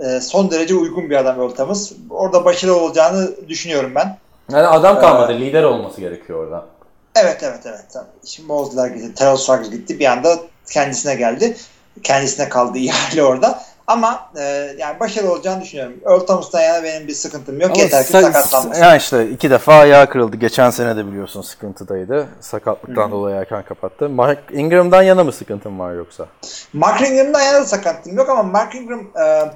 e, 0.04 0.20
son 0.20 0.50
derece 0.50 0.74
uygun 0.74 1.10
bir 1.10 1.16
adam 1.16 1.38
ortamız. 1.38 1.92
Orada 2.10 2.44
başarılı 2.44 2.80
olacağını 2.80 3.48
düşünüyorum 3.48 3.92
ben. 3.94 4.18
Yani 4.52 4.66
adam 4.66 5.00
kalmadı, 5.00 5.32
lider 5.32 5.62
olması 5.62 6.00
gerekiyor 6.00 6.44
orada. 6.44 6.66
Evet 7.14 7.42
evet 7.42 7.60
evet. 7.66 7.84
Tabii. 7.92 8.06
Şimdi 8.26 8.48
bozdular 8.48 8.88
gitti. 8.88 9.14
Terrell 9.14 9.36
Suggs 9.36 9.70
gitti. 9.70 9.98
Bir 9.98 10.06
anda 10.06 10.38
kendisine 10.70 11.14
geldi. 11.14 11.56
Kendisine 12.02 12.48
kaldı 12.48 12.78
ihale 12.78 13.22
orada. 13.24 13.62
Ama 13.86 14.30
e, 14.36 14.42
yani 14.78 15.00
başarılı 15.00 15.32
olacağını 15.32 15.62
düşünüyorum. 15.62 15.94
Earl 16.06 16.20
Thomas'tan 16.20 16.60
yana 16.60 16.84
benim 16.84 17.08
bir 17.08 17.12
sıkıntım 17.12 17.60
yok. 17.60 17.78
Yeter 17.78 18.06
ki 18.06 18.12
sakatlanmasın. 18.12 18.82
Ya 18.82 18.96
işte 18.96 19.30
iki 19.30 19.50
defa 19.50 19.74
ayağı 19.74 20.08
kırıldı. 20.08 20.36
Geçen 20.36 20.70
sene 20.70 20.96
de 20.96 21.06
biliyorsun 21.06 21.42
sıkıntıdaydı. 21.42 22.28
Sakatlıktan 22.40 23.10
dolayı 23.10 23.36
erken 23.36 23.64
kapattı. 23.64 24.08
Mark 24.08 24.38
Ingram'dan 24.52 25.02
yana 25.02 25.24
mı 25.24 25.32
sıkıntın 25.32 25.78
var 25.78 25.94
yoksa? 25.94 26.26
Mark 26.72 27.00
Ingram'dan 27.00 27.40
yana 27.42 27.60
da 27.60 27.64
sakatlıkım 27.64 28.16
yok 28.18 28.28
ama 28.28 28.42
Mark 28.42 28.74
Ingram 28.74 29.00
e, 29.00 29.50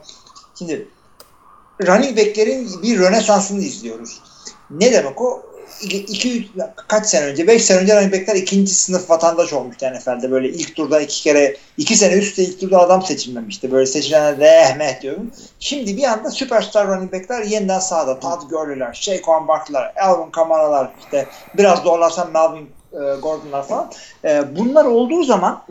şimdi 0.59 0.89
running 1.87 2.19
back'lerin 2.19 2.83
bir 2.83 2.99
rönesansını 2.99 3.61
izliyoruz. 3.61 4.21
Ne 4.71 4.93
demek 4.93 5.21
o? 5.21 5.43
2 5.83 6.49
kaç 6.89 7.07
sene 7.07 7.25
önce 7.25 7.47
5 7.47 7.65
sene 7.65 7.79
önce 7.79 7.97
running 7.97 8.13
back'ler 8.13 8.35
ikinci 8.35 8.75
sınıf 8.75 9.11
vatandaş 9.11 9.53
olmuştu 9.53 9.87
NFL'de 9.87 10.31
böyle 10.31 10.49
ilk 10.49 10.77
turda 10.77 11.01
iki 11.01 11.23
kere 11.23 11.57
iki 11.77 11.97
sene 11.97 12.15
üstte 12.15 12.43
ilk 12.43 12.61
turda 12.61 12.79
adam 12.79 13.03
seçilmemişti 13.03 13.73
böyle 13.73 13.87
seçilenler 13.87 14.41
de 14.41 14.47
ehmeh 14.47 15.01
diyorum. 15.01 15.31
Şimdi 15.61 15.97
bir 15.97 16.05
anda 16.05 16.31
süperstar 16.31 16.87
running 16.89 17.13
back'ler 17.13 17.43
yeniden 17.43 17.79
sahada 17.79 18.21
Todd 18.21 18.51
Gurley'ler, 18.51 18.95
Saquon 18.95 19.49
Barkley'ler, 19.49 19.93
Alvin 20.03 20.31
Kamara'lar 20.31 20.91
işte 21.01 21.27
biraz 21.57 21.79
zorlarsan 21.79 22.31
Melvin 22.33 22.71
e, 22.93 23.21
Gordon'lar 23.21 23.69
falan. 23.69 23.91
E, 24.25 24.57
bunlar 24.57 24.85
olduğu 24.85 25.25
zaman 25.25 25.63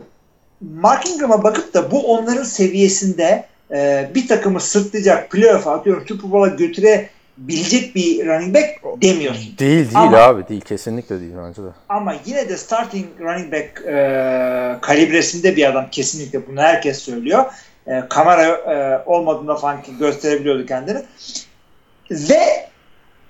Mark 0.62 1.10
Ingram'a 1.10 1.44
bakıp 1.44 1.74
da 1.74 1.92
bu 1.92 2.14
onların 2.14 2.44
seviyesinde 2.44 3.46
e, 3.72 4.12
bir 4.16 4.28
takımı 4.28 4.60
sırtlayacak 4.60 5.32
playoff'a 5.32 5.72
atıyorum 5.72 6.08
Super 6.08 6.32
Bowl'a 6.32 6.48
götüre 6.48 7.10
bilecek 7.38 7.96
bir 7.96 8.26
running 8.26 8.56
back 8.56 9.02
demiyorsun. 9.02 9.58
Değil 9.60 9.78
değil 9.78 9.96
Ama- 9.96 10.18
abi 10.18 10.48
değil 10.48 10.62
kesinlikle 10.62 11.20
değil 11.20 11.34
bence 11.48 11.64
de. 11.64 11.68
Ama 11.90 12.16
yine 12.26 12.50
de 12.50 12.58
starting 12.58 13.06
running 13.20 13.54
back 13.54 13.86
e, 13.88 14.78
kalibresinde 14.82 15.56
bir 15.56 15.70
adam 15.70 15.86
kesinlikle 15.92 16.48
bunu 16.48 16.62
herkes 16.62 17.00
söylüyor. 17.00 17.46
E, 17.88 18.04
kamera 18.10 18.44
e, 18.44 19.04
olmadığında 19.06 19.56
falan 19.56 19.82
ki 19.82 19.98
gösterebiliyordu 20.00 20.66
kendini. 20.66 21.02
Ve 22.12 22.68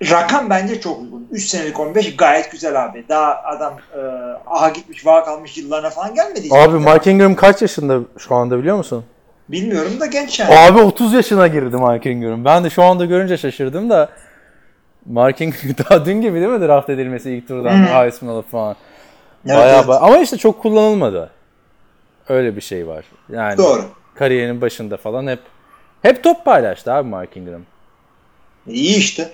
rakam 0.10 0.49
bence 0.49 0.82
çok 0.82 1.01
uygun. 1.01 1.28
3 1.32 1.45
senelik 1.45 1.80
15 1.80 2.16
gayet 2.16 2.51
güzel 2.51 2.86
abi. 2.86 3.05
Daha 3.10 3.43
adam 3.43 3.74
e, 3.95 3.99
aha 4.47 4.70
gitmiş 4.70 5.05
vaka 5.05 5.26
kalmış 5.26 5.58
yıllarına 5.58 5.89
falan 5.89 6.16
gelmedi. 6.16 6.47
Abi 6.51 6.80
Mark 6.80 7.08
Ingram 7.08 7.36
kaç 7.36 7.62
yaşında 7.62 7.99
şu 8.18 8.36
anda 8.36 8.60
biliyor 8.60 8.78
musun? 8.78 9.05
Bilmiyorum 9.49 9.99
da 9.99 10.05
genç 10.05 10.39
yani. 10.39 10.57
Abi 10.57 10.79
30 10.79 11.13
yaşına 11.13 11.47
girdi 11.47 11.77
Mark 11.77 12.05
Ingram. 12.05 12.45
Ben 12.45 12.63
de 12.63 12.69
şu 12.69 12.83
anda 12.83 13.05
görünce 13.05 13.37
şaşırdım 13.37 13.89
da 13.89 14.09
Mark 15.05 15.41
Ingram 15.41 15.61
daha 15.89 16.05
dün 16.05 16.21
gibi 16.21 16.33
değil 16.39 16.51
mi 16.51 16.61
draft 16.67 16.89
edilmesi 16.89 17.31
ilk 17.31 17.47
turdan 17.47 17.87
Hı. 17.87 17.93
Heisman 17.93 18.33
alıp 18.33 18.51
falan. 18.51 18.75
Evet, 19.45 19.57
Bayağı 19.57 19.75
evet. 19.77 19.85
ba- 19.85 19.97
ama 19.99 20.17
işte 20.17 20.37
çok 20.37 20.61
kullanılmadı. 20.61 21.29
Öyle 22.29 22.55
bir 22.55 22.61
şey 22.61 22.87
var. 22.87 23.05
Yani 23.29 23.57
Doğru. 23.57 23.81
kariyerinin 24.15 24.61
başında 24.61 24.97
falan 24.97 25.27
hep 25.27 25.39
hep 26.01 26.23
top 26.23 26.45
paylaştı 26.45 26.93
abi 26.93 27.09
Mark 27.09 27.37
Ingram. 27.37 27.61
İyi 28.67 28.97
işte. 28.97 29.31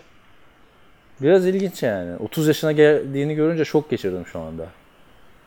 Biraz 1.21 1.45
ilginç 1.47 1.83
yani. 1.83 2.15
30 2.17 2.47
yaşına 2.47 2.71
geldiğini 2.71 3.35
görünce 3.35 3.65
şok 3.65 3.89
geçirdim 3.89 4.25
şu 4.31 4.39
anda. 4.39 4.65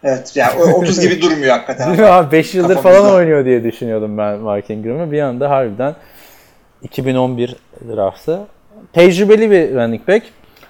Evet 0.04 0.32
yani 0.36 0.62
o 0.62 0.66
30 0.80 1.00
gibi 1.00 1.22
durmuyor 1.22 1.50
hakikaten. 1.52 1.96
Değil 1.98 2.18
abi? 2.18 2.32
5 2.32 2.54
yıldır 2.54 2.74
Kafamızda. 2.74 3.00
falan 3.02 3.14
oynuyor 3.14 3.44
diye 3.44 3.64
düşünüyordum 3.64 4.18
ben 4.18 4.38
Mark 4.38 4.70
Ingram'ı. 4.70 5.12
Bir 5.12 5.20
anda 5.20 5.50
harbiden 5.50 5.94
2011 6.82 7.56
draftı. 7.96 8.40
Tecrübeli 8.92 9.50
bir 9.50 9.74
running 9.74 10.08
back. 10.08 10.22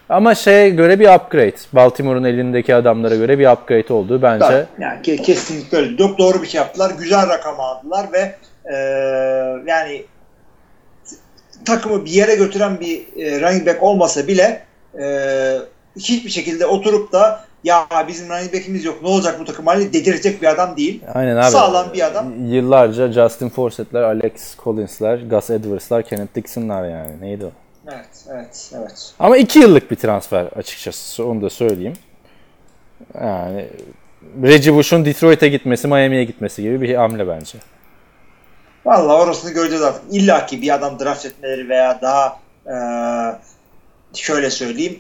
Ama 0.08 0.34
şeye 0.34 0.70
göre 0.70 1.00
bir 1.00 1.08
upgrade. 1.14 1.54
Baltimore'un 1.72 2.24
elindeki 2.24 2.74
adamlara 2.74 3.14
göre 3.16 3.38
bir 3.38 3.48
upgrade 3.48 3.92
olduğu 3.92 4.22
bence. 4.22 4.46
Tabii. 4.46 4.66
Yani 4.78 5.00
ke- 5.02 5.22
kesinlikle 5.22 5.78
öyle. 5.78 5.96
Çok 5.96 6.18
doğru 6.18 6.42
bir 6.42 6.46
şey 6.46 6.58
yaptılar. 6.60 6.92
Güzel 6.98 7.28
rakam 7.28 7.60
aldılar 7.60 8.06
ve 8.12 8.34
e, 8.72 8.76
yani 9.66 10.04
takımı 11.64 12.04
bir 12.04 12.10
yere 12.10 12.34
götüren 12.34 12.80
bir 12.80 13.00
e, 13.16 13.40
running 13.40 13.66
back 13.66 13.82
olmasa 13.82 14.26
bile 14.28 14.62
e, 15.00 15.06
hiçbir 15.96 16.30
şekilde 16.30 16.66
oturup 16.66 17.12
da 17.12 17.44
ya 17.66 17.88
bizim 18.08 18.28
running 18.28 18.54
back'imiz 18.54 18.84
yok 18.84 19.02
ne 19.02 19.08
olacak 19.08 19.40
bu 19.40 19.44
takım 19.44 19.66
hali 19.66 19.92
dedirecek 19.92 20.42
bir 20.42 20.46
adam 20.46 20.76
değil. 20.76 21.02
Aynen 21.14 21.36
abi. 21.36 21.50
Sağlam 21.50 21.92
bir 21.94 22.06
adam. 22.06 22.46
Yıllarca 22.46 23.12
Justin 23.12 23.48
Forsett'ler, 23.48 24.02
Alex 24.02 24.56
Collins'ler, 24.64 25.18
Gus 25.18 25.50
Edwards'lar, 25.50 26.02
Kenneth 26.02 26.34
Dixon'lar 26.34 26.88
yani. 26.88 27.20
Neydi 27.20 27.44
o? 27.44 27.50
Evet, 27.92 28.26
evet, 28.30 28.70
evet. 28.78 29.12
Ama 29.18 29.36
2 29.36 29.58
yıllık 29.58 29.90
bir 29.90 29.96
transfer 29.96 30.44
açıkçası. 30.44 31.26
Onu 31.26 31.42
da 31.42 31.50
söyleyeyim. 31.50 31.96
Yani 33.20 33.68
Reggie 34.42 34.74
Bush'un 34.74 35.04
Detroit'e 35.04 35.48
gitmesi, 35.48 35.88
Miami'ye 35.88 36.24
gitmesi 36.24 36.62
gibi 36.62 36.80
bir 36.80 36.94
hamle 36.94 37.28
bence. 37.28 37.58
Vallahi 38.84 39.22
orasını 39.22 39.50
göreceğiz 39.50 39.82
artık. 39.82 40.02
İlla 40.10 40.46
ki 40.46 40.62
bir 40.62 40.74
adam 40.74 40.98
draft 40.98 41.26
etmeleri 41.26 41.68
veya 41.68 41.98
daha 42.02 42.40
e, 42.66 42.76
şöyle 44.14 44.50
söyleyeyim 44.50 44.98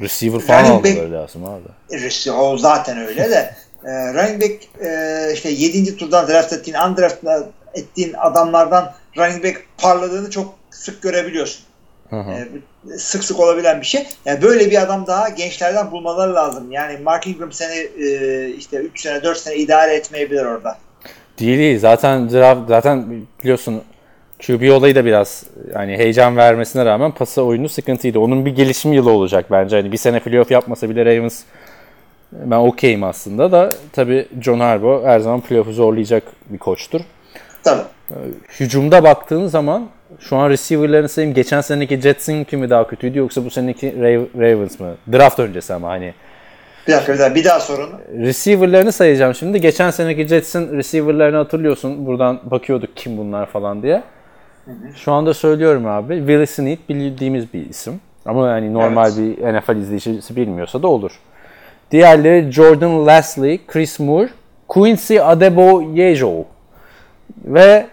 Receiver 0.00 0.40
falan 0.40 0.64
Running 0.64 0.84
back- 0.86 0.92
almaları 0.92 1.12
lazım 1.22 1.44
abi. 1.44 1.96
Risk- 1.96 2.30
O 2.32 2.58
zaten 2.58 2.98
öyle 2.98 3.30
de 3.30 3.54
e, 3.84 3.90
running 4.14 4.42
back 4.42 4.52
e, 4.84 5.30
işte 5.34 5.50
7. 5.50 5.96
turdan 5.96 6.28
draft 6.28 6.52
ettiğin, 6.52 6.76
undraft 6.78 7.24
ettiğin 7.74 8.12
adamlardan 8.12 8.92
running 9.16 9.44
back 9.44 9.62
parladığını 9.78 10.30
çok 10.30 10.54
sık 10.70 11.02
görebiliyorsun. 11.02 11.64
Hı 12.10 12.16
hı. 12.16 12.30
E, 12.30 12.48
sık 12.98 13.24
sık 13.24 13.40
olabilen 13.40 13.80
bir 13.80 13.86
şey. 13.86 14.06
Yani 14.24 14.42
böyle 14.42 14.70
bir 14.70 14.82
adam 14.82 15.06
daha 15.06 15.28
gençlerden 15.28 15.90
bulmaları 15.90 16.34
lazım. 16.34 16.72
Yani 16.72 16.98
Mark 16.98 17.26
Ingram 17.26 17.52
seni 17.52 17.74
e, 18.04 18.48
işte 18.48 18.76
3 18.76 19.00
sene 19.02 19.22
4 19.22 19.38
sene 19.38 19.56
idare 19.56 19.94
etmeyebilir 19.94 20.44
orada. 20.44 20.78
Değil 21.38 21.58
değil. 21.58 21.78
Zaten 21.80 22.30
draft, 22.30 22.60
zaten 22.68 23.24
biliyorsun 23.42 23.82
QB 24.46 24.72
olayı 24.72 24.94
da 24.94 25.04
biraz 25.04 25.44
yani 25.74 25.98
heyecan 25.98 26.36
vermesine 26.36 26.84
rağmen 26.84 27.10
pası 27.10 27.42
oyunu 27.42 27.68
sıkıntıydı. 27.68 28.18
Onun 28.18 28.46
bir 28.46 28.50
gelişim 28.56 28.92
yılı 28.92 29.10
olacak 29.10 29.44
bence. 29.50 29.76
Hani 29.76 29.92
bir 29.92 29.96
sene 29.96 30.20
playoff 30.20 30.50
yapmasa 30.50 30.90
bile 30.90 31.04
Ravens 31.04 31.42
ben 32.32 32.56
okeyim 32.56 33.04
aslında 33.04 33.52
da 33.52 33.70
tabii 33.92 34.26
John 34.42 34.60
Harbaugh 34.60 35.04
her 35.04 35.20
zaman 35.20 35.40
playoff'u 35.40 35.72
zorlayacak 35.72 36.22
bir 36.50 36.58
koçtur. 36.58 37.00
Tabii. 37.64 37.82
Hücumda 38.60 39.04
baktığın 39.04 39.46
zaman 39.46 39.88
şu 40.20 40.36
an 40.36 40.50
receiver'larını 40.50 41.08
sayayım. 41.08 41.34
Geçen 41.34 41.60
seneki 41.60 42.00
Jets'in 42.00 42.44
kimi 42.44 42.70
daha 42.70 42.86
kötüydü 42.86 43.18
yoksa 43.18 43.44
bu 43.44 43.50
seneki 43.50 43.86
Rav- 43.86 44.40
Ravens 44.40 44.80
mı? 44.80 44.94
Draft 45.12 45.38
öncesi 45.38 45.74
ama 45.74 45.88
hani. 45.88 46.14
Bir 46.88 46.92
dakika 46.92 47.14
bir 47.14 47.18
daha, 47.18 47.34
bir 47.34 47.44
daha 47.44 47.60
sorun. 47.60 47.90
Receiver'larını 48.18 48.92
sayacağım 48.92 49.34
şimdi. 49.34 49.60
Geçen 49.60 49.90
seneki 49.90 50.26
Jets'in 50.28 50.76
receiver'larını 50.78 51.36
hatırlıyorsun. 51.36 52.06
Buradan 52.06 52.40
bakıyorduk 52.44 52.96
kim 52.96 53.16
bunlar 53.18 53.46
falan 53.46 53.82
diye. 53.82 54.02
Şu 54.96 55.12
anda 55.12 55.34
söylüyorum 55.34 55.86
abi. 55.86 56.16
Willie 56.18 56.46
Snead 56.46 56.78
bildiğimiz 56.88 57.52
bir 57.54 57.68
isim. 57.70 58.00
Ama 58.26 58.48
yani 58.48 58.74
normal 58.74 59.12
Evet. 59.18 59.38
bir 59.38 59.54
NFL 59.58 59.76
izleyicisi 59.76 60.36
bilmiyorsa 60.36 60.82
da 60.82 60.88
olur. 60.88 61.20
Diğerleri 61.90 62.52
Jordan 62.52 63.06
Leslie, 63.06 63.58
Chris 63.66 64.00
Moore, 64.00 64.28
Quincy 64.68 65.20
Adeboyejo 65.20 66.44
ve 67.44 67.86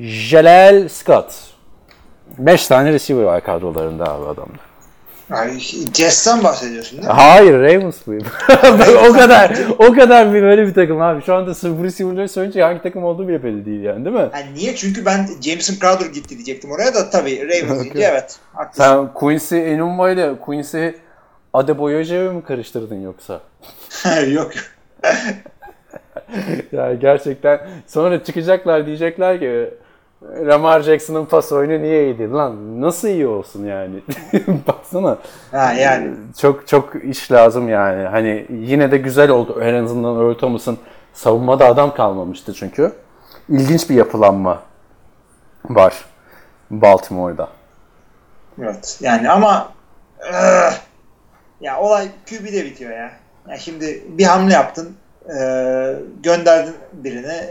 Jaleel 0.00 0.88
Scott. 0.88 1.34
5 2.38 2.66
tane 2.66 2.92
receiver 2.92 3.22
var 3.22 3.44
kadrolarında 3.44 4.04
abi 4.12 4.24
adamda. 4.24 4.58
Yani 5.30 5.60
Jets'ten 5.94 6.44
bahsediyorsun 6.44 6.98
değil 6.98 7.08
mi? 7.08 7.14
Hayır 7.14 7.52
Ravens 7.52 8.06
buyum. 8.06 8.26
o 9.08 9.12
kadar 9.12 9.58
o 9.78 9.92
kadar 9.92 10.34
bir 10.34 10.42
böyle 10.42 10.66
bir 10.66 10.74
takım 10.74 11.00
abi. 11.00 11.22
Şu 11.22 11.34
anda 11.34 11.50
Bruce 11.50 11.90
Simulator 11.90 12.26
söyleyince 12.26 12.62
hangi 12.62 12.82
takım 12.82 13.04
olduğu 13.04 13.28
bile 13.28 13.44
belli 13.44 13.66
değil 13.66 13.80
yani 13.82 14.04
değil 14.04 14.16
mi? 14.16 14.28
Yani 14.34 14.54
niye? 14.54 14.76
Çünkü 14.76 15.04
ben 15.04 15.28
Jameson 15.40 15.74
Crowder 15.74 16.06
gitti 16.06 16.34
diyecektim 16.34 16.70
oraya 16.70 16.94
da 16.94 17.10
tabii 17.10 17.48
Ravens 17.48 17.82
deyince 17.82 18.04
evet. 18.04 18.36
Haklısın. 18.52 18.82
Sen 18.82 19.14
Quincy 19.14 19.56
Enunwa 19.56 20.10
ile 20.10 20.38
Quincy 20.40 20.88
Adebayo'yu 21.52 22.32
mu 22.32 22.44
karıştırdın 22.44 23.00
yoksa? 23.02 23.40
Yok. 24.28 24.50
yani 26.72 26.98
gerçekten 26.98 27.60
sonra 27.86 28.24
çıkacaklar 28.24 28.86
diyecekler 28.86 29.40
ki 29.40 29.70
Lamar 30.32 30.80
Jackson'ın 30.80 31.24
pas 31.24 31.52
oyunu 31.52 31.82
niye 31.82 32.04
iyiydi? 32.04 32.30
Lan 32.30 32.80
nasıl 32.80 33.08
iyi 33.08 33.26
olsun 33.26 33.64
yani? 33.66 34.00
Baksana. 34.68 35.18
Ha 35.50 35.72
yani. 35.72 36.10
Çok 36.38 36.68
çok 36.68 37.04
iş 37.04 37.32
lazım 37.32 37.68
yani. 37.68 38.02
Hani 38.06 38.46
yine 38.50 38.90
de 38.90 38.96
güzel 38.98 39.30
oldu. 39.30 39.60
En 39.62 39.84
azından 39.84 40.16
Earl 40.26 40.34
Thomas'ın 40.34 40.78
savunmada 41.12 41.66
adam 41.66 41.94
kalmamıştı 41.94 42.54
çünkü. 42.54 42.92
İlginç 43.48 43.90
bir 43.90 43.94
yapılanma 43.94 44.62
var 45.70 46.04
Baltimore'da. 46.70 47.48
Evet. 48.62 48.98
Yani 49.00 49.30
ama 49.30 49.68
ıh, 50.32 50.72
ya 51.60 51.80
olay 51.80 52.08
QB'de 52.30 52.64
bitiyor 52.64 52.90
ya. 52.90 53.10
Ya 53.48 53.56
şimdi 53.58 54.04
bir 54.08 54.24
hamle 54.24 54.52
yaptın. 54.54 54.96
eee, 55.28 55.96
gönderdin 56.22 56.74
birine 56.92 57.46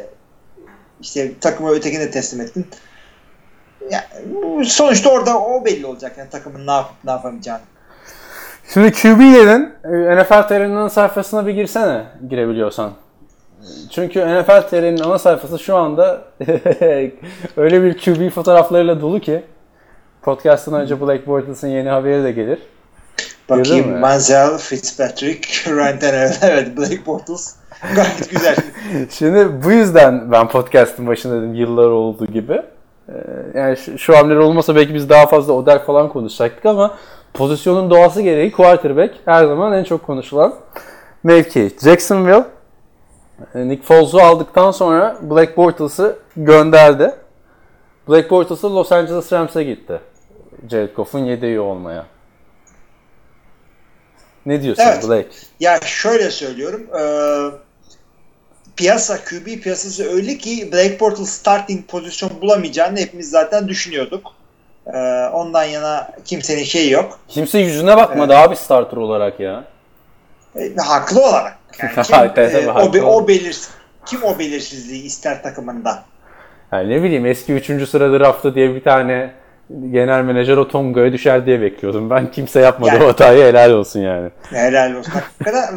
işte 1.01 1.39
takımı 1.39 1.69
ötekine 1.69 2.11
teslim 2.11 2.41
ettin. 2.41 2.67
Ya, 3.91 4.07
sonuçta 4.63 5.09
orada 5.09 5.39
o 5.39 5.65
belli 5.65 5.85
olacak 5.85 6.17
yani 6.17 6.29
takımın 6.29 6.67
ne 6.67 6.71
yapıp 6.71 7.03
ne 7.03 7.11
yapamayacağını. 7.11 7.61
Şimdi 8.73 8.91
QB'lerin 8.91 9.73
e, 9.83 10.15
NFL 10.15 10.47
TR'nin 10.47 10.75
ana 10.75 10.89
sayfasına 10.89 11.47
bir 11.47 11.53
girsene 11.53 12.03
girebiliyorsan. 12.29 12.93
Çünkü 13.91 14.19
NFL 14.19 14.61
TR'nin 14.61 14.99
ana 14.99 15.19
sayfası 15.19 15.59
şu 15.59 15.75
anda 15.75 16.21
öyle 17.57 17.83
bir 17.83 17.97
QB 17.97 18.29
fotoğraflarıyla 18.29 19.01
dolu 19.01 19.19
ki 19.19 19.43
podcast'tan 20.21 20.73
önce 20.73 21.01
Black 21.01 21.27
Bortles'ın 21.27 21.67
yeni 21.67 21.89
haberi 21.89 22.23
de 22.23 22.31
gelir. 22.31 22.59
Bakayım? 23.49 23.99
Manziel, 23.99 24.57
Fitzpatrick, 24.57 25.71
Ryan 25.71 25.99
Tannehill, 25.99 26.35
evet 26.41 26.77
Blake 26.77 27.05
Bortles. 27.05 27.55
Gayet 27.95 28.29
güzel. 28.29 28.55
Şimdi 29.09 29.63
bu 29.63 29.71
yüzden 29.71 30.31
ben 30.31 30.47
podcast'ın 30.47 31.07
başında 31.07 31.37
dedim 31.37 31.53
yıllar 31.55 31.87
oldu 31.87 32.25
gibi. 32.25 32.61
Ee, 33.09 33.13
Yani 33.55 33.77
şu, 33.77 33.97
şu 33.97 34.17
hamleler 34.17 34.39
olmasa 34.39 34.75
belki 34.75 34.93
biz 34.93 35.09
daha 35.09 35.25
fazla 35.27 35.53
Odell 35.53 35.79
falan 35.79 36.09
konuşacaktık 36.09 36.65
ama 36.65 36.95
pozisyonun 37.33 37.89
doğası 37.89 38.21
gereği 38.21 38.51
quarterback 38.51 39.13
her 39.25 39.45
zaman 39.45 39.73
en 39.73 39.83
çok 39.83 40.03
konuşulan 40.05 40.55
mevki. 41.23 41.71
Jacksonville 41.83 42.43
e, 43.55 43.67
Nick 43.69 43.83
Foles'u 43.83 44.19
aldıktan 44.21 44.71
sonra 44.71 45.17
Black 45.21 45.57
Bortles'ı 45.57 46.15
gönderdi. 46.37 47.11
Black 48.09 48.31
Bortles 48.31 48.63
da 48.63 48.75
Los 48.75 48.91
Angeles 48.91 49.33
Rams'e 49.33 49.63
gitti. 49.63 49.99
Jared 50.71 50.95
Goff'un 50.95 51.19
yedeği 51.19 51.59
olmaya. 51.59 52.05
Ne 54.45 54.61
diyorsun 54.61 54.83
Evet. 54.87 55.09
Blake? 55.09 55.27
Ya 55.59 55.79
şöyle 55.85 56.29
söylüyorum. 56.31 56.81
eee, 56.95 57.51
piyasa, 58.75 59.17
QB 59.17 59.61
piyasası 59.61 60.13
öyle 60.13 60.37
ki 60.37 60.69
Blake 60.73 60.99
Bortles 60.99 61.29
starting 61.29 61.87
pozisyon 61.87 62.31
bulamayacağını 62.41 62.99
hepimiz 62.99 63.29
zaten 63.29 63.67
düşünüyorduk. 63.67 64.31
Eee, 64.93 65.29
ondan 65.33 65.63
yana 65.63 66.11
kimsenin 66.25 66.63
şeyi 66.63 66.91
yok. 66.91 67.19
Kimse 67.27 67.59
yüzüne 67.59 67.97
bakmadı 67.97 68.35
abi 68.35 68.55
starter 68.55 68.97
olarak 68.97 69.39
ya. 69.39 69.63
E, 70.55 70.75
haklı 70.75 71.25
olarak. 71.25 71.57
Yani 72.11 72.31
kim, 72.35 72.43
e, 72.67 72.71
o, 72.71 72.93
be- 72.93 73.03
o 73.03 73.27
belir 73.27 73.57
kim 74.05 74.23
o 74.23 74.39
belirsizliği 74.39 75.03
ister 75.03 75.43
takımında? 75.43 76.03
Yani 76.71 76.89
ne 76.89 77.03
bileyim 77.03 77.25
eski 77.25 77.53
3. 77.53 77.89
sıra 77.89 78.19
draftı 78.19 78.55
diye 78.55 78.75
bir 78.75 78.83
tane 78.83 79.31
genel 79.91 80.23
menajer 80.23 80.57
o 80.57 80.67
Tonga'ya 80.67 81.13
düşer 81.13 81.45
diye 81.45 81.61
bekliyordum. 81.61 82.09
Ben 82.09 82.31
kimse 82.31 82.59
yapmadı 82.59 82.91
Yani- 82.93 83.03
o 83.03 83.07
hatayı 83.07 83.43
helal 83.43 83.71
olsun 83.71 83.99
yani. 83.99 84.29
Helal 84.49 84.93
olsun. 84.95 85.13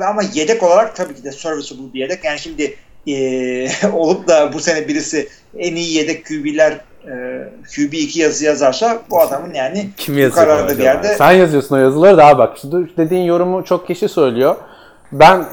Ama 0.08 0.22
yedek 0.34 0.62
olarak 0.62 0.96
tabii 0.96 1.14
ki 1.14 1.24
de 1.24 1.32
serviceable 1.32 1.92
bir 1.94 2.00
yedek. 2.00 2.24
Yani 2.24 2.38
şimdi 2.38 2.76
eee, 3.06 3.70
olup 3.92 4.28
da 4.28 4.52
bu 4.52 4.60
sene 4.60 4.88
birisi 4.88 5.28
en 5.58 5.76
iyi 5.76 5.96
yedek 5.96 6.26
QB'ler 6.26 6.80
eee, 7.06 7.48
QB2 7.68 8.18
yazı 8.18 8.44
yazarsa 8.44 8.98
bu 9.10 9.20
adamın 9.20 9.54
yani 9.54 9.88
Kim 9.96 10.18
yukarıda 10.18 10.78
bir 10.78 10.82
yerde 10.84 11.08
Sen 11.08 11.32
yazıyorsun 11.32 11.76
o 11.76 11.78
yazıları 11.78 12.16
da 12.16 12.26
abi 12.26 12.38
bak 12.38 12.58
şu 12.62 12.88
dediğin 12.96 13.22
yorumu 13.22 13.64
çok 13.64 13.86
kişi 13.86 14.08
söylüyor. 14.08 14.56
Ben 15.12 15.44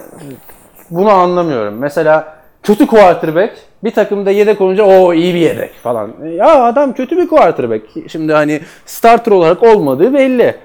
bunu 0.89 1.09
anlamıyorum. 1.09 1.77
Mesela 1.77 2.37
kötü 2.63 2.87
quarterback 2.87 3.53
bir 3.83 3.91
takımda 3.91 4.31
yedek 4.31 4.61
olunca 4.61 4.83
o 4.83 5.13
iyi 5.13 5.33
bir 5.33 5.39
yedek 5.39 5.73
falan. 5.83 6.13
Ya 6.35 6.63
adam 6.63 6.93
kötü 6.93 7.17
bir 7.17 7.27
quarterback. 7.27 7.85
Şimdi 8.07 8.33
hani 8.33 8.61
starter 8.85 9.31
olarak 9.31 9.63
olmadığı 9.63 10.13
belli. 10.13 10.55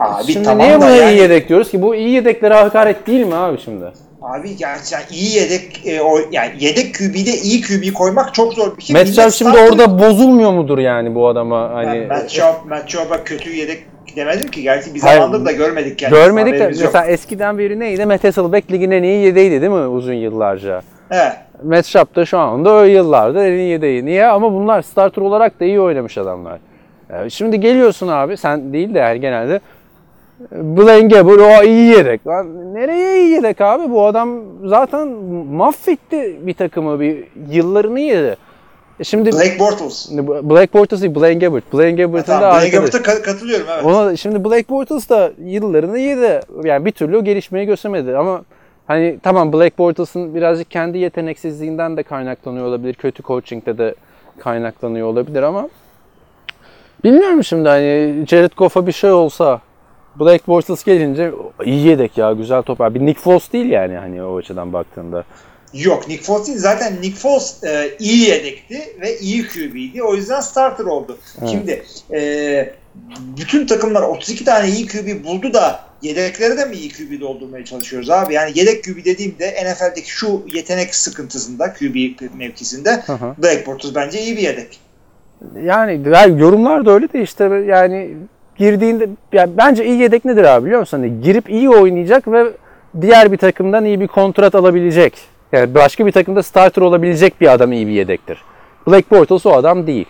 abi 0.00 0.32
şimdi 0.32 0.44
tamam 0.44 0.66
niye 0.66 0.76
buna 0.80 0.90
yani, 0.90 1.12
iyi 1.12 1.20
yedek 1.20 1.48
diyoruz 1.48 1.70
ki? 1.70 1.82
Bu 1.82 1.94
iyi 1.94 2.10
yedeklere 2.10 2.54
hakaret 2.54 3.06
değil 3.06 3.26
mi 3.26 3.34
abi 3.34 3.58
şimdi? 3.60 3.84
Abi 4.34 4.50
yani 4.58 4.78
sen 4.82 5.02
iyi 5.10 5.36
yedek 5.36 5.86
e, 5.86 6.02
o 6.02 6.18
yani 6.30 6.52
yedek 6.58 6.94
QB'de 6.94 7.32
iyi 7.32 7.60
QB 7.60 7.94
koymak 7.94 8.34
çok 8.34 8.54
zor 8.54 8.76
bir 8.76 8.82
şey. 8.82 8.96
Matt 8.96 9.08
Millet 9.08 9.32
şimdi 9.32 9.58
orada 9.58 9.98
bozulmuyor 9.98 10.52
mudur 10.52 10.78
yani 10.78 11.14
bu 11.14 11.28
adama 11.28 11.70
hani 11.74 12.06
ben 12.10 12.18
Matt 12.18 12.30
Schaub, 12.30 12.54
Matt 12.68 12.90
Schaub'a 12.90 13.24
kötü 13.24 13.50
yedek 13.50 13.86
demedim 14.16 14.48
ki. 14.48 14.62
Gerçi 14.62 14.94
bir 14.94 15.00
zamandır 15.00 15.46
da 15.46 15.52
görmedik 15.52 16.02
yani. 16.02 16.10
görmedik 16.14 16.54
de 16.54 16.58
yok. 16.58 16.72
mesela 16.80 17.06
eskiden 17.06 17.58
beri 17.58 17.80
neydi? 17.80 18.06
Matt 18.06 18.24
Hasselbeck 18.24 18.72
ligin 18.72 18.90
en 18.90 19.02
iyi 19.02 19.24
yedeğiydi 19.24 19.60
değil 19.60 19.72
mi 19.72 19.86
uzun 19.86 20.14
yıllarca? 20.14 20.82
Evet. 21.10 21.32
Matt 21.64 21.86
Schaub 21.86 22.16
da 22.16 22.24
şu 22.24 22.38
anda 22.38 22.72
o 22.72 22.82
yıllardır 22.82 23.44
en 23.44 23.52
iyi 23.52 23.68
yedeği. 23.68 24.06
Niye? 24.06 24.26
Ama 24.26 24.52
bunlar 24.52 24.82
starter 24.82 25.22
olarak 25.22 25.60
da 25.60 25.64
iyi 25.64 25.80
oynamış 25.80 26.18
adamlar. 26.18 26.58
Yani 27.12 27.30
şimdi 27.30 27.60
geliyorsun 27.60 28.08
abi 28.08 28.36
sen 28.36 28.72
değil 28.72 28.94
de 28.94 28.98
yani 28.98 29.20
genelde 29.20 29.60
Blaine 30.52 31.08
Gabbert 31.08 31.40
o 31.40 31.64
iyi 31.64 31.90
yedek. 31.96 32.26
Lan 32.26 32.74
nereye 32.74 33.20
iyi 33.22 33.30
yedek 33.30 33.60
abi? 33.60 33.90
Bu 33.90 34.04
adam 34.06 34.30
zaten 34.64 35.08
mahvetti 35.52 36.36
bir 36.42 36.54
takımı. 36.54 37.00
Bir 37.00 37.24
yıllarını 37.50 38.00
yedi. 38.00 38.36
E 39.00 39.04
Şimdi 39.04 39.32
Blake 39.32 39.58
Bortles. 39.58 40.10
Black 40.42 40.74
Bortles 40.74 41.02
değil, 41.02 41.14
Blaine 41.14 41.38
Gabbert. 41.46 41.74
Blaine 41.74 42.02
Gabbert'ın 42.02 42.32
da 42.32 42.40
Tamam, 42.40 42.56
Blake 42.60 42.76
arkadaşı. 42.76 42.98
Gabbert'a 42.98 43.12
ka- 43.12 43.22
katılıyorum 43.22 43.66
evet. 43.74 43.84
Ona 43.84 44.06
da- 44.06 44.16
şimdi 44.16 44.44
Blake 44.44 44.68
Bortles 44.68 45.08
da 45.08 45.32
yıllarını 45.44 45.98
yedi. 45.98 46.40
Yani 46.64 46.84
bir 46.84 46.92
türlü 46.92 47.24
gelişmeyi 47.24 47.66
göstermedi 47.66 48.16
ama 48.16 48.42
hani 48.86 49.18
tamam 49.22 49.52
Blake 49.52 49.78
Bortles'ın 49.78 50.34
birazcık 50.34 50.70
kendi 50.70 50.98
yeteneksizliğinden 50.98 51.96
de 51.96 52.02
kaynaklanıyor 52.02 52.66
olabilir. 52.66 52.94
Kötü 52.94 53.22
coaching'de 53.22 53.78
de 53.78 53.94
kaynaklanıyor 54.38 55.06
olabilir 55.06 55.42
ama 55.42 55.68
bilmiyorum 57.04 57.44
şimdi 57.44 57.68
hani 57.68 58.14
Jared 58.28 58.52
Goff'a 58.56 58.86
bir 58.86 58.92
şey 58.92 59.10
olsa 59.10 59.60
Blake 60.20 60.46
Bortles 60.46 60.84
gelince 60.84 61.32
iyi 61.64 61.86
yedek 61.86 62.18
ya 62.18 62.32
güzel 62.32 62.62
top. 62.62 62.80
Bir 62.80 63.00
Nick 63.00 63.20
Foles 63.20 63.52
değil 63.52 63.66
yani 63.66 63.94
hani 63.94 64.22
o 64.22 64.36
açıdan 64.36 64.72
baktığında. 64.72 65.24
Yok 65.72 66.08
Nick 66.08 66.22
Foles 66.22 66.46
değil. 66.46 66.58
Zaten 66.58 66.96
Nick 67.02 67.16
Foles 67.16 67.64
e, 67.64 67.96
iyi 67.98 68.28
yedekti 68.28 68.80
ve 69.00 69.18
iyi 69.18 69.48
QB'ydi. 69.48 70.02
O 70.02 70.14
yüzden 70.14 70.40
starter 70.40 70.84
oldu. 70.84 71.18
Şimdi 71.50 71.82
e, 72.12 72.74
bütün 73.36 73.66
takımlar 73.66 74.02
32 74.02 74.44
tane 74.44 74.68
iyi 74.68 74.86
QB 74.86 75.24
buldu 75.24 75.54
da 75.54 75.80
yedekleri 76.02 76.58
de 76.58 76.64
mi 76.64 76.76
iyi 76.76 76.92
QB 76.92 77.20
doldurmaya 77.20 77.64
çalışıyoruz 77.64 78.10
abi? 78.10 78.34
Yani 78.34 78.52
yedek 78.54 78.84
QB 78.84 79.04
dediğimde 79.04 79.54
NFL'deki 79.64 80.10
şu 80.10 80.42
yetenek 80.54 80.94
sıkıntısında 80.94 81.72
QB 81.72 81.96
mevkisinde 82.34 82.90
hı. 83.06 83.34
Blake 83.42 83.66
Bortles 83.66 83.94
bence 83.94 84.22
iyi 84.22 84.36
bir 84.36 84.42
yedek. 84.42 84.80
Yani, 85.62 86.00
yani 86.12 86.40
yorumlar 86.40 86.86
da 86.86 86.90
öyle 86.90 87.12
de 87.12 87.22
işte 87.22 87.44
yani 87.66 88.16
girdiğinde 88.58 89.08
yani 89.32 89.50
bence 89.58 89.84
iyi 89.84 89.98
yedek 90.00 90.24
nedir 90.24 90.44
abi 90.44 90.64
biliyor 90.64 90.80
musun? 90.80 90.98
Hani 90.98 91.20
girip 91.20 91.50
iyi 91.50 91.70
oynayacak 91.70 92.28
ve 92.32 92.44
diğer 93.00 93.32
bir 93.32 93.36
takımdan 93.36 93.84
iyi 93.84 94.00
bir 94.00 94.06
kontrat 94.06 94.54
alabilecek. 94.54 95.14
Yani 95.52 95.74
başka 95.74 96.06
bir 96.06 96.12
takımda 96.12 96.42
starter 96.42 96.82
olabilecek 96.82 97.40
bir 97.40 97.52
adam 97.52 97.72
iyi 97.72 97.86
bir 97.86 97.92
yedektir. 97.92 98.38
Blake 98.86 99.10
Bortles 99.10 99.46
o 99.46 99.52
adam 99.52 99.86
değil. 99.86 100.06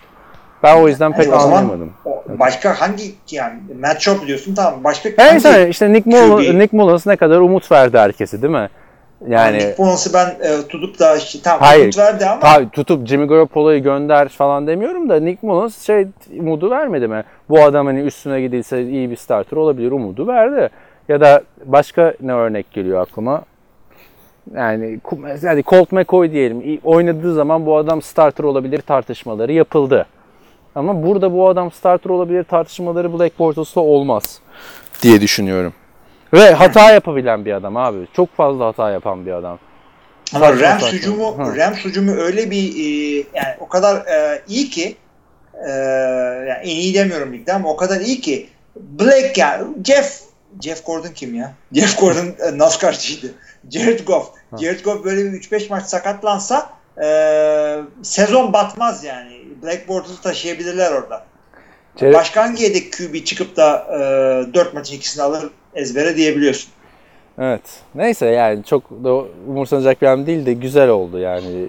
Ben 0.62 0.76
o 0.76 0.88
yüzden 0.88 1.12
pek 1.12 1.26
Yani 1.26 1.36
o 1.36 1.40
zaman 1.40 1.56
anlamadım. 1.56 1.92
o- 2.04 2.22
Başka 2.38 2.80
hangi 2.80 3.02
yani 3.30 3.58
Matt 3.80 4.00
Schaub 4.00 4.26
diyorsun 4.26 4.54
tamam 4.54 4.84
başka 4.84 5.08
hangi 5.16 5.36
işte, 5.36 5.68
işte 5.68 5.92
Nick, 5.92 6.10
Mullins, 6.10 6.48
QB? 6.48 6.58
Nick 6.58 6.76
Mullins 6.76 7.06
ne 7.06 7.16
kadar 7.16 7.40
umut 7.40 7.72
verdi 7.72 7.98
herkese 7.98 8.42
değil 8.42 8.52
mi? 8.52 8.68
Yani 9.28 9.56
Nick 9.56 9.74
Foles'u 9.74 10.12
ben 10.12 10.26
e, 10.26 10.68
tutup 10.68 10.98
da 10.98 11.16
işte, 11.16 11.38
tamam 11.42 11.60
Hayır. 11.60 11.84
umut 11.84 11.98
verdi 11.98 12.26
ama 12.26 12.40
Ta, 12.40 12.68
tutup 12.68 13.06
Jimmy 13.06 13.26
Garoppolo'yu 13.26 13.82
gönder 13.82 14.28
falan 14.28 14.66
demiyorum 14.66 15.08
da 15.08 15.20
Nick 15.20 15.46
Mullins 15.46 15.86
şey 15.86 16.06
umudu 16.38 16.70
vermedi 16.70 17.08
mi? 17.08 17.24
Bu 17.48 17.62
adam 17.62 17.86
hani 17.86 18.00
üstüne 18.00 18.40
gidilse 18.40 18.82
iyi 18.82 19.10
bir 19.10 19.16
starter 19.16 19.56
olabilir 19.56 19.92
umudu 19.92 20.26
verdi. 20.26 20.70
Ya 21.08 21.20
da 21.20 21.42
başka 21.64 22.14
ne 22.20 22.32
örnek 22.32 22.72
geliyor 22.72 23.00
aklıma? 23.00 23.42
Yani 24.54 25.00
yani 25.42 25.64
Colt 25.64 25.92
McCoy 25.92 26.32
diyelim. 26.32 26.80
Oynadığı 26.84 27.34
zaman 27.34 27.66
bu 27.66 27.76
adam 27.76 28.02
starter 28.02 28.44
olabilir 28.44 28.80
tartışmaları 28.80 29.52
yapıldı. 29.52 30.06
Ama 30.74 31.06
burada 31.06 31.32
bu 31.32 31.48
adam 31.48 31.70
starter 31.70 32.10
olabilir 32.10 32.44
tartışmaları 32.44 33.18
Black 33.18 33.38
Bortles'la 33.38 33.80
olmaz 33.80 34.40
diye 35.02 35.20
düşünüyorum. 35.20 35.72
Ve 36.32 36.50
hata 36.54 36.92
yapabilen 36.92 37.44
bir 37.44 37.52
adam 37.52 37.76
abi. 37.76 38.06
Çok 38.16 38.36
fazla 38.36 38.66
hata 38.66 38.90
yapan 38.90 39.26
bir 39.26 39.32
adam. 39.32 39.58
Ama 40.34 40.46
Saçma 40.46 40.62
Rams 40.62 40.82
saçma. 40.82 40.98
hücumu, 40.98 41.38
Ha. 41.38 41.56
Rams 41.56 41.84
hücumu 41.84 42.12
öyle 42.16 42.50
bir 42.50 42.68
e, 42.76 43.16
yani 43.34 43.54
o 43.60 43.68
kadar 43.68 43.96
e, 44.06 44.42
iyi 44.48 44.70
ki 44.70 44.96
e, 45.66 45.70
yani 46.48 46.58
en 46.62 46.76
iyi 46.76 46.94
demiyorum 46.94 47.32
ligde 47.32 47.52
ama 47.52 47.68
o 47.68 47.76
kadar 47.76 48.00
iyi 48.00 48.20
ki 48.20 48.48
Blake 48.76 49.32
ya 49.40 49.60
Jeff 49.84 50.20
Jeff 50.60 50.86
Gordon 50.86 51.08
kim 51.14 51.34
ya? 51.34 51.52
Jeff 51.72 52.00
Gordon 52.00 52.26
e, 52.40 52.58
NASCAR'cıydı. 52.58 53.34
Jared 53.70 54.06
Goff. 54.06 54.28
Jared 54.60 54.84
Goff 54.84 55.04
böyle 55.04 55.32
bir 55.32 55.40
3-5 55.42 55.68
maç 55.70 55.82
sakatlansa 55.86 56.70
e, 57.02 57.08
sezon 58.02 58.52
batmaz 58.52 59.04
yani. 59.04 59.40
Black 59.62 59.88
Bortles'u 59.88 60.20
taşıyabilirler 60.20 60.92
orada. 60.92 61.24
Jared- 62.00 62.14
Başka 62.14 62.42
hangi 62.42 62.62
yedek 62.62 62.92
QB 62.92 63.24
çıkıp 63.24 63.56
da 63.56 63.86
e, 64.50 64.54
4 64.54 64.74
maçın 64.74 64.94
ikisini 64.94 65.22
alır 65.22 65.50
ezbere 65.76 66.16
diyebiliyorsun. 66.16 66.70
Evet. 67.38 67.60
Neyse 67.94 68.26
yani 68.26 68.64
çok 68.64 68.90
da 68.90 69.14
umursanacak 69.48 70.02
bir 70.02 70.06
adam 70.06 70.26
değil 70.26 70.46
de 70.46 70.52
güzel 70.52 70.88
oldu 70.88 71.18
yani. 71.18 71.66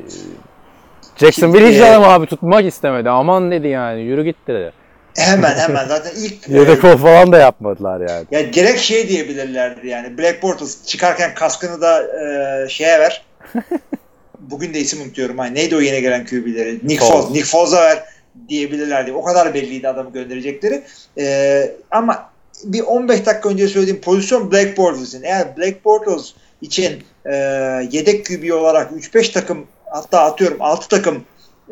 Jacksonville 1.16 1.68
hiç 1.68 1.74
Şimdi- 1.76 1.90
adam 1.90 2.04
abi 2.04 2.26
tutmak 2.26 2.66
istemedi. 2.66 3.10
Aman 3.10 3.52
dedi 3.52 3.68
yani 3.68 4.02
yürü 4.02 4.24
git 4.24 4.36
dedi. 4.48 4.72
Hemen 5.18 5.56
hemen 5.56 5.88
zaten 5.88 6.12
ilk 6.18 6.50
e, 6.50 6.54
Yedek 6.54 6.84
ol 6.84 6.98
falan 6.98 7.32
da 7.32 7.38
yapmadılar 7.38 8.10
yani. 8.10 8.26
Ya 8.32 8.42
gerek 8.42 8.78
şey 8.80 9.10
diyebilirlerdi 9.10 9.88
yani. 9.88 10.18
Black 10.18 10.44
Bortles 10.44 10.86
çıkarken 10.86 11.34
kaskını 11.34 11.82
da 11.82 12.04
e, 12.04 12.70
şeye 12.70 13.00
ver. 13.00 13.26
Bugün 14.40 14.74
de 14.74 14.80
isim 14.80 15.02
unutuyorum. 15.02 15.38
Hani 15.38 15.56
neydi 15.56 15.76
o 15.76 15.82
yeni 15.82 16.02
gelen 16.02 16.26
QB'leri? 16.26 16.80
Nick 16.84 17.00
Foles. 17.00 17.12
Foles. 17.12 17.32
Nick 17.32 17.46
Foles'a 17.46 17.82
ver 17.82 18.04
diyebilirlerdi. 18.50 19.14
O 19.14 19.24
kadar 19.24 19.54
belliydi 19.54 19.88
adamı 19.88 20.14
gönderecekleri. 20.14 20.84
E, 21.18 21.72
ama 21.92 22.30
bir 22.64 22.82
15 22.82 23.26
dakika 23.26 23.50
önce 23.50 23.68
söylediğim 23.68 24.02
pozisyon 24.02 24.52
Black 24.52 24.78
Bortles'in. 24.78 25.24
Eğer 25.24 25.58
Black 25.58 25.86
Bortles 25.86 26.34
için 26.62 27.04
e, 27.26 27.36
yedek 27.92 28.26
QB 28.26 28.54
olarak 28.54 28.92
3-5 28.92 29.34
takım 29.34 29.68
hatta 29.86 30.22
atıyorum 30.22 30.58
6 30.62 30.88
takım 30.88 31.24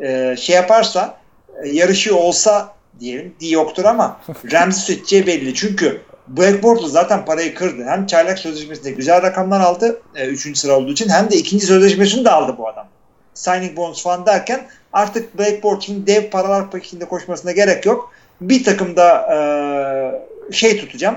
e, 0.02 0.36
şey 0.38 0.56
yaparsa 0.56 1.18
e, 1.64 1.68
yarışı 1.68 2.16
olsa 2.16 2.74
diyelim 3.00 3.34
di 3.40 3.52
yoktur 3.52 3.84
ama 3.84 4.20
Rams'i 4.52 4.80
seçeceği 4.80 5.26
belli. 5.26 5.54
Çünkü 5.54 6.00
Black 6.28 6.62
Bortles 6.62 6.90
zaten 6.90 7.24
parayı 7.24 7.54
kırdı. 7.54 7.84
Hem 7.84 8.06
çaylak 8.06 8.38
sözleşmesinde 8.38 8.90
güzel 8.90 9.22
rakamlar 9.22 9.60
aldı 9.60 10.00
3. 10.26 10.58
sıra 10.58 10.76
olduğu 10.76 10.92
için 10.92 11.08
hem 11.08 11.30
de 11.30 11.36
ikinci 11.36 11.66
sözleşmesini 11.66 12.24
de 12.24 12.30
aldı 12.30 12.54
bu 12.58 12.68
adam. 12.68 12.86
Signing 13.34 13.76
bonus 13.76 14.02
falan 14.02 14.26
derken 14.26 14.66
artık 14.92 15.38
Black 15.38 15.62
Bortles'ın 15.62 16.06
dev 16.06 16.30
paralar 16.30 16.70
paketinde 16.70 17.04
koşmasına 17.04 17.52
gerek 17.52 17.86
yok. 17.86 18.12
Bir 18.40 18.64
takımda 18.64 19.34
e, 19.34 20.52
şey 20.52 20.78
tutacağım. 20.80 21.16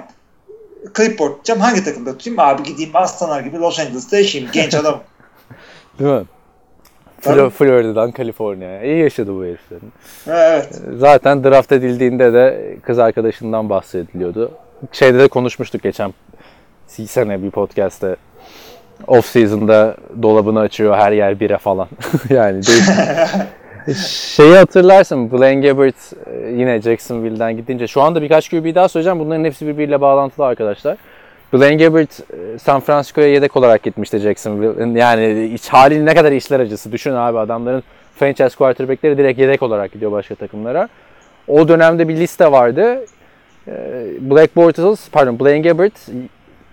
Clipboard 0.97 1.32
tutacağım. 1.32 1.59
Hangi 1.59 1.84
takımda 1.84 2.17
tutayım? 2.17 2.39
Abi 2.39 2.63
gideyim 2.63 2.91
Aslanlar 2.93 3.41
gibi 3.41 3.57
Los 3.57 3.80
Angeles'ta 3.80 4.17
yaşayayım. 4.17 4.51
Genç 4.53 4.74
adam. 4.76 4.99
Değil 5.99 6.11
mi? 6.11 6.24
Tabii. 7.22 7.39
Flo- 7.39 7.49
Florida'dan 7.49 8.11
Kaliforniya'ya. 8.11 8.84
İyi 8.84 9.03
yaşadı 9.03 9.36
bu 9.36 9.43
heriflerin. 9.45 9.93
evet. 10.28 10.82
Zaten 10.97 11.43
draft 11.43 11.72
edildiğinde 11.72 12.34
de 12.34 12.76
kız 12.84 12.99
arkadaşından 12.99 13.70
bahsediliyordu. 13.70 14.51
Şeyde 14.91 15.20
de 15.20 15.28
konuşmuştuk 15.28 15.84
geçen 15.84 16.13
sene 16.88 17.43
bir 17.43 17.51
podcast'te. 17.51 18.15
Off 19.07 19.26
season'da 19.26 19.95
dolabını 20.22 20.59
açıyor 20.59 20.95
her 20.97 21.11
yer 21.11 21.39
bire 21.39 21.57
falan. 21.57 21.88
yani 22.30 22.55
değişik. 22.55 22.89
Şeyi 24.08 24.56
hatırlarsın 24.56 25.32
Blaine 25.32 25.68
Gabbert 25.68 25.96
e, 26.26 26.50
yine 26.50 26.82
Jacksonville'den 26.82 27.58
gidince 27.58 27.88
şu 27.88 28.02
anda 28.02 28.22
birkaç 28.22 28.50
QB 28.50 28.76
daha 28.76 28.90
söyleyeceğim. 28.90 29.20
Bunların 29.20 29.44
hepsi 29.44 29.68
birbiriyle 29.68 30.02
bağlantılı 30.02 30.46
arkadaşlar. 30.46 30.98
Blaine 31.54 31.86
Gabbert 31.86 32.20
e, 32.20 32.60
San 32.60 32.80
Francisco'ya 32.80 33.28
yedek 33.28 33.58
olarak 33.58 33.84
gitmişti 33.84 34.18
Jacksonville. 34.18 35.00
Yani 35.00 35.46
iç 35.46 35.70
halin 35.70 36.06
ne 36.06 36.16
kadar 36.16 36.32
işler 36.32 36.60
acısı. 36.60 36.92
Düşün 36.92 37.14
abi 37.14 37.40
adamların 37.40 37.84
franchise 38.16 38.58
quarterback'leri 38.58 39.18
direkt 39.18 39.40
yedek 39.40 39.64
olarak 39.64 39.92
gidiyor 39.92 40.12
başka 40.12 40.36
takımlara. 40.36 40.90
O 41.48 41.68
dönemde 41.68 42.08
bir 42.08 42.16
liste 42.16 42.52
vardı. 42.52 43.06
E, 43.68 43.74
Black 44.20 44.56
Bortles, 44.56 45.10
pardon 45.12 45.40
Blaine 45.40 45.70
Gabbert 45.70 45.94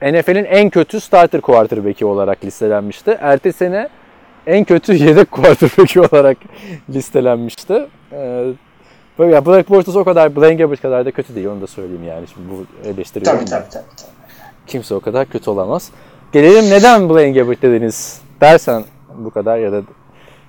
NFL'in 0.03 0.45
en 0.45 0.71
kötü 0.71 1.01
starter 1.01 1.41
quarterback'i 1.41 2.05
olarak 2.05 2.45
listelenmişti. 2.45 3.19
Ertesi 3.21 3.59
sene 3.59 3.89
en 4.47 4.65
kötü 4.65 4.95
yedek 4.95 5.31
quarterback'i 5.31 6.01
olarak 6.13 6.37
listelenmişti. 6.95 7.87
Ee, 8.13 8.47
böyle 9.19 9.35
ya 9.35 9.47
Black 9.47 9.71
Bortles 9.71 9.97
o 9.97 10.05
kadar 10.05 10.37
Blaine 10.37 10.55
Gabbert 10.55 10.83
kadar 10.83 11.07
da 11.07 11.11
kötü 11.11 11.35
değil 11.35 11.47
onu 11.47 11.61
da 11.61 11.67
söyleyeyim 11.67 12.05
yani 12.05 12.27
şimdi 12.35 12.49
bu 12.51 12.89
eleştiriyorum. 12.89 13.39
Tabii 13.39 13.51
tabii 13.51 13.71
tabii. 13.71 13.85
tabii. 13.97 14.11
Kimse 14.67 14.95
o 14.95 15.01
kadar 15.01 15.27
kötü 15.27 15.51
olamaz. 15.51 15.91
Gelelim 16.33 16.71
neden 16.71 17.09
Blaine 17.11 17.41
Gabbert 17.41 17.63
dediniz 17.63 18.21
dersen 18.41 18.85
bu 19.19 19.31
kadar 19.31 19.59
ya 19.59 19.73
da 19.73 19.83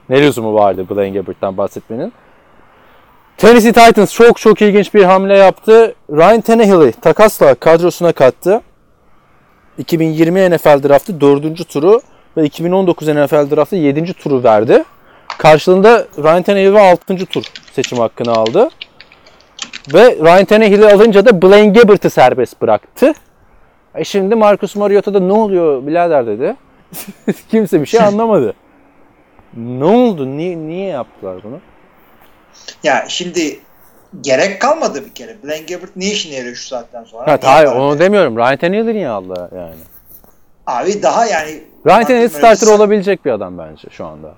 ne 0.09 0.21
lüzumu 0.21 0.53
vardı 0.53 0.85
Blaine 0.89 1.17
Gabbert'tan 1.19 1.57
bahsetmenin. 1.57 2.13
Tennessee 3.37 3.71
Titans 3.71 4.13
çok 4.13 4.37
çok 4.39 4.61
ilginç 4.61 4.93
bir 4.93 5.03
hamle 5.03 5.37
yaptı. 5.37 5.95
Ryan 6.11 6.41
Tannehill'i 6.41 6.91
takasla 6.91 7.55
kadrosuna 7.55 8.11
kattı. 8.11 8.61
2020 9.77 10.49
NFL 10.49 10.83
draftı 10.83 11.21
4. 11.21 11.69
turu 11.69 12.01
ve 12.37 12.45
2019 12.45 13.07
NFL 13.07 13.55
draftı 13.55 13.75
7. 13.75 14.13
turu 14.13 14.43
verdi. 14.43 14.83
Karşılığında 15.37 16.05
Ryan 16.17 16.43
Tannehill 16.43 16.73
ve 16.73 16.81
6. 16.91 17.25
tur 17.25 17.43
seçim 17.73 17.97
hakkını 17.97 18.31
aldı. 18.31 18.69
Ve 19.93 20.15
Ryan 20.15 20.45
Tannehill'i 20.45 20.85
alınca 20.87 21.25
da 21.25 21.41
Blaine 21.41 21.79
Gabbert'ı 21.79 22.09
serbest 22.09 22.61
bıraktı. 22.61 23.13
E 23.95 24.03
şimdi 24.03 24.35
Marcus 24.35 24.75
Mariota'da 24.75 25.19
ne 25.19 25.33
oluyor 25.33 25.87
birader 25.87 26.27
dedi. 26.27 26.55
Kimse 27.51 27.81
bir 27.81 27.85
şey 27.85 27.99
anlamadı. 27.99 28.53
ne 29.57 29.83
oldu? 29.85 30.37
Niye, 30.37 30.57
niye 30.57 30.87
yaptılar 30.87 31.43
bunu? 31.43 31.59
Ya 32.83 33.05
şimdi 33.07 33.59
gerek 34.21 34.61
kalmadı 34.61 35.05
bir 35.05 35.13
kere. 35.13 35.37
Blaine 35.43 35.65
Gabbert 35.65 35.95
ne 35.95 36.05
işine 36.05 36.35
yarıyor 36.35 36.55
şu 36.55 36.67
saatten 36.67 37.03
sonra? 37.03 37.25
Evet, 37.27 37.43
hayır 37.43 37.67
onu 37.67 37.75
veriyor? 37.75 37.99
demiyorum. 37.99 38.37
Ryan 38.37 38.57
Tannehill'i 38.57 38.93
niye 38.93 39.09
aldı 39.09 39.49
yani? 39.55 39.73
Abi 40.67 41.03
daha 41.03 41.25
yani 41.25 41.63
Ryan 41.87 42.05
Tannehill 42.05 42.29
starter 42.29 42.67
olabilecek 42.67 43.25
bir 43.25 43.31
adam 43.31 43.57
bence 43.57 43.87
şu 43.91 44.05
anda. 44.05 44.33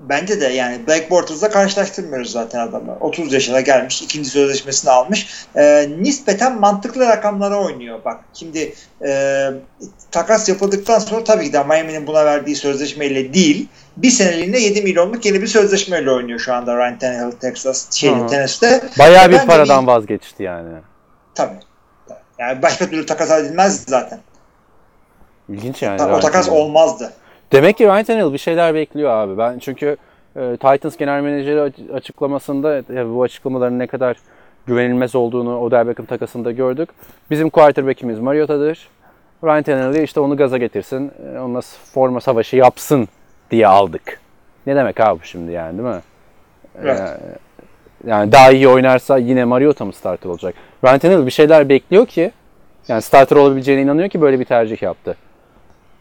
Bence 0.00 0.40
de 0.40 0.46
yani 0.46 0.86
Black 0.88 1.10
Bortles'la 1.10 1.50
karşılaştırmıyoruz 1.50 2.32
zaten 2.32 2.58
adamı. 2.58 2.96
30 3.00 3.32
yaşına 3.32 3.60
gelmiş, 3.60 4.02
ikinci 4.02 4.30
sözleşmesini 4.30 4.90
almış. 4.90 5.46
Ee, 5.56 5.88
nispeten 5.98 6.60
mantıklı 6.60 7.06
rakamlara 7.06 7.64
oynuyor. 7.64 8.04
Bak 8.04 8.20
şimdi 8.34 8.74
e, 9.04 9.50
takas 10.10 10.48
yapıldıktan 10.48 10.98
sonra 10.98 11.24
tabii 11.24 11.44
ki 11.44 11.52
de 11.52 11.64
Miami'nin 11.64 12.06
buna 12.06 12.24
verdiği 12.24 12.56
sözleşmeyle 12.56 13.34
değil, 13.34 13.68
bir 13.96 14.10
seneliğine 14.10 14.58
7 14.58 14.82
milyonluk 14.82 15.24
yeni 15.24 15.42
bir 15.42 15.46
sözleşmeyle 15.46 16.10
oynuyor 16.10 16.38
şu 16.38 16.54
anda 16.54 16.76
Ryan 16.76 16.98
Tannehill 16.98 17.30
Texas, 17.30 17.92
şey, 17.92 18.10
hı. 18.10 18.26
Tennessee'de. 18.26 18.82
Bayağı 18.98 19.30
bir 19.30 19.38
paradan 19.38 19.86
vazgeçti 19.86 20.42
yani. 20.42 20.68
Tabii. 21.34 21.58
Yani 22.38 22.62
başka 22.62 22.90
türlü 22.90 23.06
takas 23.06 23.30
edilmez 23.30 23.84
zaten. 23.88 24.20
İlginç 25.50 25.82
yani. 25.82 26.02
o 26.02 26.08
Ryan 26.08 26.20
takas 26.20 26.46
Tannehill. 26.46 26.64
olmazdı. 26.64 27.12
Demek 27.52 27.76
ki 27.76 27.84
Ryan 27.84 28.04
Tannehill 28.04 28.32
bir 28.32 28.38
şeyler 28.38 28.74
bekliyor 28.74 29.10
abi. 29.10 29.38
Ben 29.38 29.58
çünkü 29.58 29.96
e, 30.36 30.56
Titans 30.56 30.96
genel 30.96 31.20
menajeri 31.22 31.60
aç- 31.60 31.90
açıklamasında 31.94 32.78
e, 32.78 33.14
bu 33.14 33.22
açıklamaların 33.22 33.78
ne 33.78 33.86
kadar 33.86 34.16
güvenilmez 34.66 35.14
olduğunu 35.14 35.58
Odell 35.60 35.86
Beckham 35.86 36.06
takasında 36.06 36.50
gördük. 36.52 36.88
Bizim 37.30 37.50
quarterback'imiz 37.50 38.18
Mariota'dır. 38.18 38.88
Ryan 39.44 39.62
Tannehill'i 39.62 40.02
işte 40.04 40.20
onu 40.20 40.36
gaza 40.36 40.58
getirsin, 40.58 41.12
e, 41.34 41.38
onunla 41.38 41.60
forma 41.94 42.20
savaşı 42.20 42.56
yapsın 42.56 43.08
diye 43.50 43.66
aldık. 43.66 44.20
Ne 44.66 44.76
demek 44.76 45.00
abi 45.00 45.20
şimdi 45.22 45.52
yani 45.52 45.78
değil 45.78 45.88
mi? 45.88 46.00
Evet. 46.82 47.00
E, 47.00 47.16
yani 48.10 48.32
daha 48.32 48.50
iyi 48.50 48.68
oynarsa 48.68 49.18
yine 49.18 49.44
Mariota 49.44 49.84
mı 49.84 49.92
starter 49.92 50.30
olacak? 50.30 50.54
Ryan 50.84 50.98
Tannehill 50.98 51.26
bir 51.26 51.30
şeyler 51.30 51.68
bekliyor 51.68 52.06
ki 52.06 52.30
yani 52.88 53.02
starter 53.02 53.36
olabileceğine 53.36 53.82
inanıyor 53.82 54.08
ki 54.08 54.20
böyle 54.20 54.40
bir 54.40 54.44
tercih 54.44 54.82
yaptı. 54.82 55.16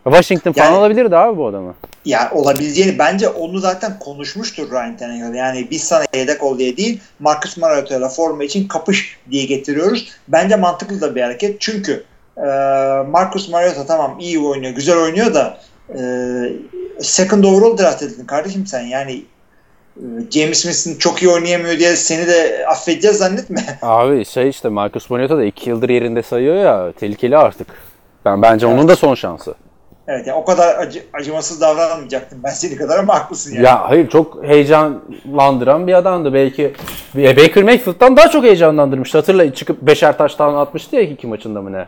Washington 0.09 0.51
falan 0.51 0.65
Yani- 0.65 0.77
alabilirdi 0.77 1.15
abi 1.15 1.37
bu 1.37 1.47
adamı. 1.47 1.75
Yani 2.05 2.29
olabileceğini 2.33 2.99
bence 2.99 3.29
onu 3.29 3.59
zaten 3.59 3.99
konuşmuştur 3.99 4.71
Ryan 4.71 4.97
Tannehill. 4.97 5.33
Yani 5.33 5.67
biz 5.71 5.83
sana 5.83 6.03
yedek 6.13 6.43
ol 6.43 6.59
diye 6.59 6.77
değil 6.77 6.99
Marcus 7.19 7.57
Mariota'yla 7.57 8.09
forma 8.09 8.43
için 8.43 8.67
kapış 8.67 9.17
diye 9.31 9.45
getiriyoruz. 9.45 10.07
Bence 10.27 10.55
mantıklı 10.55 11.01
da 11.01 11.15
bir 11.15 11.21
hareket. 11.21 11.61
Çünkü 11.61 12.03
e, 12.37 12.41
Marcus 13.09 13.49
Mariota 13.49 13.85
tamam 13.85 14.17
iyi 14.19 14.39
oynuyor, 14.39 14.73
güzel 14.73 14.97
oynuyor 14.97 15.33
da 15.33 15.57
e, 15.89 15.99
second 16.99 17.43
overall 17.43 17.77
draft 17.77 18.03
edildin 18.03 18.25
kardeşim 18.25 18.67
sen. 18.67 18.81
Yani 18.81 19.23
e, 19.97 20.03
James 20.31 20.61
Smith'in 20.61 20.99
çok 20.99 21.21
iyi 21.21 21.29
oynayamıyor 21.29 21.79
diye 21.79 21.95
seni 21.95 22.27
de 22.27 22.65
affedeceğiz 22.67 23.17
zannetme. 23.17 23.65
Abi 23.81 24.25
şey 24.25 24.49
işte 24.49 24.69
Marcus 24.69 25.09
Mariota 25.09 25.37
da 25.37 25.43
2 25.43 25.69
yıldır 25.69 25.89
yerinde 25.89 26.23
sayıyor 26.23 26.55
ya 26.55 26.91
tehlikeli 26.91 27.37
artık. 27.37 27.67
Ben 28.25 28.41
bence 28.41 28.67
onun 28.67 28.87
da 28.87 28.95
son 28.95 29.15
şansı. 29.15 29.55
Evet 30.11 30.27
yani 30.27 30.37
o 30.37 30.45
kadar 30.45 30.75
acı, 30.77 31.03
acımasız 31.13 31.61
davranmayacaktım 31.61 32.39
ben 32.43 32.49
seni 32.49 32.75
kadar 32.75 32.99
ama 32.99 33.15
haklısın 33.15 33.55
yani. 33.55 33.65
Ya 33.65 33.89
hayır 33.89 34.09
çok 34.09 34.43
heyecanlandıran 34.43 35.87
bir 35.87 35.93
adamdı. 35.93 36.33
Belki 36.33 36.73
e, 37.17 37.37
Baker 37.37 37.63
Mayfield'dan 37.63 38.17
daha 38.17 38.29
çok 38.29 38.43
heyecanlandırmıştı. 38.43 39.17
Hatırla 39.17 39.53
çıkıp 39.53 39.81
beşer 39.81 40.17
taştan 40.17 40.53
atmıştı 40.53 40.95
ya 40.95 41.01
iki 41.01 41.27
maçında 41.27 41.61
mı 41.61 41.73
ne? 41.73 41.87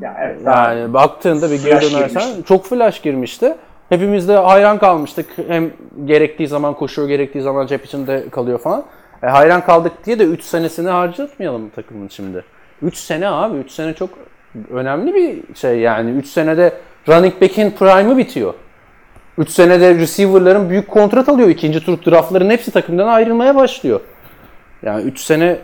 Ya 0.00 0.16
evet, 0.22 0.40
Yani 0.46 0.94
baktığında 0.94 1.50
bir 1.50 1.62
geri 1.64 1.80
dönersen 1.80 2.08
girmişti. 2.08 2.44
çok 2.48 2.64
flash 2.64 3.02
girmişti. 3.02 3.56
Hepimiz 3.88 4.28
de 4.28 4.36
hayran 4.36 4.78
kalmıştık. 4.78 5.26
Hem 5.48 5.70
gerektiği 6.04 6.48
zaman 6.48 6.74
koşuyor, 6.74 7.08
gerektiği 7.08 7.42
zaman 7.42 7.66
cep 7.66 7.84
içinde 7.84 8.28
kalıyor 8.28 8.58
falan. 8.58 8.84
E, 9.22 9.26
hayran 9.26 9.64
kaldık 9.64 9.92
diye 10.06 10.18
de 10.18 10.24
3 10.24 10.42
senesini 10.42 10.88
harcatmayalım 10.88 11.70
takımın 11.70 12.08
şimdi. 12.08 12.44
3 12.82 12.96
sene 12.96 13.28
abi, 13.28 13.56
3 13.56 13.70
sene 13.70 13.94
çok 13.94 14.10
önemli 14.70 15.14
bir 15.14 15.54
şey 15.54 15.78
yani. 15.78 16.10
3 16.10 16.26
senede 16.26 16.72
running 17.08 17.42
back'in 17.42 17.70
prime'ı 17.70 18.16
bitiyor. 18.16 18.54
3 19.38 19.50
senede 19.50 19.94
receiver'ların 19.94 20.70
büyük 20.70 20.88
kontrat 20.88 21.28
alıyor. 21.28 21.48
İkinci 21.48 21.84
tur 21.84 21.98
draftların 22.06 22.50
hepsi 22.50 22.70
takımdan 22.70 23.08
ayrılmaya 23.08 23.54
başlıyor. 23.54 24.00
Yani 24.82 25.02
3 25.02 25.20
sene 25.20 25.58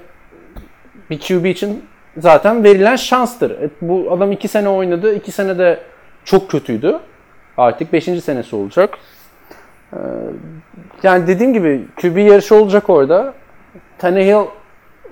bir 1.11 1.20
QB 1.20 1.45
için 1.45 1.84
zaten 2.18 2.64
verilen 2.64 2.97
şanstır. 2.97 3.51
E, 3.51 3.70
bu 3.80 4.12
adam 4.12 4.32
2 4.32 4.49
sene 4.49 4.68
oynadı. 4.68 5.14
2 5.14 5.32
sene 5.32 5.59
de 5.59 5.80
çok 6.24 6.51
kötüydü. 6.51 6.99
Artık 7.57 7.92
5. 7.92 8.05
senesi 8.05 8.57
olacak. 8.57 8.99
Ee, 9.92 9.99
yani 11.03 11.26
dediğim 11.26 11.53
gibi 11.53 11.84
QB 12.01 12.16
yarışı 12.16 12.55
olacak 12.55 12.90
orada. 12.90 13.34
Tannehill 13.99 14.47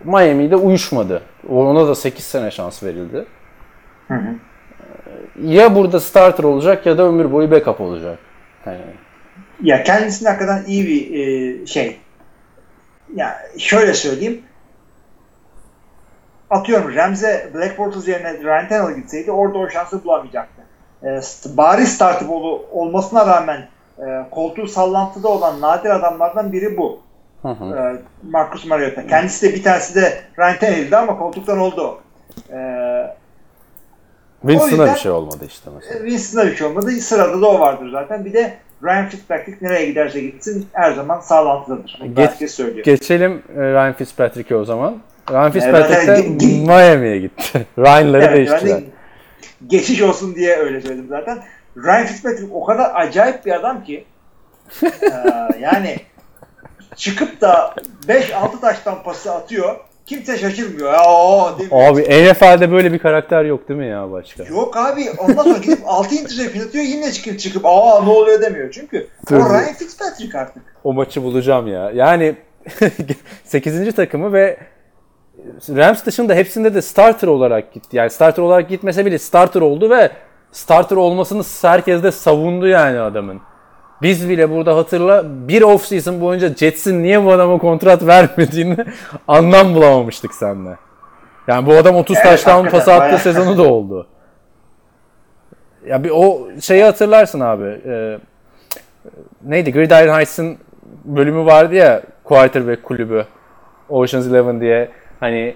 Miami'de 0.05 0.57
uyuşmadı. 0.57 1.23
Ona 1.49 1.89
da 1.89 1.95
8 1.95 2.25
sene 2.25 2.51
şans 2.51 2.83
verildi. 2.83 3.25
Ee, 4.11 4.15
Ya 5.41 5.75
burada 5.75 6.01
starter 6.01 6.45
olacak 6.45 6.87
ya 6.87 6.99
da 6.99 7.03
ömür 7.03 7.33
boyu 7.33 7.51
backup 7.51 7.81
olacak. 7.81 8.19
Yani 8.67 8.81
Ya 9.63 9.83
kendisinin 9.85 10.29
hakikaten 10.31 10.65
iyi 10.67 10.87
bir 10.87 11.15
e, 11.21 11.67
şey. 11.67 12.01
Ya 13.15 13.39
şöyle 13.59 13.95
söyleyeyim. 13.95 14.43
Atıyorum 16.51 16.95
Remze 16.95 17.51
Black 17.55 17.79
Bortles 17.79 18.09
yerine 18.09 18.39
Ryan 18.39 18.69
Tannehill 18.69 18.97
gitseydi 18.97 19.31
orada 19.33 19.59
o 19.59 19.69
şansı 19.69 20.05
bulamayacaktı. 20.05 20.63
E, 21.05 21.21
bari 21.57 21.87
startı 21.87 22.33
ol- 22.33 22.63
olmasına 22.73 23.27
rağmen 23.27 23.69
e, 23.99 24.05
koltuğu 24.31 24.69
sallantıda 24.69 25.29
olan 25.29 25.61
nadir 25.61 25.91
adamlardan 25.91 26.53
biri 26.53 26.77
bu. 26.77 27.01
Hı 27.43 27.49
hı. 27.49 27.77
E, 27.77 28.03
Marcus 28.31 28.67
Mariota. 28.67 29.07
Kendisi 29.07 29.49
de 29.49 29.55
bir 29.55 29.63
tanesi 29.63 29.95
de 29.95 30.21
Ryan 30.39 30.59
Tannehill'di 30.59 30.97
ama 30.97 31.19
koltuktan 31.19 31.59
oldu. 31.59 32.01
E, 32.51 32.57
Winston'a 34.43 34.95
bir 34.95 34.99
şey 34.99 35.11
olmadı 35.11 35.45
işte 35.49 35.71
mesela. 35.75 35.99
Winston'a 35.99 36.47
bir 36.47 36.57
şey 36.57 36.67
olmadı. 36.67 36.91
Sırada 36.91 37.41
da 37.43 37.47
o 37.49 37.61
vardır 37.61 37.91
zaten. 37.93 38.25
Bir 38.25 38.33
de 38.33 38.59
Ryan 38.85 39.09
Fitzpatrick 39.09 39.59
nereye 39.61 39.87
giderse 39.87 40.21
gitsin 40.21 40.67
her 40.73 40.93
zaman 40.93 41.21
sağlantıdadır. 41.21 42.01
Geç- 42.17 42.19
herkes 42.31 42.55
söylüyor. 42.55 42.85
Geçelim 42.85 43.43
e, 43.57 43.61
Ryan 43.61 43.93
Fitzpatrick'e 43.93 44.57
o 44.57 44.65
zaman. 44.65 44.99
Ryan 45.31 45.51
Fitzpatrick 45.53 46.07
de 46.07 46.47
Miami'ye 46.67 47.19
gitti. 47.19 47.67
Ryan'ları 47.79 48.23
Evet, 48.25 48.37
değiştiler. 48.37 48.81
de 48.81 48.85
geçiş 49.67 50.03
olsun 50.03 50.35
diye 50.35 50.57
öyle 50.57 50.81
söyledim 50.81 51.07
zaten. 51.09 51.39
Ryan 51.77 52.07
Fitzpatrick 52.07 52.49
o 52.55 52.65
kadar 52.65 52.91
acayip 52.95 53.47
bir 53.47 53.53
adam 53.53 53.85
ki 53.85 54.05
eee, 54.83 54.91
yani 55.61 55.97
çıkıp 56.97 57.41
da 57.41 57.75
5-6 58.09 58.61
taştan 58.61 59.03
pası 59.03 59.33
atıyor. 59.33 59.77
Kimse 60.13 60.39
şaşırmıyor. 60.39 60.93
Ya, 60.93 61.05
o 61.05 61.59
demiyor. 61.59 61.89
Abi 61.89 62.03
NFL'de 62.03 62.73
böyle 62.73 62.93
bir 62.93 62.99
karakter 62.99 63.45
yok 63.45 63.69
değil 63.69 63.81
mi 63.81 63.87
ya 63.87 64.11
başka? 64.11 64.45
Yok 64.45 64.77
abi 64.77 65.05
ondan 65.19 65.43
sonra 65.43 65.59
gidip 65.59 65.79
6 65.87 66.15
interception 66.15 66.67
atıyor 66.67 66.85
yine 66.85 67.13
çıkıp 67.13 67.39
çıkıp 67.39 67.67
aa 67.67 68.01
ne 68.05 68.11
oluyor 68.11 68.41
demiyor. 68.43 68.71
Çünkü 68.71 69.07
o. 69.31 69.35
Ryan 69.35 69.75
Fitzpatrick 69.75 70.39
artık. 70.39 70.63
O 70.85 70.93
maçı 70.93 71.23
bulacağım 71.23 71.67
ya. 71.67 71.91
Yani 71.95 72.35
8. 73.45 73.95
takımı 73.95 74.33
ve 74.33 74.57
Rams 75.69 76.05
dışında 76.07 76.35
hepsinde 76.35 76.75
de 76.75 76.83
starter 76.83 77.29
olarak 77.29 77.73
gitti. 77.73 77.97
Yani 77.97 78.11
starter 78.11 78.43
olarak 78.43 78.69
gitmese 78.69 79.07
bile 79.07 79.19
starter 79.19 79.61
oldu 79.61 79.91
ve 79.91 80.11
starter 80.53 80.97
olmasını 80.97 81.43
herkes 81.63 82.03
de 82.03 82.13
savundu 82.13 82.67
yani 82.67 83.01
adamın. 83.01 83.41
Biz 84.03 84.29
bile 84.29 84.51
burada 84.51 84.77
hatırla 84.77 85.25
bir 85.49 85.63
off 85.63 85.87
season 85.87 86.21
boyunca 86.21 86.55
Jets'in 86.55 87.03
niye 87.03 87.25
bu 87.25 87.33
adama 87.33 87.59
kontrat 87.59 88.07
vermediğini 88.07 88.77
anlam 89.29 89.75
bulamamıştık 89.75 90.35
seninle. 90.35 90.77
Yani 91.47 91.67
bu 91.67 91.73
adam 91.73 91.97
30 91.97 92.17
Evet, 92.17 92.27
taştan 92.27 92.71
pas 92.71 92.87
bayağı. 92.87 93.19
sezonu 93.19 93.59
da 93.59 93.63
oldu. 93.63 94.07
Ya 95.87 96.05
bir 96.05 96.11
o 96.15 96.49
şeyi 96.61 96.85
hatırlarsın 96.85 97.41
abi. 97.41 97.81
Ee, 97.87 98.19
neydi? 99.45 99.73
Gridiron 99.73 100.15
Heights'ın 100.15 100.59
bölümü 101.05 101.47
vardı 101.47 101.75
ya 101.75 102.03
quarterback 102.25 102.83
kulübü. 102.83 103.27
Ocean's 103.89 104.27
Eleven 104.27 104.61
diye 104.61 104.89
hani 105.21 105.55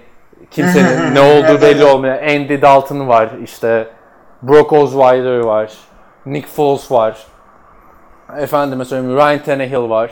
kimsenin 0.51 1.15
ne 1.15 1.19
olduğu 1.19 1.61
belli 1.61 1.85
olmayan 1.85 2.17
Andy 2.17 2.61
Dalton 2.61 3.07
var 3.07 3.29
işte 3.43 3.87
Brock 4.43 4.73
Osweiler 4.73 5.39
var 5.39 5.71
Nick 6.25 6.47
Foles 6.47 6.91
var 6.91 7.17
efendime 8.37 8.85
söyleyeyim 8.85 9.17
Ryan 9.17 9.43
Tannehill 9.43 9.89
var 9.89 10.11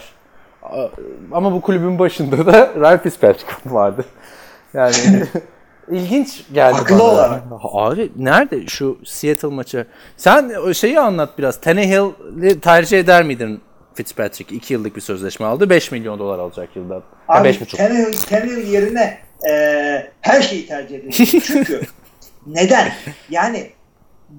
ama 1.32 1.51
bu 1.53 1.61
kulübün 1.61 1.99
başında 1.99 2.45
da 2.45 2.72
Ryan 2.80 2.97
Fitzpatrick 2.99 3.53
vardı. 3.66 4.05
Yani 4.74 4.93
ilginç 5.91 6.43
geldi 6.53 6.74
Haklı 6.78 6.95
bana. 6.95 7.03
olarak. 7.03 7.43
Abi 7.74 8.11
nerede 8.16 8.68
şu 8.68 8.97
Seattle 9.05 9.47
maçı? 9.47 9.86
Sen 10.18 10.49
o 10.68 10.74
şeyi 10.74 10.99
anlat 10.99 11.30
biraz. 11.38 11.61
Tannehill'i 11.61 12.59
tercih 12.59 12.99
eder 12.99 13.24
miydin 13.24 13.61
Fitzpatrick? 13.93 14.55
2 14.55 14.74
yıllık 14.74 14.95
bir 14.95 15.01
sözleşme 15.01 15.45
aldı. 15.45 15.70
5 15.70 15.91
milyon 15.91 16.20
dolar 16.20 16.39
alacak 16.39 16.76
yılda. 16.76 16.93
Ya 16.93 17.01
Abi 17.28 17.47
5,5. 17.47 17.78
Tannehill, 17.78 18.13
Tannehill 18.13 18.68
yerine 18.74 19.18
eee, 19.45 20.11
her 20.22 20.41
şeyi 20.41 20.68
tercih 20.68 20.95
ediyorum. 20.95 21.41
Çünkü 21.47 21.82
neden? 22.47 22.91
Yani 23.30 23.70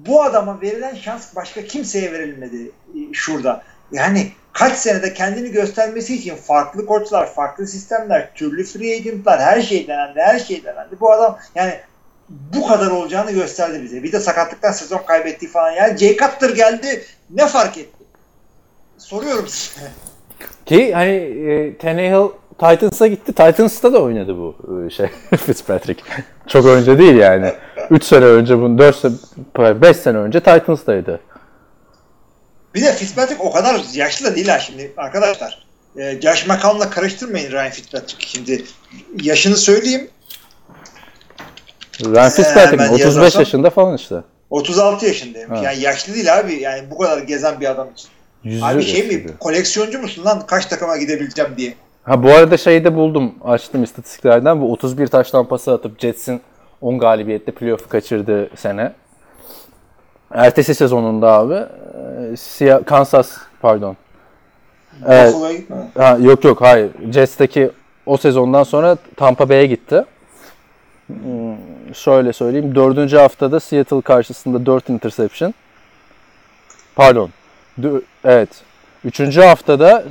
bu 0.05 0.23
adama 0.23 0.61
verilen 0.61 0.95
şans 0.95 1.35
başka 1.35 1.63
kimseye 1.63 2.11
verilmedi 2.11 2.71
e, 2.95 3.13
şurada. 3.13 3.63
Yani 3.91 4.31
kaç 4.53 4.77
senede 4.77 5.13
kendini 5.13 5.51
göstermesi 5.51 6.15
için 6.15 6.35
farklı 6.35 6.85
koçlar, 6.85 7.33
farklı 7.33 7.67
sistemler, 7.67 8.33
türlü 8.35 8.63
free 8.63 8.95
agentlar, 8.95 9.39
her 9.39 9.61
şey 9.61 9.87
denendi, 9.87 10.19
her 10.19 10.39
şey 10.39 10.63
denendi. 10.63 10.99
Bu 10.99 11.11
adam 11.13 11.39
yani 11.55 11.73
bu 12.29 12.67
kadar 12.67 12.91
olacağını 12.91 13.31
gösterdi 13.31 13.83
bize. 13.83 14.03
Bir 14.03 14.11
de 14.11 14.19
sakatlıktan 14.19 14.71
sezon 14.71 15.01
kaybettiği 15.07 15.51
falan. 15.51 15.71
Yani 15.71 15.97
Jay 15.97 16.17
Cutler 16.17 16.49
geldi 16.49 17.03
ne 17.29 17.47
fark 17.47 17.77
etti? 17.77 18.03
Soruyorum 18.97 19.47
size. 19.47 19.87
Ki 20.65 20.93
hani 20.93 21.15
e, 21.15 21.77
Tannehill 21.77 22.29
Titans'a 22.59 23.07
gitti. 23.07 23.33
Titans'ta 23.33 23.93
da 23.93 24.01
oynadı 24.01 24.37
bu 24.37 24.55
e, 24.85 24.89
şey 24.89 25.07
Fitzpatrick. 25.45 26.03
Çok 26.47 26.65
önce 26.65 26.99
değil 26.99 27.15
yani. 27.15 27.53
3 27.91 28.03
sene 28.03 28.25
önce 28.25 28.57
bunu 28.57 28.77
4 28.77 28.95
sene 28.95 29.81
5 29.81 29.97
sene 29.97 30.17
önce 30.17 30.39
Titans'taydı. 30.39 31.19
Bir 32.75 32.81
de 32.81 32.93
Fitzpatrick 32.93 33.43
o 33.43 33.51
kadar 33.51 33.81
yaşlı 33.93 34.25
da 34.25 34.35
değil 34.35 34.47
ha 34.47 34.59
şimdi 34.59 34.93
arkadaşlar. 34.97 35.67
Ee, 35.97 36.21
Josh 36.21 36.47
McCown'la 36.47 36.89
karıştırmayın 36.89 37.51
Ryan 37.51 37.69
Fitzpatrick. 37.69 38.27
Şimdi 38.27 38.63
yaşını 39.21 39.55
söyleyeyim. 39.55 40.09
Ryan 42.05 42.29
Fitzpatrick 42.29 42.71
hemen 42.83 42.93
35 42.93 43.05
yazarsam- 43.05 43.39
yaşında 43.39 43.69
falan 43.69 43.95
işte. 43.95 44.15
36 44.49 45.05
yaşındaymış. 45.05 45.59
Ha. 45.59 45.63
Yani 45.63 45.79
yaşlı 45.79 46.13
değil 46.13 46.39
abi. 46.39 46.53
Yani 46.53 46.91
bu 46.91 46.97
kadar 46.97 47.17
gezen 47.17 47.59
bir 47.59 47.71
adam 47.71 47.87
için. 47.91 48.09
Yüzü 48.43 48.65
Abi 48.65 48.83
şey 48.83 49.07
mi? 49.07 49.25
Koleksiyoncu 49.39 49.99
musun 49.99 50.25
lan? 50.25 50.45
Kaç 50.47 50.65
takıma 50.65 50.97
gidebileceğim 50.97 51.51
diye. 51.57 51.73
Ha 52.03 52.23
bu 52.23 52.29
arada 52.31 52.57
şeyi 52.57 52.83
de 52.83 52.95
buldum. 52.95 53.35
Açtım 53.43 53.83
istatistiklerden. 53.83 54.61
Bu 54.61 54.71
31 54.71 55.07
taştan 55.07 55.47
pası 55.47 55.73
atıp 55.73 55.99
Jets'in 55.99 56.41
10 56.81 56.99
galibiyette 56.99 57.51
playoff'u 57.51 57.89
kaçırdığı 57.89 58.49
sene. 58.55 58.93
Ertesi 60.31 60.75
sezonunda 60.75 61.31
abi 61.33 61.53
e, 61.53 62.37
Siyah, 62.37 62.85
Kansas 62.85 63.37
pardon. 63.61 63.97
Evet. 65.07 65.35
Ha, 65.97 66.17
yok 66.21 66.43
yok 66.43 66.61
hayır. 66.61 66.91
Jets'teki 67.11 67.71
o 68.05 68.17
sezondan 68.17 68.63
sonra 68.63 68.97
Tampa 69.15 69.49
Bay'e 69.49 69.65
gitti. 69.65 70.05
Hmm, 71.07 71.55
şöyle 71.93 72.33
söyleyeyim. 72.33 72.75
Dördüncü 72.75 73.17
haftada 73.17 73.59
Seattle 73.59 74.01
karşısında 74.01 74.65
4 74.65 74.89
interception. 74.89 75.53
Pardon. 76.95 77.29
Dö- 77.81 78.01
evet. 78.23 78.49
Üçüncü 79.05 79.41
haftada 79.41 80.03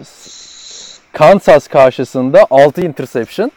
Kansas 1.13 1.69
karşısında 1.69 2.47
6 2.51 2.81
interception. 2.81 3.53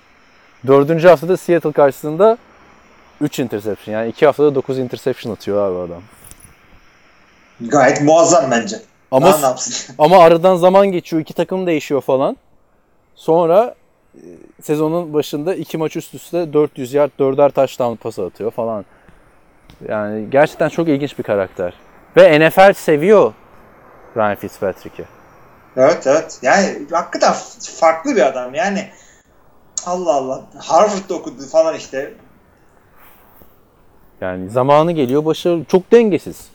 Dördüncü 0.67 1.07
haftada 1.07 1.37
Seattle 1.37 1.71
karşısında 1.71 2.37
3 3.21 3.39
interception. 3.39 3.93
Yani 3.93 4.09
iki 4.09 4.25
haftada 4.25 4.55
9 4.55 4.79
interception 4.79 5.33
atıyor 5.33 5.71
abi 5.71 5.91
adam. 5.91 6.01
Gayet 7.61 8.01
muazzam 8.01 8.51
bence. 8.51 8.75
Ama 9.11 9.27
Daha 9.27 9.37
ne 9.39 9.45
yapsın? 9.45 9.95
Ama 9.97 10.23
aradan 10.23 10.55
zaman 10.55 10.87
geçiyor. 10.87 11.21
iki 11.21 11.33
takım 11.33 11.67
değişiyor 11.67 12.01
falan. 12.01 12.37
Sonra 13.15 13.75
e, 14.15 14.21
sezonun 14.61 15.13
başında 15.13 15.55
iki 15.55 15.77
maç 15.77 15.95
üst 15.95 16.13
üste 16.13 16.53
400 16.53 16.93
yard, 16.93 17.11
4'er 17.19 17.51
touchdown 17.51 17.95
pası 17.95 18.25
atıyor 18.25 18.51
falan. 18.51 18.85
Yani 19.87 20.29
gerçekten 20.29 20.69
çok 20.69 20.87
ilginç 20.87 21.17
bir 21.17 21.23
karakter. 21.23 21.73
Ve 22.17 22.49
NFL 22.49 22.73
seviyor 22.73 23.33
Ryan 24.17 24.35
Fitzpatrick'i. 24.35 25.05
Evet 25.77 26.07
evet. 26.07 26.39
Yani 26.41 26.79
hakikaten 26.91 27.33
farklı 27.79 28.15
bir 28.15 28.27
adam. 28.27 28.55
Yani 28.55 28.89
Allah 29.85 30.13
Allah. 30.13 30.43
Harvard'da 30.57 31.13
okudu 31.13 31.47
falan 31.51 31.75
işte. 31.75 32.13
Yani 34.21 34.49
zamanı 34.49 34.91
geliyor 34.91 35.25
başarılı. 35.25 35.65
Çok 35.65 35.91
dengesiz. 35.91 36.49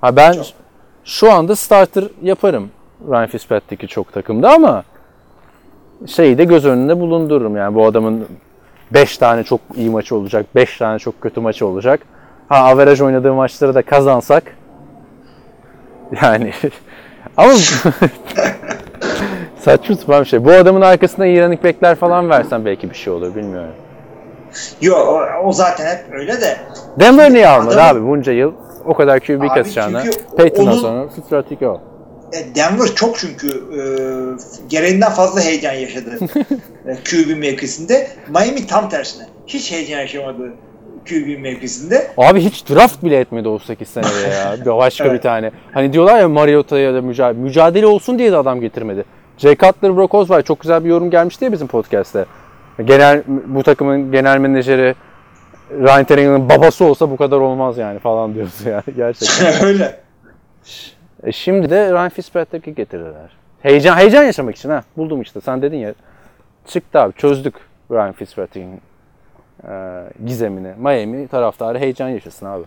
Ha 0.00 0.16
ben 0.16 0.32
Çok. 0.32 0.46
şu 1.04 1.32
anda 1.32 1.56
starter 1.56 2.04
yaparım 2.22 2.70
Ryan 3.08 3.26
Fitzpatrick'i 3.26 3.88
çok 3.88 4.12
takımda 4.12 4.52
ama 4.52 4.84
şeyi 6.06 6.38
de 6.38 6.44
göz 6.44 6.66
önünde 6.66 7.00
bulundururum. 7.00 7.56
Yani 7.56 7.74
bu 7.74 7.86
adamın 7.86 8.26
5 8.90 9.18
tane 9.18 9.44
çok 9.44 9.60
iyi 9.74 9.90
maçı 9.90 10.16
olacak, 10.16 10.46
5 10.54 10.78
tane 10.78 10.98
çok 10.98 11.20
kötü 11.20 11.40
maçı 11.40 11.66
olacak. 11.66 12.00
Ha 12.48 12.56
averaj 12.56 13.00
oynadığı 13.00 13.34
maçları 13.34 13.74
da 13.74 13.82
kazansak 13.82 14.56
yani 16.22 16.52
ama 17.36 17.52
saçma 19.58 19.96
sapan 19.96 20.20
bir 20.20 20.28
şey. 20.28 20.44
Bu 20.44 20.52
adamın 20.52 20.80
arkasında 20.80 21.26
iyi 21.26 21.42
running 21.42 21.64
back'ler 21.64 21.94
falan 21.94 22.30
versen 22.30 22.64
belki 22.64 22.90
bir 22.90 22.94
şey 22.94 23.12
olur 23.12 23.34
bilmiyorum. 23.34 23.74
Yo 24.80 24.96
o, 24.96 25.22
o 25.44 25.52
zaten 25.52 25.86
hep 25.86 26.14
öyle 26.14 26.40
de. 26.40 26.56
Denver 27.00 27.32
niye 27.32 27.48
almadı 27.48 27.82
abi 27.82 28.02
bunca 28.02 28.32
yıl? 28.32 28.52
O 28.84 28.94
kadar 28.94 29.20
QB 29.20 29.42
çünkü 29.74 30.10
Peyton'dan 30.36 30.72
sonra 30.72 31.08
Fitzpatrick 31.08 31.68
o. 31.68 31.80
E, 32.32 32.54
Denver 32.54 32.86
çok 32.94 33.18
çünkü 33.18 33.48
e, 33.48 33.80
gereğinden 34.68 35.12
fazla 35.12 35.40
heyecan 35.40 35.72
yaşadı 35.72 36.10
e, 36.86 36.94
QB 36.94 37.38
mevkisinde. 37.38 38.08
Miami 38.28 38.66
tam 38.66 38.88
tersine. 38.88 39.26
Hiç 39.46 39.72
heyecan 39.72 40.00
yaşamadı 40.00 40.52
QB 41.08 41.40
mevkisinde. 41.42 42.10
Abi 42.16 42.40
hiç 42.40 42.70
draft 42.70 43.02
bile 43.04 43.20
etmedi 43.20 43.48
o 43.48 43.58
8 43.58 43.88
senede 43.88 44.28
ya. 44.34 44.56
Bir 44.60 44.66
Başka 44.66 45.04
bir 45.04 45.10
Evet. 45.10 45.22
tane. 45.22 45.50
Hani 45.72 45.92
diyorlar 45.92 46.20
ya 46.20 46.28
Mariota'ya 46.28 46.94
da 46.94 47.02
mücadele, 47.02 47.42
mücadele 47.42 47.86
olsun 47.86 48.18
diye 48.18 48.32
de 48.32 48.36
adam 48.36 48.60
getirmedi. 48.60 49.04
Jay 49.38 49.56
Cutler, 49.56 49.96
Brock 49.96 50.14
Osweiler 50.14 50.44
çok 50.44 50.60
güzel 50.60 50.84
bir 50.84 50.88
yorum 50.88 51.10
gelmişti 51.10 51.44
ya 51.44 51.52
bizim 51.52 51.66
podcast'te. 51.66 52.24
Genel 52.84 53.22
bu 53.46 53.62
takımın 53.62 54.12
genel 54.12 54.38
menajeri 54.38 54.94
Ryan 55.70 56.04
Tannehill'in 56.04 56.48
babası 56.48 56.84
olsa 56.84 57.10
bu 57.10 57.16
kadar 57.16 57.36
olmaz 57.36 57.78
yani 57.78 57.98
falan 57.98 58.34
diyoruz 58.34 58.66
ya 58.66 58.82
gerçekten. 58.96 59.64
öyle. 59.66 60.00
E 61.22 61.32
şimdi 61.32 61.70
de 61.70 61.92
Ryan 61.92 62.08
Fitzpatrick'i 62.08 62.74
getirdiler. 62.74 63.30
Heyecan 63.62 63.96
heyecan 63.96 64.22
yaşamak 64.22 64.56
için 64.56 64.70
ha. 64.70 64.84
Buldum 64.96 65.22
işte. 65.22 65.40
Sen 65.40 65.62
dedin 65.62 65.76
ya. 65.76 65.94
Çıktı 66.66 67.00
abi. 67.00 67.12
Çözdük 67.12 67.54
Ryan 67.90 68.12
Fitzpatrick'in 68.12 68.80
e, 69.68 70.04
gizemini. 70.26 70.74
Miami 70.78 71.28
taraftarı 71.28 71.78
heyecan 71.78 72.08
yaşasın 72.08 72.46
abi. 72.46 72.64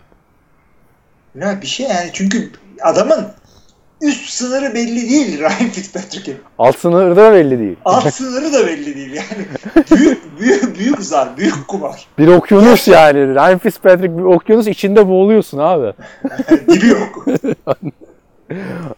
Ya 1.34 1.60
bir 1.62 1.66
şey 1.66 1.86
yani 1.86 2.10
çünkü 2.12 2.50
adamın 2.82 3.26
üst 4.02 4.28
sınırı 4.30 4.74
belli 4.74 5.10
değil 5.10 5.38
Ryan 5.38 5.70
Fitzpatrick'in. 5.70 6.36
Alt 6.58 6.78
sınırı 6.78 7.16
da 7.16 7.32
belli 7.32 7.58
değil. 7.58 7.76
Alt 7.84 8.14
sınırı 8.14 8.52
da 8.52 8.66
belli 8.66 8.94
değil 8.94 9.12
yani. 9.12 9.46
Büyük 9.90 10.40
büyük 10.40 10.78
büyük 10.78 11.00
zar, 11.00 11.36
büyük 11.36 11.68
kumar. 11.68 12.06
Bir 12.18 12.28
okyanus 12.28 12.88
yani. 12.88 13.34
Ryan 13.34 13.58
Fitzpatrick 13.58 14.18
bir 14.18 14.22
okyanus 14.22 14.66
içinde 14.66 15.08
boğuluyorsun 15.08 15.58
abi. 15.58 15.92
Dibi 16.68 16.86
yok. 16.86 17.26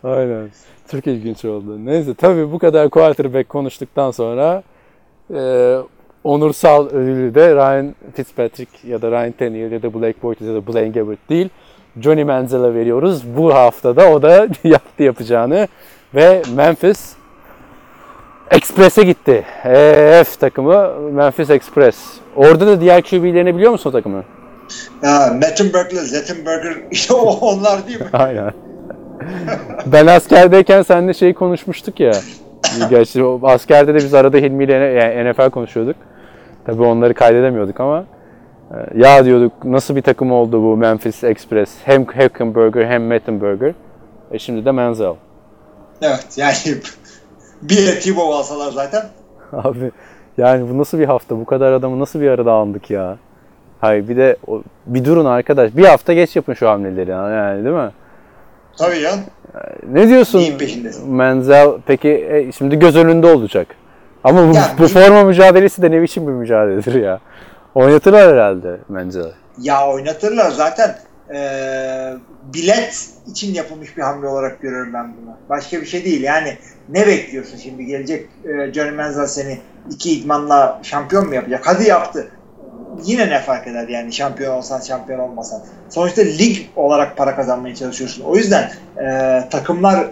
Aynen. 0.05 0.49
Çok 0.91 1.07
ilginç 1.07 1.45
oldu. 1.45 1.87
Neyse 1.87 2.15
tabii 2.15 2.53
bu 2.53 2.59
kadar 2.59 2.91
quarterback 2.91 3.49
konuştuktan 3.49 4.11
sonra 4.11 4.63
e, 5.35 5.77
onursal 6.25 6.87
ödülü 6.87 7.35
de 7.35 7.55
Ryan 7.55 7.95
Fitzpatrick 8.15 8.89
ya 8.89 9.03
da 9.03 9.11
Ryan 9.11 9.33
Tannehill 9.33 9.73
ya 9.73 9.83
da 9.83 9.95
Blake 9.95 10.23
Bortles 10.23 10.49
ya 10.49 10.55
da 10.55 10.67
Blaine 10.67 10.89
Gabbert 10.89 11.29
değil 11.29 11.49
Johnny 12.01 12.25
Manziel'e 12.25 12.75
veriyoruz. 12.75 13.23
Bu 13.37 13.55
haftada 13.55 14.11
o 14.11 14.23
da 14.23 14.49
yaptı 14.65 15.03
yapacağını 15.03 15.69
ve 16.15 16.43
Memphis 16.55 17.13
Express'e 18.51 19.03
gitti. 19.03 19.45
EF 19.65 20.41
takımı 20.41 21.01
Memphis 21.01 21.51
Express. 21.51 21.97
Orada 22.37 22.67
da 22.67 22.81
diğer 22.81 23.03
QB'lerini 23.03 23.57
biliyor 23.57 23.73
musun 23.73 23.91
o 23.91 23.93
takımı? 23.93 24.25
Ya 25.03 25.33
Mettenberg'le 25.41 25.95
Zettenberger 25.95 26.75
işte 26.91 27.15
onlar 27.15 27.87
değil 27.87 28.01
mi? 28.01 28.07
Aynen. 28.13 28.53
ben 29.87 30.07
askerdeyken 30.07 30.83
seninle 30.83 31.15
şey 31.15 31.35
konuşmuştuk 31.35 32.01
ya. 32.01 32.13
Gerçi 32.91 33.25
askerde 33.43 33.95
de 33.95 33.99
biz 33.99 34.15
arada 34.15 34.37
Hilmi 34.37 34.65
ile 34.65 34.73
yani 34.73 35.31
NFL 35.31 35.51
konuşuyorduk. 35.51 35.97
Tabii 36.67 36.83
onları 36.83 37.15
kaydedemiyorduk 37.15 37.81
ama 37.81 37.99
e, 37.99 38.05
ya 38.95 39.25
diyorduk 39.25 39.53
nasıl 39.65 39.97
bir 39.97 40.03
takım 40.03 40.33
oldu 40.33 40.62
bu 40.62 40.77
Memphis 40.77 41.25
Express. 41.25 41.71
Hem 41.85 42.05
Hackenberger 42.05 42.87
hem 42.87 43.07
Mettenberger. 43.07 43.73
E 44.33 44.39
şimdi 44.39 44.65
de 44.65 44.71
Manziel. 44.71 45.15
Evet 46.03 46.27
yani 46.37 46.55
bir 47.62 47.87
de 47.87 47.99
Tebow 48.01 48.35
alsalar 48.35 48.73
zaten. 48.73 49.03
Abi 49.53 49.91
yani 50.39 50.71
bu 50.71 50.79
nasıl 50.79 50.99
bir 50.99 51.07
hafta? 51.07 51.37
Bu 51.39 51.45
kadar 51.45 51.73
adamı 51.73 52.01
nasıl 52.01 52.21
bir 52.21 52.29
arada 52.29 52.53
aldık 52.53 52.91
ya? 52.91 53.17
Hayır 53.81 54.09
bir 54.09 54.17
de 54.17 54.37
bir 54.87 55.05
durun 55.05 55.25
arkadaş. 55.25 55.77
Bir 55.77 55.85
hafta 55.85 56.12
geç 56.12 56.37
yapın 56.37 56.55
şu 56.55 56.69
hamleleri 56.69 57.11
yani 57.11 57.65
değil 57.65 57.77
mi? 57.77 57.91
Tabii 58.79 58.99
ya. 58.99 59.12
Ne 59.89 60.09
diyorsun? 60.09 60.39
Neyin 60.39 60.59
peşindesin? 60.59 61.15
Menzel 61.15 61.69
peki 61.87 62.09
e, 62.09 62.53
şimdi 62.53 62.79
göz 62.79 62.97
önünde 62.97 63.27
olacak. 63.27 63.67
Ama 64.25 64.49
bu, 64.49 64.55
Ya, 64.55 64.65
bu 64.79 64.89
forma 64.89 65.25
mücadelesi 65.25 65.83
de 65.83 65.91
ne 65.91 66.03
biçim 66.03 66.27
bir 66.27 66.33
mücadeledir 66.33 67.03
ya. 67.03 67.21
Oynatırlar 67.75 68.33
herhalde 68.33 68.77
Menzel'i. 68.89 69.33
Ya 69.62 69.89
oynatırlar 69.89 70.51
zaten 70.51 70.97
eee, 71.35 72.14
bilet 72.55 73.09
için 73.27 73.55
yapılmış 73.55 73.97
bir 73.97 74.03
hamle 74.03 74.27
olarak 74.29 74.61
görüyorum 74.61 74.93
ben 74.93 75.05
bunu. 75.16 75.37
Başka 75.49 75.81
bir 75.81 75.87
şey 75.87 76.05
değil. 76.05 76.22
Yani 76.22 76.59
ne 76.89 77.07
bekliyorsun 77.07 77.57
şimdi 77.59 77.85
gelecek 77.85 78.27
eee 78.45 78.72
Johnny 78.75 78.91
Manziel 78.91 79.27
seni 79.27 79.59
iki 79.91 80.11
idmanla 80.20 80.81
şampiyon 80.83 81.27
mu 81.29 81.35
yapacak? 81.35 81.66
Hadi 81.66 81.89
yaptı. 81.89 82.29
Yine 83.05 83.29
ne 83.31 83.41
fark 83.41 83.66
eder 83.66 83.89
yani 83.89 84.12
şampiyon 84.12 84.57
olsan 84.57 84.81
şampiyon 84.81 85.18
olmasan. 85.18 85.61
Sonuçta 85.91 86.22
lig 86.22 86.57
olarak 86.77 87.16
para 87.16 87.37
kazanmaya 87.37 87.75
çalışıyorsun. 87.75 88.25
O 88.25 88.37
yüzden 88.37 88.70
eee, 89.01 89.49
takımlar 89.51 90.07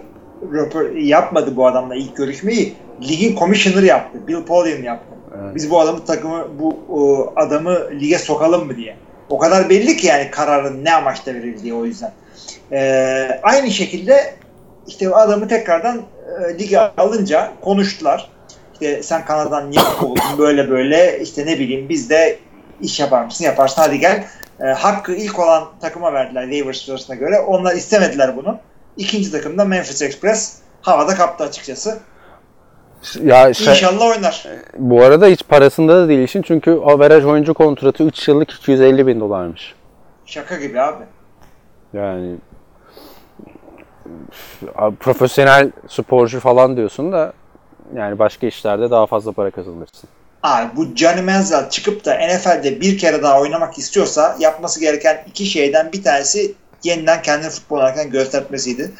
röpor- 0.53 0.99
yapmadı 0.99 1.57
bu 1.57 1.67
adamla 1.67 1.95
ilk 1.95 2.17
görüşmeyi. 2.17 2.75
Ligin 3.09 3.37
commissioner 3.37 3.83
yaptı. 3.83 4.19
Bill 4.29 4.43
Polian 4.43 4.83
yaptı. 4.83 5.15
Evet. 5.43 5.55
Biz 5.55 5.71
bu 5.71 5.81
adamı 5.81 6.05
takımı 6.05 6.47
bu 6.59 6.79
o, 6.91 7.33
adamı 7.37 7.91
lige 8.01 8.19
sokalım 8.19 8.67
mı 8.67 8.77
diye. 8.77 8.97
O 9.29 9.39
kadar 9.39 9.71
belli 9.71 9.97
ki 9.97 10.07
yani 10.07 10.31
kararın 10.31 10.85
ne 10.85 10.95
amaçla 10.95 11.35
verildiği 11.35 11.75
o 11.75 11.85
yüzden. 11.85 12.13
Ee, 12.73 13.41
aynı 13.43 13.71
şekilde 13.71 14.35
işte 14.87 15.15
adamı 15.15 15.49
tekrardan 15.49 16.03
e, 16.49 16.59
lige 16.59 16.79
alınca 16.79 17.53
konuştular. 17.61 18.31
İşte 18.73 19.03
sen 19.03 19.25
Kanada'dan 19.25 19.71
niye 19.71 19.83
kovuldun 20.01 20.39
böyle 20.39 20.71
böyle 20.71 21.21
işte 21.21 21.47
ne 21.47 21.59
bileyim 21.59 21.89
biz 21.89 22.11
de 22.11 22.39
iş 22.81 23.01
yapar 23.01 23.25
mısın 23.25 23.45
yaparsın 23.45 23.83
hadi 23.83 24.01
gel. 24.01 24.25
Ee, 24.61 24.65
hakkı 24.65 25.15
ilk 25.15 25.39
olan 25.39 25.65
takıma 25.81 26.13
verdiler 26.13 26.43
waiver 26.43 26.73
sırasına 26.73 27.17
göre. 27.17 27.41
Onlar 27.41 27.75
istemediler 27.75 28.37
bunu. 28.37 28.59
İkinci 28.97 29.31
takımda 29.31 29.65
Memphis 29.65 30.03
Express 30.03 30.59
havada 30.83 31.15
kaptı 31.15 31.45
açıkçası. 31.45 31.99
Ya 33.23 33.55
şey, 33.55 33.69
İnşallah 33.69 34.07
oynar. 34.07 34.47
bu 34.79 35.03
arada 35.03 35.27
hiç 35.27 35.43
parasında 35.49 35.97
da 35.97 36.09
değil 36.09 36.21
işin 36.21 36.43
çünkü 36.43 36.71
averaj 36.71 37.25
oyuncu 37.25 37.55
kontratı 37.55 38.05
3 38.05 38.29
yıllık 38.29 38.51
250 38.51 39.07
bin 39.07 39.21
dolarmış. 39.21 39.75
Şaka 40.27 40.57
gibi 40.57 40.81
abi. 40.81 41.05
Yani 41.93 42.37
profesyonel 45.01 45.71
sporcu 45.89 46.41
falan 46.41 46.77
diyorsun 46.77 47.13
da 47.13 47.33
yani 47.97 48.19
başka 48.19 48.47
işlerde 48.47 48.91
daha 48.91 49.07
fazla 49.07 49.33
para 49.33 49.51
kazanırsın. 49.51 50.09
Abi 50.43 50.77
bu 50.77 50.97
Johnny 50.97 51.23
Manziel 51.23 51.71
çıkıp 51.71 52.05
da 52.05 52.15
NFL'de 52.15 52.81
bir 52.81 52.99
kere 52.99 53.23
daha 53.23 53.41
oynamak 53.41 53.79
istiyorsa 53.79 54.37
yapması 54.39 54.81
gereken 54.81 55.25
iki 55.29 55.47
şeyden 55.47 55.93
bir 55.93 56.03
tanesi 56.03 56.55
yeniden 56.85 57.23
kendini 57.23 57.51
futbol 57.51 57.77
oynarken 57.77 58.11
göstermesiydi. 58.11 58.91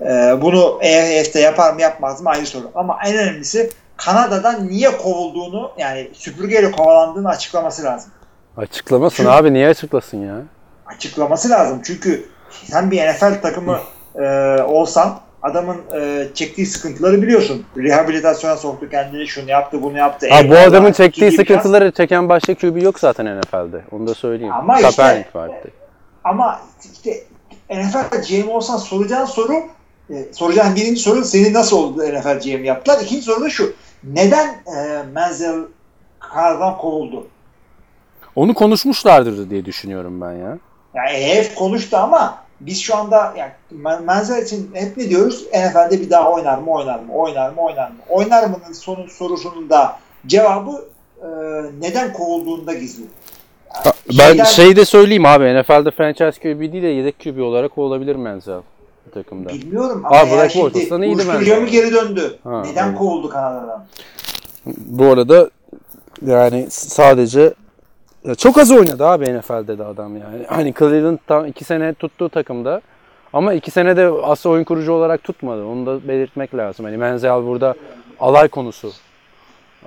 Ee, 0.00 0.06
bunu 0.40 0.78
EFF'de 0.82 1.40
yapar 1.40 1.72
mı 1.74 1.80
yapmaz 1.80 2.22
mı 2.22 2.30
ayrı 2.30 2.46
soru. 2.46 2.70
Ama 2.74 2.98
en 3.06 3.16
önemlisi 3.16 3.70
Kanada'dan 3.96 4.68
niye 4.68 4.96
kovulduğunu 4.96 5.72
yani 5.78 6.10
süpürgeyle 6.12 6.70
kovalandığını 6.70 7.28
açıklaması 7.28 7.84
lazım. 7.84 8.12
Açıklamasın 8.56 9.16
Çünkü- 9.16 9.30
abi 9.30 9.52
niye 9.52 9.68
açıklasın 9.68 10.26
ya? 10.26 10.34
Açıklaması 10.86 11.50
lazım. 11.50 11.80
Çünkü 11.84 12.24
sen 12.64 12.90
bir 12.90 13.08
NFL 13.08 13.42
takımı 13.42 13.78
e, 14.14 14.22
olsan 14.62 15.20
adamın 15.42 15.76
e, 16.00 16.28
çektiği 16.34 16.66
sıkıntıları 16.66 17.22
biliyorsun. 17.22 17.66
Rehabilitasyona 17.76 18.56
soktu 18.56 18.88
kendini, 18.90 19.26
şunu 19.28 19.50
yaptı, 19.50 19.82
bunu 19.82 19.98
yaptı. 19.98 20.26
Ha, 20.30 20.48
bu 20.48 20.56
adamın 20.56 20.92
çektiği 20.92 21.20
bir 21.22 21.30
şans. 21.30 21.36
sıkıntıları 21.36 21.90
çeken 21.92 22.28
başka 22.28 22.54
QB 22.54 22.82
yok 22.82 23.00
zaten 23.00 23.40
NFL'de. 23.40 23.82
Onu 23.90 24.06
da 24.06 24.14
söyleyeyim. 24.14 24.52
Ama 24.52 24.80
işte- 24.80 24.96
Kaepernick 24.96 25.38
vardı. 25.38 25.70
Ama 26.24 26.60
işte 26.94 27.20
NFL 27.74 28.22
GM 28.28 28.48
olsan 28.48 28.76
soracağın 28.76 29.24
soru 29.24 29.54
e, 30.10 30.32
soracağın 30.32 30.76
birinci 30.76 31.00
soru 31.00 31.24
seni 31.24 31.52
nasıl 31.52 31.76
oldu 31.76 32.02
NFL 32.02 32.40
GM 32.40 32.64
yaptılar. 32.64 33.00
İkinci 33.02 33.22
soru 33.22 33.40
da 33.40 33.50
şu. 33.50 33.72
Neden 34.04 34.48
e, 34.48 35.02
Menzel 35.14 35.60
Kanada'dan 36.20 36.78
kovuldu? 36.78 37.26
Onu 38.36 38.54
konuşmuşlardır 38.54 39.50
diye 39.50 39.64
düşünüyorum 39.64 40.20
ben 40.20 40.32
ya. 40.32 40.58
Yani 40.94 41.10
EF 41.10 41.54
konuştu 41.54 41.96
ama 41.96 42.42
biz 42.60 42.80
şu 42.80 42.96
anda 42.96 43.34
yani 43.36 43.52
Men- 43.70 44.02
Menzel 44.04 44.42
için 44.42 44.70
hep 44.74 44.96
ne 44.96 45.10
diyoruz? 45.10 45.46
NFL'de 45.46 46.00
bir 46.00 46.10
daha 46.10 46.32
oynar 46.32 46.58
mı 46.58 46.70
oynar 46.70 46.98
mı 46.98 47.12
oynar 47.12 47.50
mı 47.50 47.60
oynar 47.60 47.88
mı? 47.88 47.96
Oynar 48.08 48.46
mı'nın 48.46 48.72
sonu 48.72 49.08
sorusunun 49.08 49.70
da 49.70 49.98
cevabı 50.26 50.84
e, 51.22 51.28
neden 51.80 52.12
kovulduğunda 52.12 52.74
gizli. 52.74 53.04
Ben 54.08 54.14
Şeyden- 54.26 54.44
şey 54.44 54.76
de 54.76 54.84
söyleyeyim 54.84 55.26
abi 55.26 55.44
NFL'de 55.62 55.90
franchise 55.90 56.40
QB 56.40 56.72
değil 56.72 56.82
de 56.82 56.86
yedek 56.86 57.18
QB 57.24 57.40
olarak 57.42 57.78
olabilir 57.78 58.16
Menzel 58.16 58.60
bu 59.06 59.10
takımda. 59.10 59.48
Bilmiyorum 59.48 60.02
ama 60.06 60.16
Aa, 60.16 60.26
Black 60.26 60.50
şimdi 60.50 60.78
iyiydi 61.06 61.22
bence. 61.34 61.56
mı 61.60 61.68
geri 61.68 61.92
döndü? 61.92 62.38
Ha, 62.44 62.62
Neden 62.66 62.88
evet. 62.88 62.98
kovuldu 62.98 63.28
Kanada'dan? 63.28 63.84
Bu 64.76 65.06
arada 65.06 65.50
yani 66.26 66.66
sadece 66.70 67.54
ya 68.24 68.34
çok 68.34 68.58
az 68.58 68.70
oynadı 68.70 69.06
abi 69.06 69.38
NFL'de 69.38 69.78
de 69.78 69.84
adam 69.84 70.16
yani. 70.16 70.44
Hani 70.48 70.74
Cleveland 70.78 71.18
tam 71.26 71.46
iki 71.46 71.64
sene 71.64 71.94
tuttuğu 71.94 72.28
takımda 72.28 72.80
ama 73.32 73.52
iki 73.54 73.70
sene 73.70 73.96
de 73.96 74.10
asıl 74.22 74.50
oyun 74.50 74.64
kurucu 74.64 74.92
olarak 74.92 75.24
tutmadı. 75.24 75.64
Onu 75.64 75.86
da 75.86 76.08
belirtmek 76.08 76.54
lazım. 76.54 76.84
Hani 76.84 76.96
Menzel 76.96 77.46
burada 77.46 77.74
alay 78.20 78.48
konusu. 78.48 78.92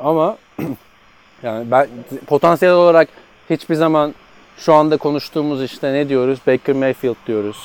Ama 0.04 0.38
yani 1.44 1.72
ben 1.72 1.88
potansiyel 2.28 2.74
olarak 2.74 3.08
hiçbir 3.50 3.76
zaman 3.76 4.14
şu 4.58 4.74
anda 4.74 4.98
konuştuğumuz 4.98 5.64
işte 5.64 5.94
ne 5.94 6.10
diyoruz? 6.10 6.40
Baker 6.48 6.76
Mayfield 6.76 7.16
diyoruz. 7.28 7.58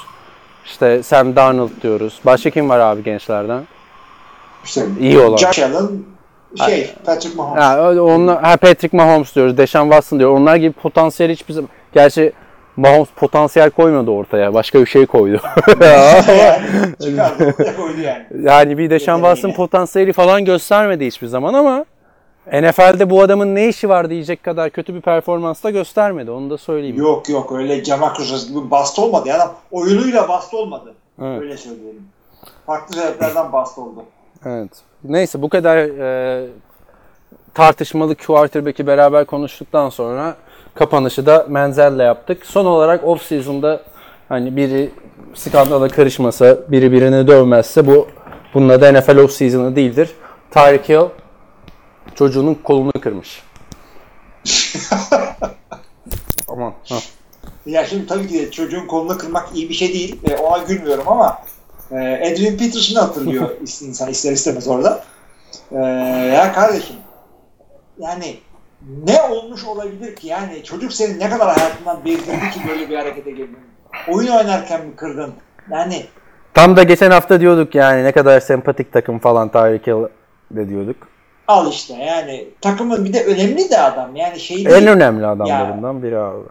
İşte 0.64 1.02
Sam 1.02 1.36
Darnold 1.36 1.70
diyoruz. 1.82 2.20
Başka 2.26 2.50
kim 2.50 2.68
var 2.68 2.78
abi 2.78 3.04
gençlerden? 3.04 3.62
İşte 4.64 4.84
İyi 5.00 5.18
olan. 5.18 5.36
Josh 5.36 5.58
Allen, 5.58 5.88
şey, 6.66 6.90
Patrick 7.04 7.36
Mahomes. 7.36 7.62
Ha, 7.62 7.90
onlar, 8.02 8.42
ha 8.42 8.56
Patrick 8.56 8.96
Mahomes 8.96 9.34
diyoruz, 9.34 9.56
Deshaun 9.56 9.84
Watson 9.84 10.18
diyor. 10.18 10.30
Onlar 10.30 10.56
gibi 10.56 10.72
potansiyel 10.72 11.32
hiçbir 11.32 11.54
zaman... 11.54 11.70
Gerçi 11.92 12.32
Mahomes 12.76 13.08
potansiyel 13.16 13.70
koymadı 13.70 14.10
ortaya. 14.10 14.54
Başka 14.54 14.80
bir 14.80 14.86
şey 14.86 15.06
koydu. 15.06 15.40
yani, 15.80 16.64
çıkardı, 17.02 17.76
koydu 17.76 18.00
yani. 18.00 18.26
yani 18.42 18.78
bir 18.78 18.90
Deshaun. 18.90 19.18
Watson 19.18 19.52
potansiyeli 19.52 20.12
falan 20.12 20.44
göstermedi 20.44 21.06
hiçbir 21.06 21.26
zaman 21.26 21.54
ama 21.54 21.84
NFL'de 22.47 23.11
bu 23.11 23.22
adamın 23.22 23.55
ne 23.55 23.68
işi 23.68 23.88
var 23.88 24.11
diyecek 24.11 24.43
kadar 24.43 24.70
kötü 24.70 24.95
bir 24.95 25.01
performans 25.01 25.64
da 25.64 25.70
göstermedi. 25.70 26.30
Onu 26.30 26.51
da 26.51 26.59
söyleyeyim. 26.59 26.97
Yok 26.97 27.28
yok 27.28 27.53
öyle 27.53 27.84
Jamarcus 27.84 28.49
gibi 28.49 28.70
bast 28.70 28.99
olmadı. 28.99 29.28
Yani 29.28 29.43
adam 29.43 29.55
oyunuyla 29.70 30.28
bast 30.28 30.55
olmadı. 30.55 30.95
Evet. 31.22 31.43
Öyle 31.43 31.57
söyleyelim. 31.57 32.09
Farklı 32.66 32.95
sebeplerden 32.95 33.53
bast 33.53 33.78
oldu. 33.78 34.05
Evet. 34.47 34.70
Neyse 35.05 35.43
bu 35.43 35.49
kadar 35.49 35.76
e, 35.76 36.47
tartışmalı 37.55 38.14
quarterback'i 38.14 38.86
beraber 38.86 39.24
konuştuktan 39.24 39.88
sonra 39.88 40.36
kapanışı 40.74 41.26
da 41.26 41.47
Menzel'le 41.49 42.01
yaptık. 42.01 42.47
Son 42.47 42.66
olarak 42.66 43.05
off 43.05 43.22
season'da 43.22 43.80
hani 44.28 44.57
biri 44.57 44.91
skandala 45.34 45.88
karışmasa, 45.88 46.59
biri 46.68 46.93
birini 46.93 47.26
dövmezse 47.26 47.86
bu 47.86 48.09
bununla 48.55 48.80
da 48.80 48.93
NFL 48.93 49.16
off 49.16 49.32
season'ı 49.32 49.76
değildir. 49.76 50.11
Tyreek 50.51 50.88
Hill 50.88 51.19
çocuğunun 52.14 52.54
kolunu 52.54 52.92
kırmış. 52.92 53.42
Aman. 56.48 56.74
ha. 56.88 56.96
Ya 57.66 57.86
şimdi 57.86 58.06
tabii 58.06 58.28
ki 58.28 58.34
de 58.34 58.50
çocuğun 58.50 58.86
kolunu 58.86 59.18
kırmak 59.18 59.48
iyi 59.54 59.68
bir 59.68 59.74
şey 59.74 59.92
değil. 59.92 60.20
E, 60.30 60.36
ona 60.36 60.58
gülmüyorum 60.58 61.08
ama 61.08 61.38
e, 61.90 61.96
Adrian 61.96 62.56
Peterson'ı 62.56 63.00
hatırlıyor 63.00 63.50
insan 63.61 64.11
ister 64.11 64.32
istemez 64.32 64.68
orada. 64.68 65.04
E, 65.72 65.78
ya 66.34 66.52
kardeşim 66.52 66.96
yani 67.98 68.38
ne 69.04 69.22
olmuş 69.22 69.64
olabilir 69.64 70.16
ki? 70.16 70.26
Yani 70.26 70.64
çocuk 70.64 70.92
senin 70.92 71.20
ne 71.20 71.30
kadar 71.30 71.56
hayatından 71.56 72.04
bezdirdi 72.04 72.50
ki 72.50 72.61
böyle 72.68 72.88
bir 72.88 72.96
harekete 72.96 73.30
girdin? 73.30 73.58
Oyun 74.08 74.28
oynarken 74.28 74.86
mi 74.86 74.96
kırdın? 74.96 75.34
Yani 75.70 76.06
Tam 76.54 76.76
da 76.76 76.82
geçen 76.82 77.11
hafta 77.11 77.40
diyorduk 77.40 77.74
yani 77.74 78.04
ne 78.04 78.12
kadar 78.12 78.40
sempatik 78.40 78.92
takım 78.92 79.18
falan 79.18 79.48
Tyreek 79.48 79.86
Hill 79.86 80.08
de 80.50 80.68
diyorduk. 80.68 80.96
Al 81.51 81.70
işte 81.70 81.94
yani 81.94 82.48
takımın 82.61 83.05
bir 83.05 83.12
de 83.12 83.24
önemli 83.24 83.70
de 83.70 83.78
adam. 83.78 84.16
Yani 84.16 84.40
şey 84.40 84.57
değil. 84.57 84.68
En 84.68 84.86
önemli 84.86 85.26
adamlarından 85.26 86.03
biri 86.03 86.18
abi. 86.18 86.42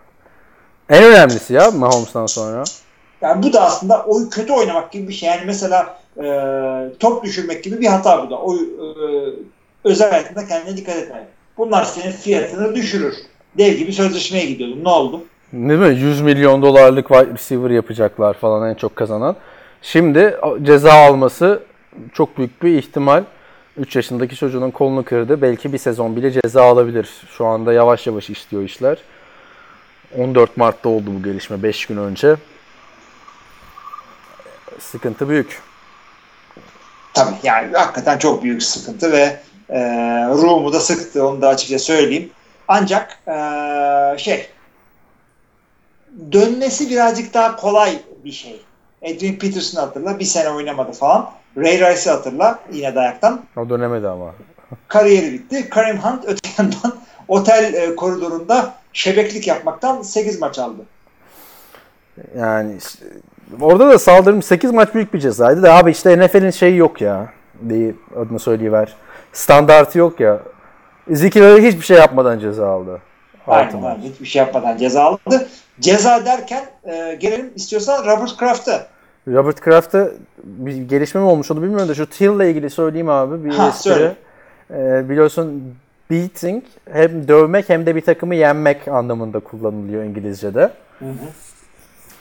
En 0.89 1.03
önemlisi 1.03 1.53
ya 1.53 1.71
Mahomes'tan 1.71 2.25
sonra. 2.25 2.63
Yani 3.21 3.43
bu 3.43 3.53
da 3.53 3.61
aslında 3.61 4.03
oy 4.05 4.29
kötü 4.29 4.53
oynamak 4.53 4.91
gibi 4.91 5.07
bir 5.07 5.13
şey. 5.13 5.29
Yani 5.29 5.41
mesela 5.45 5.99
e, 6.17 6.23
top 6.99 7.23
düşürmek 7.23 7.63
gibi 7.63 7.81
bir 7.81 7.87
hata 7.87 8.25
bu 8.25 8.29
da. 8.29 8.37
O 8.37 8.55
e, 8.55 8.59
özel 9.83 10.09
hayatında 10.09 10.47
kendine 10.47 10.77
dikkat 10.77 10.95
etme. 10.95 11.27
Bunlar 11.57 11.83
senin 11.83 12.11
fiyatını 12.11 12.75
düşürür. 12.75 13.15
Dev 13.57 13.73
gibi 13.73 13.93
sözleşmeye 13.93 14.45
gidiyordun. 14.45 14.83
Ne 14.83 14.89
oldu? 14.89 15.23
Değil 15.53 15.79
mi? 15.79 15.95
100 15.99 16.21
milyon 16.21 16.61
dolarlık 16.61 17.07
wide 17.07 17.33
receiver 17.33 17.69
yapacaklar 17.69 18.33
falan 18.33 18.69
en 18.69 18.73
çok 18.73 18.95
kazanan. 18.95 19.35
Şimdi 19.81 20.37
ceza 20.63 20.93
alması 20.93 21.63
çok 22.13 22.37
büyük 22.37 22.63
bir 22.63 22.77
ihtimal. 22.77 23.23
3 23.77 23.95
yaşındaki 23.95 24.35
çocuğun 24.35 24.71
kolunu 24.71 25.05
kırdı. 25.05 25.41
Belki 25.41 25.73
bir 25.73 25.77
sezon 25.77 26.15
bile 26.15 26.31
ceza 26.31 26.63
alabilir. 26.63 27.09
Şu 27.37 27.45
anda 27.45 27.73
yavaş 27.73 28.07
yavaş 28.07 28.29
işliyor 28.29 28.63
işler. 28.63 28.97
14 30.17 30.57
Mart'ta 30.57 30.89
oldu 30.89 31.05
bu 31.19 31.23
gelişme 31.23 31.63
5 31.63 31.85
gün 31.85 31.97
önce. 31.97 32.35
Sıkıntı 34.79 35.29
büyük. 35.29 35.61
Tabii 37.13 37.35
yani 37.43 37.77
hakikaten 37.77 38.17
çok 38.17 38.43
büyük 38.43 38.63
sıkıntı 38.63 39.11
ve 39.11 39.39
e, 39.69 39.79
ruhumu 40.27 40.73
da 40.73 40.79
sıktı. 40.79 41.27
Onu 41.27 41.41
da 41.41 41.47
açıkça 41.47 41.79
söyleyeyim. 41.79 42.29
Ancak 42.67 43.19
e, 43.27 44.17
şey 44.17 44.49
dönmesi 46.31 46.89
birazcık 46.89 47.33
daha 47.33 47.55
kolay 47.55 47.99
bir 48.23 48.31
şey. 48.31 48.61
Adrian 49.03 49.35
Peterson'ı 49.35 49.85
hatırla. 49.85 50.19
Bir 50.19 50.25
sene 50.25 50.49
oynamadı 50.49 50.91
falan. 50.91 51.31
Ray 51.59 51.79
Rice'i 51.79 52.13
hatırla. 52.13 52.59
Yine 52.71 52.95
dayaktan. 52.95 53.41
O 53.57 53.69
dönemedi 53.69 54.07
ama. 54.07 54.33
kariyeri 54.87 55.33
bitti. 55.33 55.69
Kareem 55.69 55.97
Hunt 55.97 56.23
öte 56.27 56.49
yandan 56.57 56.95
otel 57.27 57.73
e, 57.73 57.95
koridorunda 57.95 58.73
şebeklik 58.93 59.47
yapmaktan 59.47 60.01
8 60.01 60.41
maç 60.41 60.59
aldı. 60.59 60.81
Yani 62.37 62.77
işte, 62.77 63.05
orada 63.61 63.89
da 63.89 63.99
saldırım 63.99 64.43
8 64.43 64.71
maç 64.71 64.93
büyük 64.93 65.13
bir 65.13 65.19
cezaydı 65.19 65.63
da 65.63 65.75
abi 65.75 65.91
işte 65.91 66.19
NFL'in 66.19 66.51
şeyi 66.51 66.77
yok 66.77 67.01
ya. 67.01 67.29
Bir 67.61 67.95
adını 68.15 68.39
söyleyiver. 68.39 68.95
Standartı 69.33 69.99
yok 69.99 70.19
ya. 70.19 70.39
Ezekiel 71.11 71.61
hiçbir 71.61 71.81
şey 71.81 71.97
yapmadan 71.97 72.39
ceza 72.39 72.67
aldı. 72.67 73.01
Aynen, 73.47 73.83
aynen. 73.83 74.01
hiçbir 74.01 74.25
şey 74.25 74.39
yapmadan 74.39 74.77
ceza 74.77 75.03
aldı. 75.03 75.47
Ceza 75.79 76.25
derken 76.25 76.65
e, 76.83 77.17
gelelim 77.19 77.51
istiyorsan 77.55 78.05
Robert 78.05 78.37
Kraft'a. 78.37 78.87
Robert 79.33 79.61
Kraft'ta 79.61 80.09
bir 80.43 80.75
gelişme 80.77 81.21
mi 81.21 81.27
olmuş 81.27 81.51
onu 81.51 81.61
bilmiyorum 81.61 81.87
da 81.89 81.93
şu 81.93 82.05
Till'le 82.05 82.39
ilgili 82.49 82.69
söyleyeyim 82.69 83.09
abi. 83.09 83.45
Bir 83.45 83.49
Ha, 83.49 83.67
espri. 83.67 83.81
söyle. 83.89 84.15
Ee, 84.73 85.09
biliyorsun 85.09 85.75
beating 86.11 86.63
hem 86.91 87.27
dövmek 87.27 87.69
hem 87.69 87.85
de 87.85 87.95
bir 87.95 88.01
takımı 88.01 88.35
yenmek 88.35 88.87
anlamında 88.87 89.39
kullanılıyor 89.39 90.03
İngilizce'de. 90.03 90.71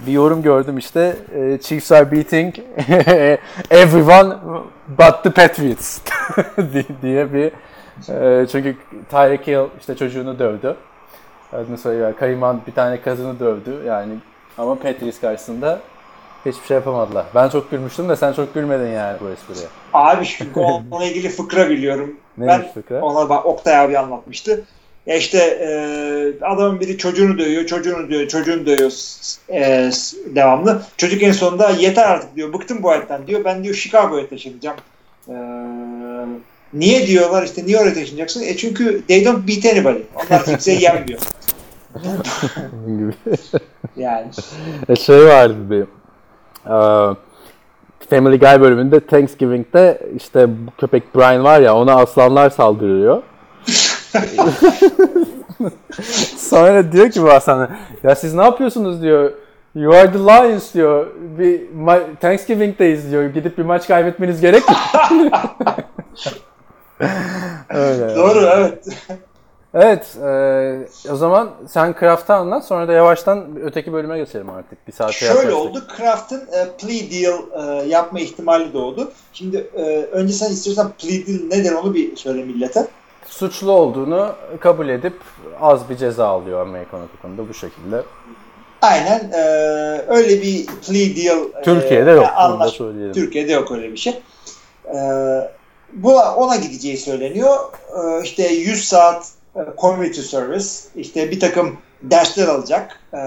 Bir 0.06 0.12
yorum 0.12 0.42
gördüm 0.42 0.78
işte 0.78 1.16
e, 1.34 1.59
Chiefs 1.62 1.92
are 1.92 2.12
beating 2.12 2.54
everyone 3.70 4.34
but 4.88 5.22
the 5.24 5.30
Patriots 5.30 5.98
di- 6.59 7.02
diye 7.02 7.32
bir 7.32 7.52
e, 8.42 8.46
çünkü 8.46 8.76
Tyreek 9.11 9.46
Hill 9.46 9.66
işte 9.80 9.96
çocuğunu 9.96 10.38
dövdü. 10.38 10.76
Adını 11.52 11.78
söylüyor. 11.78 12.12
Kayman 12.18 12.61
bir 12.66 12.72
tane 12.72 13.00
kazını 13.00 13.40
dövdü 13.40 13.70
yani 13.86 14.12
ama 14.59 14.74
Patriots 14.74 15.20
karşısında 15.20 15.80
hiçbir 16.47 16.66
şey 16.66 16.74
yapamadılar. 16.74 17.26
Ben 17.34 17.49
çok 17.49 17.70
gülmüştüm 17.70 18.09
de 18.09 18.16
sen 18.16 18.32
çok 18.32 18.55
gülmedin 18.55 18.91
yani 18.91 19.16
bu 19.20 19.28
espriye. 19.28 19.66
Abi 19.93 20.26
çünkü 20.26 20.61
onunla 20.91 21.05
ilgili 21.05 21.28
fıkra 21.28 21.70
biliyorum. 21.70 22.16
Neymiş 22.39 22.66
ben 22.66 22.72
fıkra? 22.74 23.01
ona 23.03 23.28
bak 23.28 23.47
Oktay 23.47 23.78
abi 23.78 23.99
anlatmıştı. 23.99 24.64
Ya 25.07 25.16
işte 25.16 25.39
e, 25.39 26.45
adamın 26.45 26.80
biri 26.80 26.99
çocuğunu 26.99 27.39
dövüyor, 27.39 27.66
çocuğunu 27.66 28.11
dövüyor, 28.11 28.28
çocuğunu 28.28 28.66
dövüyor 28.66 28.93
e, 29.51 29.91
devamlı. 30.34 30.82
Çocuk 30.97 31.22
en 31.22 31.32
sonunda 31.32 31.70
yeter 31.70 32.09
artık 32.09 32.36
diyor, 32.36 32.53
bıktım 32.53 32.82
bu 32.82 32.91
hayattan 32.91 33.26
diyor. 33.26 33.45
Ben 33.45 33.64
diyor 33.64 33.74
Chicago'ya 33.74 34.28
taşınacağım. 34.28 34.76
E, 35.28 35.34
niye 36.72 37.07
diyorlar 37.07 37.43
işte 37.43 37.66
niye 37.66 37.78
oraya 37.78 37.95
taşınacaksın? 37.95 38.43
E 38.43 38.57
çünkü 38.57 39.03
they 39.07 39.24
don't 39.24 39.49
beat 39.49 39.64
anybody. 39.64 40.03
Onlar 40.14 40.45
kimseyi 40.45 40.82
yenmiyor. 40.82 41.20
Yani. 43.97 44.26
E, 44.89 44.97
şey 44.97 45.26
vardı 45.26 45.74
e, 45.82 45.97
Family 48.11 48.38
Guy 48.38 48.61
bölümünde 48.61 49.00
Thanksgiving'de 49.00 50.00
işte 50.16 50.48
bu 50.48 50.70
köpek 50.78 51.14
Brian 51.14 51.44
var 51.44 51.61
ya 51.61 51.74
ona 51.76 51.94
aslanlar 51.94 52.50
saldırıyor. 52.50 53.22
Sonra 56.38 56.92
diyor 56.92 57.11
ki 57.11 57.22
bu 57.22 57.30
aslanlar 57.30 57.70
ya 58.02 58.14
siz 58.14 58.34
ne 58.34 58.42
yapıyorsunuz 58.42 59.02
diyor. 59.02 59.32
You 59.74 59.94
are 59.94 60.12
the 60.12 60.18
Lions 60.18 60.74
diyor. 60.74 61.06
Bir 61.38 61.61
ma- 61.61 62.16
Thanksgiving'deyiz 62.20 63.11
diyor. 63.11 63.24
Gidip 63.24 63.59
bir 63.59 63.64
maç 63.64 63.88
kaybetmeniz 63.88 64.40
gerek 64.40 64.62
mi? 64.68 64.74
Öyle. 67.70 68.16
Doğru 68.16 68.38
evet. 68.38 68.88
Evet, 69.81 70.16
e, 70.24 71.12
o 71.12 71.16
zaman 71.16 71.51
sen 71.68 71.95
Kraft'ı 71.95 72.35
anlat 72.35 72.64
sonra 72.66 72.89
da 72.89 72.93
yavaştan 72.93 73.45
öteki 73.62 73.93
bölüme 73.93 74.18
geçelim 74.18 74.51
artık. 74.51 74.89
Bir 74.89 74.93
saate 74.93 75.12
Şöyle 75.12 75.33
yaklaştık. 75.35 75.55
oldu. 75.61 75.83
Kraft'ın 75.97 76.41
e, 76.41 76.68
plea 76.79 77.11
deal 77.11 77.39
e, 77.83 77.89
yapma 77.89 78.20
ihtimali 78.20 78.72
doğdu. 78.72 79.12
Şimdi 79.33 79.70
e, 79.76 79.83
önce 80.12 80.33
sen 80.33 80.51
istiyorsan 80.51 80.93
plea 80.99 81.26
deal 81.26 81.39
nedir 81.59 81.72
onu 81.72 81.95
bir 81.95 82.16
söyle 82.16 82.43
millete. 82.45 82.87
Suçlu 83.26 83.72
olduğunu 83.72 84.33
kabul 84.61 84.89
edip 84.89 85.14
az 85.61 85.91
bir 85.91 85.97
ceza 85.97 86.26
alıyor 86.29 86.61
Amerikan 86.61 87.01
hukukunda 87.01 87.49
bu 87.49 87.55
şekilde. 87.55 88.03
Aynen 88.83 89.31
e, 89.33 89.41
öyle 90.09 90.43
bir 90.43 90.66
plea 90.66 91.16
deal 91.16 91.39
e, 91.61 91.62
Türkiye'de 91.62 92.11
yok, 92.11 92.26
bunu 92.39 92.59
da 92.61 92.64
anlaş- 92.66 92.70
söyleyelim. 92.76 93.12
Türkiye'de 93.12 93.53
yok 93.53 93.72
öyle 93.72 93.93
bir 93.93 93.97
şey. 93.97 94.22
E, 94.95 94.99
bu 95.93 96.14
ona 96.20 96.57
gideceği 96.57 96.97
söyleniyor. 96.99 97.57
E, 97.99 98.22
işte 98.22 98.49
100 98.49 98.89
saat 98.89 99.22
e, 99.22 99.38
community 99.76 100.20
service, 100.20 100.68
işte 100.96 101.30
bir 101.30 101.40
takım 101.40 101.76
dersler 102.03 102.49
alacak. 102.49 103.01
E, 103.14 103.20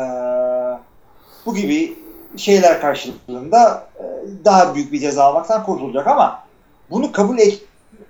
bu 1.45 1.55
gibi 1.55 1.97
şeyler 2.38 2.82
karşılığında 2.82 3.88
e, 3.99 4.03
daha 4.45 4.76
büyük 4.76 4.91
bir 4.91 4.99
ceza 4.99 5.24
almaktan 5.24 5.63
kurtulacak 5.63 6.07
ama 6.07 6.43
bunu 6.89 7.11
kabul 7.11 7.38
et- 7.39 7.63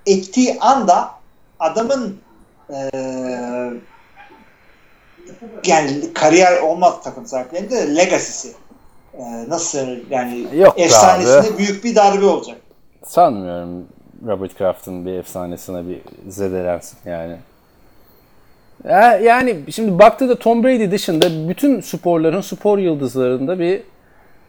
ettiği 0.05 0.59
anda 0.59 1.11
adamın 1.59 2.19
e, 2.69 2.91
yani 5.65 6.13
kariyer 6.13 6.61
olmaz 6.61 7.03
takım 7.03 7.25
sahiplerinde 7.25 7.71
de 7.71 7.95
legacy'si 7.95 8.51
e, 9.13 9.49
nasıl 9.49 9.87
yani 10.09 10.47
Yok 10.53 10.79
efsanesine 10.79 11.57
büyük 11.57 11.83
bir 11.83 11.95
darbe 11.95 12.25
olacak. 12.25 12.57
Sanmıyorum 13.05 13.87
Robert 14.27 14.57
Kraft'ın 14.57 15.05
bir 15.05 15.13
efsanesine 15.13 15.87
bir 15.87 16.01
zedelensin 16.31 16.97
yani. 17.05 17.37
Ya- 18.89 19.17
Yani 19.17 19.55
şimdi 19.71 19.99
baktığında 19.99 20.35
Tom 20.39 20.63
Brady 20.63 20.91
dışında 20.91 21.49
bütün 21.49 21.81
sporların 21.81 22.41
spor 22.41 22.77
yıldızlarında 22.77 23.59
bir 23.59 23.81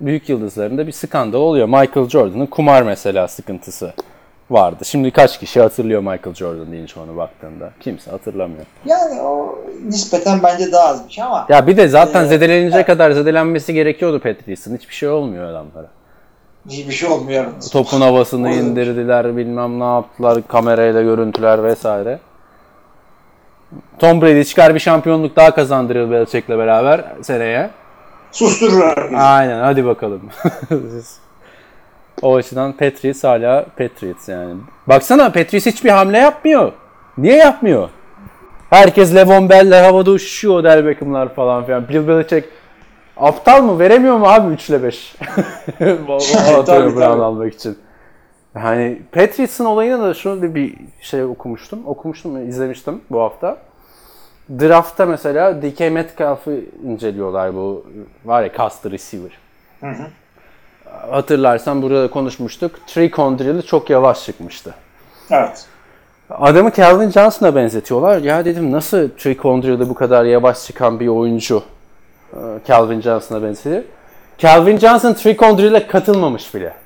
büyük 0.01 0.28
yıldızlarında 0.28 0.87
bir 0.87 0.93
skandal 0.93 1.39
oluyor. 1.41 1.66
Michael 1.66 2.09
Jordan'ın 2.09 2.47
kumar 2.47 2.83
mesela 2.83 3.28
sıkıntısı 3.28 3.93
vardı. 4.51 4.85
Şimdi 4.85 5.11
kaç 5.11 5.39
kişi 5.41 5.61
hatırlıyor 5.61 6.01
Michael 6.01 6.35
Jordan 6.35 6.72
deyince 6.72 7.01
onu 7.01 7.16
baktığında? 7.16 7.70
Kimse 7.80 8.11
hatırlamıyor. 8.11 8.64
Yani 8.87 9.20
o 9.20 9.59
nispeten 9.85 10.43
bence 10.43 10.72
daha 10.72 10.89
az 10.89 11.07
bir 11.09 11.12
şey 11.12 11.24
ama 11.24 11.47
Ya 11.49 11.66
bir 11.66 11.76
de 11.76 11.89
zaten 11.89 12.24
Ee, 12.24 12.26
zedelenecek 12.28 12.74
evet. 12.74 12.87
kadar 12.87 13.11
zedelenmesi 13.11 13.74
gerekiyordu 13.74 14.20
Patrice'in. 14.20 14.76
Hiçbir 14.76 14.95
şey 14.95 15.09
olmuyor 15.09 15.45
adamlara. 15.45 15.87
hiçbir 16.70 16.93
şey 16.93 17.09
olmuyor. 17.09 17.45
Topun 17.72 18.01
havasını 18.01 18.51
indirdiler, 18.53 19.37
bilmem 19.37 19.80
ne 19.80 19.85
yaptılar, 19.85 20.39
kamerayla 20.49 21.03
görüntüler 21.03 21.64
vesaire. 21.64 22.18
Tom 23.98 24.22
Brady 24.22 24.44
çıkar 24.44 24.74
bir 24.74 24.80
şampiyonluk 24.80 25.36
daha 25.36 25.54
kazandırır 25.54 26.10
Belichick'le 26.10 26.48
beraber 26.48 27.04
seneye. 27.22 27.70
Susturur 28.32 28.82
herkesi. 28.82 29.16
Aynen 29.16 29.60
hadi 29.60 29.84
bakalım. 29.84 30.20
o 32.22 32.34
açıdan 32.34 32.72
Patriots 32.72 33.24
hala 33.24 33.66
Patriots 33.78 34.28
yani. 34.28 34.54
Baksana 34.86 35.32
Patriots 35.32 35.66
hiçbir 35.66 35.90
hamle 35.90 36.18
yapmıyor. 36.18 36.72
Niye 37.18 37.36
yapmıyor? 37.36 37.88
Herkes 38.70 39.14
Levon 39.14 39.48
Bell'ler 39.48 39.84
havada 39.84 40.10
uçuşuyor 40.10 40.54
Odell 40.54 40.86
Beckham'lar 40.86 41.34
falan 41.34 41.64
filan. 41.64 41.88
Bill 41.88 42.08
Belichick 42.08 42.48
aptal 43.16 43.62
mı? 43.62 43.78
Veremiyor 43.78 44.16
mu 44.16 44.26
abi 44.26 44.54
3 44.54 44.70
ile 44.70 44.82
5? 44.82 45.16
Atıyor 45.80 46.66
Tabii, 46.66 46.96
Brown 46.96 47.20
almak 47.20 47.54
için. 47.54 47.78
Yani 48.55 49.03
Patriots'ın 49.12 49.64
olayına 49.64 50.03
da 50.03 50.14
şöyle 50.14 50.55
bir 50.55 50.74
şey 51.00 51.24
okumuştum. 51.24 51.86
Okumuştum 51.86 52.48
izlemiştim 52.48 53.00
bu 53.11 53.20
hafta. 53.20 53.57
Draft'ta 54.50 55.07
mesela 55.07 55.62
DK 55.62 55.80
Metcalf'ı 55.80 56.61
inceliyorlar 56.84 57.55
bu 57.55 57.86
var 58.24 58.42
ya 58.42 58.53
cast 58.59 58.86
receiver. 58.86 59.30
Hatırlarsan 61.11 61.82
burada 61.82 62.03
da 62.03 62.11
konuşmuştuk. 62.11 62.86
Tricon 62.86 63.38
Drill'i 63.38 63.62
çok 63.62 63.90
yavaş 63.90 64.24
çıkmıştı. 64.24 64.74
Evet. 65.30 65.66
Adamı 66.30 66.72
Calvin 66.72 67.11
Johnson'a 67.11 67.55
benzetiyorlar. 67.55 68.18
Ya 68.18 68.44
dedim 68.44 68.72
nasıl 68.72 69.09
Tricon 69.09 69.62
Drill'de 69.62 69.88
bu 69.88 69.94
kadar 69.94 70.24
yavaş 70.24 70.64
çıkan 70.64 71.00
bir 71.00 71.09
oyuncu 71.09 71.62
e, 72.32 72.38
Calvin 72.66 73.00
Johnson'a 73.00 73.42
benziyor. 73.42 73.82
Calvin 74.38 74.78
Johnson 74.78 75.12
Tricon 75.14 75.59
Drill'e 75.59 75.86
katılmamış 75.86 76.55
bile. 76.55 76.82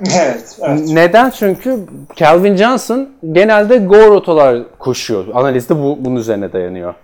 Evet. 0.00 0.58
evet. 0.62 0.80
Neden? 0.88 1.30
Çünkü 1.30 1.78
Calvin 2.16 2.56
Johnson 2.56 3.08
genelde 3.32 3.76
go 3.76 3.96
rotalar 3.96 4.58
koşuyor. 4.78 5.24
Analizde 5.34 5.76
bu 5.76 5.98
bunun 6.00 6.16
üzerine 6.16 6.52
dayanıyor. 6.52 6.94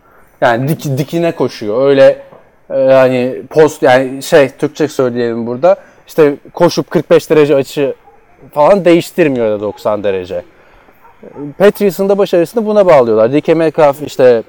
Yani 0.40 0.68
dik, 0.68 0.98
dikine 0.98 1.32
koşuyor. 1.32 1.88
Öyle 1.88 2.22
e, 2.70 2.78
yani 2.78 3.42
post 3.50 3.82
yani 3.82 4.22
şey 4.22 4.48
Türkçe 4.48 4.88
söyleyelim 4.88 5.46
burada. 5.46 5.76
İşte 6.06 6.36
koşup 6.54 6.90
45 6.90 7.30
derece 7.30 7.54
açı 7.54 7.94
falan 8.52 8.84
değiştirmiyor 8.84 9.50
da 9.50 9.60
90 9.60 10.04
derece. 10.04 10.44
Patriots'ın 11.58 12.08
da 12.08 12.18
başarısını 12.18 12.66
buna 12.66 12.86
bağlıyorlar. 12.86 13.32
DK 13.32 13.48
Metcalf 13.48 14.02
işte 14.02 14.42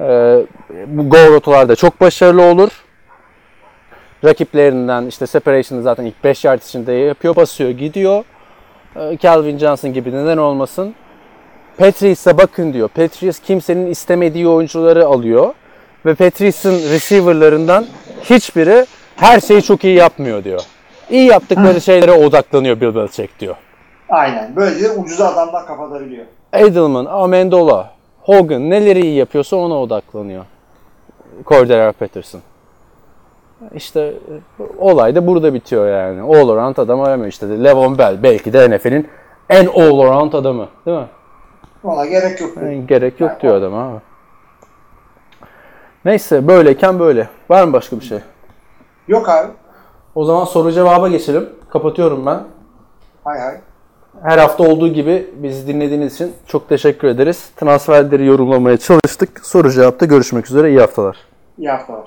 e, 0.00 0.38
bu 0.86 1.08
go 1.08 1.30
rotalarda 1.30 1.76
çok 1.76 2.00
başarılı 2.00 2.42
olur. 2.42 2.81
Rakiplerinden 4.24 5.06
işte 5.06 5.26
separation'ı 5.26 5.82
zaten 5.82 6.04
ilk 6.04 6.24
5 6.24 6.44
yard 6.44 6.62
içinde 6.62 6.92
yapıyor, 6.92 7.36
basıyor, 7.36 7.70
gidiyor. 7.70 8.24
Ee, 8.96 9.18
Calvin 9.22 9.58
Johnson 9.58 9.92
gibi 9.92 10.12
neden 10.12 10.36
olmasın. 10.36 10.94
Patriots'a 11.78 12.38
bakın 12.38 12.72
diyor. 12.72 12.88
Patriots 12.88 13.38
kimsenin 13.38 13.86
istemediği 13.86 14.48
oyuncuları 14.48 15.06
alıyor. 15.06 15.54
Ve 16.06 16.14
Patriots'ın 16.14 16.74
receiver'larından 16.74 17.86
hiçbiri 18.22 18.86
her 19.16 19.40
şeyi 19.40 19.62
çok 19.62 19.84
iyi 19.84 19.96
yapmıyor 19.96 20.44
diyor. 20.44 20.60
İyi 21.10 21.26
yaptıkları 21.26 21.80
şeylere 21.80 22.12
odaklanıyor 22.12 22.80
Bill 22.80 22.94
Belichick 22.94 23.40
diyor. 23.40 23.56
Aynen. 24.08 24.56
Böylece 24.56 24.90
ucuza 24.90 25.28
adamdan 25.28 25.66
kapatabiliyor. 25.66 26.24
Edelman, 26.52 27.04
Amendola, 27.04 27.90
Hogan 28.20 28.70
neleri 28.70 29.00
iyi 29.00 29.16
yapıyorsa 29.16 29.56
ona 29.56 29.74
odaklanıyor. 29.80 30.44
Cordero 31.46 31.92
Patterson. 31.92 32.40
İşte 33.74 34.00
e, 34.00 34.62
olay 34.78 35.14
da 35.14 35.26
burada 35.26 35.54
bitiyor 35.54 35.88
yani. 35.88 36.22
All 36.22 36.48
around 36.48 36.76
adam 36.76 37.00
aramıyor 37.00 37.28
işte. 37.28 37.64
Levon 37.64 37.98
Bell 37.98 38.22
belki 38.22 38.52
de 38.52 38.70
NFL'in 38.70 39.08
en 39.50 39.66
all 39.66 40.00
around 40.00 40.32
adamı. 40.32 40.68
Değil 40.86 40.98
mi? 40.98 41.06
Ona 41.84 42.06
gerek 42.06 42.40
yok. 42.40 42.50
Yani 42.56 42.86
gerek 42.86 43.20
yok 43.20 43.30
diyor 43.42 43.54
adam 43.54 43.74
abi. 43.74 44.00
Neyse 46.04 46.48
böyleyken 46.48 46.98
böyle. 46.98 47.28
Var 47.50 47.64
mı 47.64 47.72
başka 47.72 47.96
bir 48.00 48.04
şey? 48.04 48.18
Yok 49.08 49.28
abi. 49.28 49.48
O 50.14 50.24
zaman 50.24 50.44
soru 50.44 50.72
cevaba 50.72 51.08
geçelim. 51.08 51.48
Kapatıyorum 51.70 52.26
ben. 52.26 52.40
Hay 53.24 53.38
hay. 53.40 53.60
Her 54.22 54.38
hafta 54.38 54.64
olduğu 54.64 54.88
gibi 54.88 55.30
bizi 55.36 55.66
dinlediğiniz 55.66 56.14
için 56.14 56.32
çok 56.46 56.68
teşekkür 56.68 57.08
ederiz. 57.08 57.50
Transferleri 57.56 58.26
yorumlamaya 58.26 58.76
çalıştık. 58.76 59.46
Soru 59.46 59.70
cevapta 59.70 60.06
görüşmek 60.06 60.46
üzere. 60.46 60.70
İyi 60.70 60.80
haftalar. 60.80 61.16
İyi 61.58 61.70
haftalar. 61.70 62.06